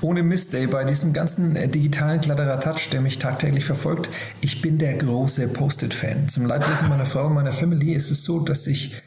Ohne 0.00 0.24
Mist, 0.24 0.52
ey, 0.54 0.66
bei 0.66 0.84
diesem 0.84 1.12
ganzen 1.12 1.54
äh, 1.54 1.68
digitalen 1.68 2.20
Kladderadatsch, 2.20 2.90
der 2.90 3.02
mich 3.02 3.20
tagtäglich 3.20 3.64
verfolgt, 3.64 4.08
ich 4.40 4.60
bin 4.62 4.78
der 4.78 4.94
große 4.94 5.52
Post-it-Fan. 5.52 6.28
Zum 6.28 6.46
Leidwesen 6.46 6.88
meiner 6.88 7.06
Frau 7.06 7.26
und 7.26 7.34
meiner 7.34 7.52
Family 7.52 7.92
ist 7.92 8.10
es 8.10 8.24
so, 8.24 8.40
dass 8.40 8.66
ich 8.66 9.00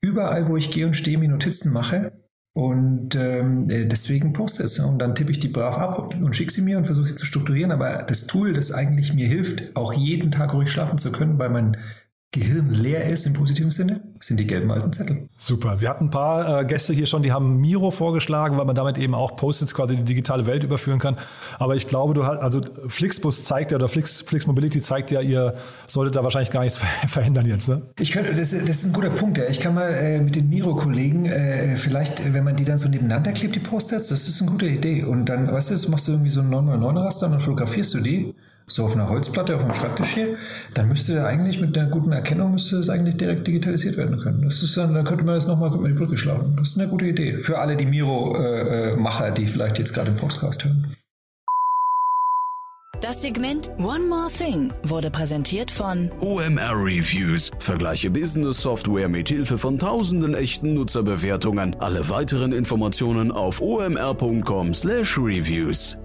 überall, 0.00 0.48
wo 0.48 0.56
ich 0.56 0.70
gehe 0.70 0.86
und 0.86 0.94
stehe, 0.94 1.18
mir 1.18 1.28
Notizen 1.28 1.72
mache. 1.72 2.12
Und 2.52 3.16
ähm, 3.16 3.68
äh, 3.68 3.86
deswegen 3.86 4.32
poste 4.32 4.62
es. 4.62 4.78
Und 4.78 5.00
dann 5.00 5.16
tippe 5.16 5.32
ich 5.32 5.40
die 5.40 5.48
brav 5.48 5.76
ab 5.76 6.14
und 6.22 6.36
schicke 6.36 6.52
sie 6.52 6.62
mir 6.62 6.78
und 6.78 6.84
versuche 6.84 7.08
sie 7.08 7.16
zu 7.16 7.26
strukturieren. 7.26 7.72
Aber 7.72 8.04
das 8.04 8.28
Tool, 8.28 8.52
das 8.52 8.70
eigentlich 8.70 9.12
mir 9.14 9.26
hilft, 9.26 9.74
auch 9.74 9.92
jeden 9.92 10.30
Tag 10.30 10.54
ruhig 10.54 10.70
schlafen 10.70 10.96
zu 10.96 11.10
können, 11.10 11.40
weil 11.40 11.50
mein 11.50 11.76
Gehirn 12.34 12.70
leer 12.70 13.08
ist 13.08 13.26
im 13.26 13.32
positiven 13.32 13.70
Sinne, 13.70 14.00
sind 14.18 14.40
die 14.40 14.46
gelben 14.46 14.68
alten 14.72 14.92
Zettel. 14.92 15.28
Super. 15.38 15.80
Wir 15.80 15.88
hatten 15.88 16.06
ein 16.06 16.10
paar 16.10 16.62
äh, 16.62 16.64
Gäste 16.64 16.92
hier 16.92 17.06
schon, 17.06 17.22
die 17.22 17.30
haben 17.30 17.60
Miro 17.60 17.92
vorgeschlagen, 17.92 18.58
weil 18.58 18.64
man 18.64 18.74
damit 18.74 18.98
eben 18.98 19.14
auch 19.14 19.36
Post-its 19.36 19.72
quasi 19.72 19.94
die 19.94 20.02
digitale 20.02 20.44
Welt 20.46 20.64
überführen 20.64 20.98
kann. 20.98 21.16
Aber 21.60 21.76
ich 21.76 21.86
glaube, 21.86 22.12
du 22.12 22.26
hast, 22.26 22.40
also 22.40 22.60
Flixbus 22.88 23.44
zeigt 23.44 23.70
ja, 23.70 23.76
oder 23.76 23.88
Flix, 23.88 24.22
Flix 24.22 24.48
Mobility 24.48 24.80
zeigt 24.80 25.12
ja, 25.12 25.20
ihr 25.20 25.54
solltet 25.86 26.16
da 26.16 26.24
wahrscheinlich 26.24 26.50
gar 26.50 26.64
nichts 26.64 26.80
verändern 27.08 27.46
jetzt, 27.46 27.68
ne? 27.68 27.82
Ich 28.00 28.10
könnte, 28.10 28.34
das, 28.34 28.50
das 28.50 28.68
ist 28.68 28.86
ein 28.86 28.92
guter 28.92 29.10
Punkt, 29.10 29.38
ja. 29.38 29.44
Ich 29.48 29.60
kann 29.60 29.74
mal 29.74 29.90
äh, 29.92 30.20
mit 30.20 30.34
den 30.34 30.48
Miro-Kollegen, 30.48 31.26
äh, 31.26 31.76
vielleicht, 31.76 32.34
wenn 32.34 32.42
man 32.42 32.56
die 32.56 32.64
dann 32.64 32.78
so 32.78 32.88
nebeneinander 32.88 33.30
klebt, 33.30 33.54
die 33.54 33.60
Post-its, 33.60 34.08
das 34.08 34.26
ist 34.26 34.42
eine 34.42 34.50
gute 34.50 34.66
Idee. 34.66 35.04
Und 35.04 35.26
dann, 35.26 35.52
weißt 35.52 35.70
du, 35.70 35.74
das 35.74 35.86
machst 35.86 36.08
du 36.08 36.12
irgendwie 36.12 36.30
so 36.30 36.40
ein 36.40 36.52
909-Raster 36.52 37.26
und 37.26 37.32
dann 37.32 37.40
fotografierst 37.42 37.94
du 37.94 38.00
die 38.00 38.34
so 38.66 38.84
auf 38.84 38.92
einer 38.92 39.08
Holzplatte 39.08 39.56
auf 39.56 39.62
dem 39.62 39.72
Schreibtisch 39.72 40.14
hier, 40.14 40.36
dann 40.72 40.88
müsste 40.88 41.26
eigentlich 41.26 41.60
mit 41.60 41.76
der 41.76 41.86
guten 41.86 42.12
Erkennung 42.12 42.52
müsste 42.52 42.78
es 42.78 42.88
eigentlich 42.88 43.16
direkt 43.16 43.46
digitalisiert 43.46 43.96
werden 43.96 44.18
können. 44.18 44.42
Das 44.42 44.62
ist 44.62 44.76
dann, 44.76 44.94
dann 44.94 45.04
könnte 45.04 45.24
man 45.24 45.34
das 45.34 45.46
nochmal 45.46 45.70
die 45.70 45.92
Brücke 45.92 46.16
schlagen. 46.16 46.54
Das 46.56 46.70
ist 46.70 46.78
eine 46.78 46.88
gute 46.88 47.06
Idee. 47.06 47.38
Für 47.38 47.58
alle 47.58 47.76
die 47.76 47.86
Miro-Macher, 47.86 49.26
äh, 49.26 49.30
äh 49.30 49.34
die 49.34 49.48
vielleicht 49.48 49.78
jetzt 49.78 49.92
gerade 49.92 50.10
im 50.10 50.16
Podcast 50.16 50.64
hören. 50.64 50.94
Das 53.04 53.20
Segment 53.20 53.70
One 53.76 54.08
More 54.08 54.30
Thing 54.30 54.72
wurde 54.84 55.10
präsentiert 55.10 55.70
von 55.70 56.10
OMR 56.20 56.72
Reviews. 56.72 57.50
Vergleiche 57.58 58.08
Business 58.08 58.62
Software 58.62 59.10
mit 59.10 59.28
Hilfe 59.28 59.58
von 59.58 59.78
tausenden 59.78 60.34
echten 60.34 60.72
Nutzerbewertungen. 60.72 61.76
Alle 61.80 62.08
weiteren 62.08 62.52
Informationen 62.52 63.30
auf 63.30 63.60
omr.com/reviews. 63.60 65.98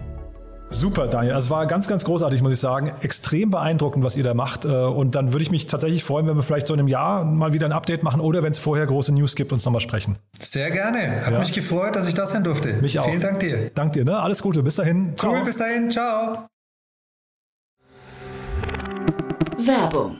Super, 0.71 1.07
Daniel. 1.07 1.35
Es 1.35 1.49
war 1.49 1.65
ganz, 1.65 1.87
ganz 1.87 2.05
großartig, 2.05 2.41
muss 2.41 2.53
ich 2.53 2.59
sagen. 2.59 2.91
Extrem 3.01 3.49
beeindruckend, 3.49 4.03
was 4.03 4.15
ihr 4.15 4.23
da 4.23 4.33
macht. 4.33 4.65
Äh, 4.65 4.69
und 4.69 5.15
dann 5.15 5.33
würde 5.33 5.43
ich 5.43 5.51
mich 5.51 5.67
tatsächlich 5.67 6.03
freuen, 6.03 6.27
wenn 6.27 6.35
wir 6.35 6.43
vielleicht 6.43 6.67
so 6.67 6.73
in 6.73 6.79
einem 6.79 6.87
Jahr 6.87 7.25
mal 7.25 7.53
wieder 7.53 7.65
ein 7.65 7.71
Update 7.71 8.03
machen 8.03 8.21
oder 8.21 8.43
wenn 8.43 8.51
es 8.51 8.59
vorher 8.59 8.85
große 8.85 9.13
News 9.13 9.35
gibt, 9.35 9.51
uns 9.51 9.65
nochmal 9.65 9.81
sprechen. 9.81 10.17
Sehr 10.39 10.71
gerne. 10.71 11.25
Hat 11.25 11.33
ja. 11.33 11.39
mich 11.39 11.53
gefreut, 11.53 11.95
dass 11.95 12.07
ich 12.07 12.13
das 12.13 12.31
sein 12.31 12.43
durfte. 12.43 12.73
Mich 12.73 12.99
auch. 12.99 13.05
Vielen 13.05 13.21
Dank 13.21 13.39
dir. 13.39 13.71
Dank 13.73 13.93
dir, 13.93 14.05
ne? 14.05 14.19
Alles 14.19 14.41
Gute. 14.41 14.63
Bis 14.63 14.75
dahin. 14.75 15.17
Ciao. 15.17 15.33
Cool, 15.33 15.45
bis 15.45 15.57
dahin. 15.57 15.91
Ciao. 15.91 16.47
Werbung 19.57 20.19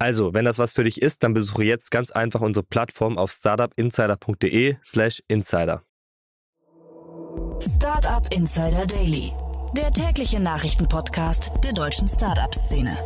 Also, 0.00 0.32
wenn 0.32 0.46
das 0.46 0.58
was 0.58 0.72
für 0.72 0.84
dich 0.84 1.02
ist, 1.02 1.22
dann 1.22 1.34
besuche 1.34 1.62
jetzt 1.62 1.90
ganz 1.90 2.10
einfach 2.10 2.40
unsere 2.40 2.64
Plattform 2.64 3.18
auf 3.18 3.30
startupinsider.de/slash 3.32 5.22
insider. 5.28 5.82
Startup 7.60 8.26
Insider 8.32 8.86
Daily, 8.86 9.34
der 9.76 9.92
tägliche 9.92 10.40
Nachrichtenpodcast 10.40 11.50
der 11.62 11.74
deutschen 11.74 12.08
Startup-Szene. 12.08 12.96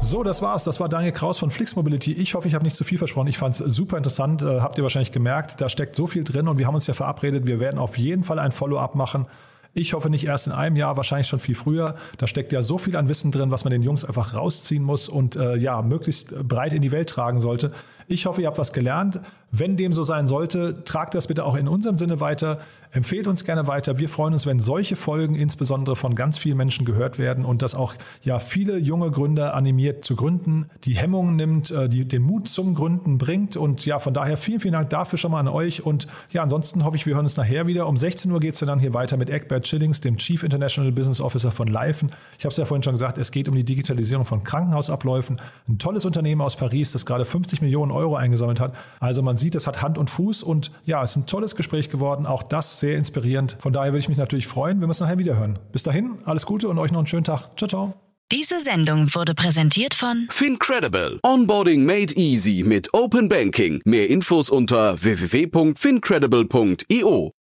So, 0.00 0.24
das 0.24 0.42
war's. 0.42 0.64
Das 0.64 0.80
war 0.80 0.88
Daniel 0.88 1.12
Kraus 1.12 1.38
von 1.38 1.52
Flix 1.52 1.76
Mobility. 1.76 2.12
Ich 2.12 2.34
hoffe, 2.34 2.48
ich 2.48 2.54
habe 2.54 2.64
nicht 2.64 2.74
zu 2.74 2.82
viel 2.82 2.98
versprochen. 2.98 3.28
Ich 3.28 3.38
fand 3.38 3.54
es 3.54 3.58
super 3.58 3.96
interessant. 3.96 4.42
Äh, 4.42 4.60
habt 4.60 4.78
ihr 4.78 4.82
wahrscheinlich 4.82 5.12
gemerkt. 5.12 5.60
Da 5.60 5.68
steckt 5.68 5.94
so 5.94 6.08
viel 6.08 6.24
drin 6.24 6.48
und 6.48 6.58
wir 6.58 6.66
haben 6.66 6.74
uns 6.74 6.88
ja 6.88 6.94
verabredet. 6.94 7.46
Wir 7.46 7.60
werden 7.60 7.78
auf 7.78 7.96
jeden 7.96 8.24
Fall 8.24 8.40
ein 8.40 8.50
Follow-up 8.50 8.96
machen 8.96 9.28
ich 9.78 9.94
hoffe 9.94 10.10
nicht 10.10 10.26
erst 10.26 10.48
in 10.48 10.52
einem 10.52 10.76
Jahr, 10.76 10.96
wahrscheinlich 10.96 11.28
schon 11.28 11.38
viel 11.38 11.54
früher. 11.54 11.94
Da 12.16 12.26
steckt 12.26 12.52
ja 12.52 12.62
so 12.62 12.78
viel 12.78 12.96
an 12.96 13.08
Wissen 13.08 13.30
drin, 13.30 13.50
was 13.50 13.64
man 13.64 13.70
den 13.70 13.82
Jungs 13.82 14.04
einfach 14.04 14.34
rausziehen 14.34 14.82
muss 14.82 15.08
und 15.08 15.36
äh, 15.36 15.56
ja, 15.56 15.82
möglichst 15.82 16.36
breit 16.46 16.72
in 16.72 16.82
die 16.82 16.92
Welt 16.92 17.08
tragen 17.08 17.40
sollte. 17.40 17.70
Ich 18.08 18.26
hoffe, 18.26 18.40
ihr 18.40 18.48
habt 18.48 18.58
was 18.58 18.72
gelernt. 18.72 19.20
Wenn 19.50 19.76
dem 19.76 19.92
so 19.92 20.02
sein 20.02 20.26
sollte, 20.26 20.82
tragt 20.84 21.14
das 21.14 21.26
bitte 21.26 21.44
auch 21.44 21.54
in 21.54 21.68
unserem 21.68 21.96
Sinne 21.96 22.20
weiter. 22.20 22.58
Empfehlt 22.90 23.26
uns 23.26 23.44
gerne 23.44 23.66
weiter. 23.66 23.98
Wir 23.98 24.08
freuen 24.08 24.32
uns, 24.32 24.46
wenn 24.46 24.60
solche 24.60 24.96
Folgen 24.96 25.34
insbesondere 25.34 25.94
von 25.94 26.14
ganz 26.14 26.38
vielen 26.38 26.56
Menschen 26.56 26.86
gehört 26.86 27.18
werden 27.18 27.44
und 27.44 27.60
das 27.60 27.74
auch 27.74 27.94
ja 28.22 28.38
viele 28.38 28.78
junge 28.78 29.10
Gründer 29.10 29.54
animiert 29.54 30.04
zu 30.04 30.16
gründen, 30.16 30.70
die 30.84 30.94
Hemmungen 30.94 31.36
nimmt, 31.36 31.70
äh, 31.70 31.88
die 31.88 32.06
den 32.06 32.22
Mut 32.22 32.48
zum 32.48 32.74
Gründen 32.74 33.18
bringt. 33.18 33.56
Und 33.56 33.84
ja, 33.84 33.98
von 33.98 34.14
daher 34.14 34.36
vielen, 34.36 34.60
vielen 34.60 34.72
Dank 34.72 34.90
dafür 34.90 35.18
schon 35.18 35.32
mal 35.32 35.40
an 35.40 35.48
euch. 35.48 35.84
Und 35.84 36.06
ja, 36.30 36.42
ansonsten 36.42 36.84
hoffe 36.84 36.96
ich, 36.96 37.04
wir 37.04 37.14
hören 37.14 37.26
uns 37.26 37.36
nachher 37.36 37.66
wieder. 37.66 37.86
Um 37.86 37.96
16 37.96 38.30
Uhr 38.30 38.40
geht 38.40 38.54
es 38.54 38.60
dann 38.60 38.78
hier 38.78 38.94
weiter 38.94 39.16
mit 39.16 39.28
Egbert 39.28 39.66
Schillings, 39.66 40.00
dem 40.00 40.16
Chief 40.16 40.42
International 40.42 40.92
Business 40.92 41.20
Officer 41.20 41.50
von 41.50 41.68
Leifen. 41.68 42.10
Ich 42.38 42.44
habe 42.44 42.52
es 42.52 42.56
ja 42.56 42.64
vorhin 42.64 42.82
schon 42.82 42.94
gesagt, 42.94 43.18
es 43.18 43.30
geht 43.32 43.48
um 43.48 43.54
die 43.54 43.64
Digitalisierung 43.64 44.24
von 44.24 44.42
Krankenhausabläufen. 44.44 45.40
Ein 45.68 45.78
tolles 45.78 46.04
Unternehmen 46.04 46.40
aus 46.40 46.56
Paris, 46.56 46.92
das 46.92 47.04
gerade 47.04 47.24
50 47.24 47.60
Millionen 47.60 47.92
Euro 47.92 48.16
eingesammelt 48.16 48.60
hat. 48.60 48.74
Also 49.00 49.22
man 49.22 49.36
sieht, 49.36 49.54
es 49.54 49.66
hat 49.66 49.82
Hand 49.82 49.98
und 49.98 50.08
Fuß 50.08 50.42
und 50.42 50.70
ja, 50.84 51.02
es 51.02 51.10
ist 51.10 51.16
ein 51.16 51.26
tolles 51.26 51.54
Gespräch 51.54 51.90
geworden. 51.90 52.26
Auch 52.26 52.42
das 52.42 52.77
sehr 52.80 52.96
inspirierend. 52.96 53.56
Von 53.60 53.72
daher 53.72 53.92
würde 53.92 54.00
ich 54.00 54.08
mich 54.08 54.18
natürlich 54.18 54.46
freuen, 54.46 54.80
wenn 54.80 54.88
wir 54.88 54.92
es 54.92 55.00
nachher 55.00 55.18
wieder 55.18 55.36
hören. 55.36 55.58
Bis 55.72 55.82
dahin, 55.82 56.18
alles 56.24 56.46
Gute 56.46 56.68
und 56.68 56.78
euch 56.78 56.92
noch 56.92 56.98
einen 56.98 57.06
schönen 57.06 57.24
Tag. 57.24 57.50
Ciao, 57.56 57.68
ciao. 57.68 57.94
Diese 58.30 58.60
Sendung 58.60 59.14
wurde 59.14 59.34
präsentiert 59.34 59.94
von 59.94 60.28
Fincredible. 60.30 61.18
Onboarding 61.22 61.86
made 61.86 62.12
easy 62.14 62.62
mit 62.62 62.92
Open 62.92 63.30
Banking. 63.30 63.80
Mehr 63.86 64.10
Infos 64.10 64.50
unter 64.50 65.02
www.fincredible.io. 65.02 67.37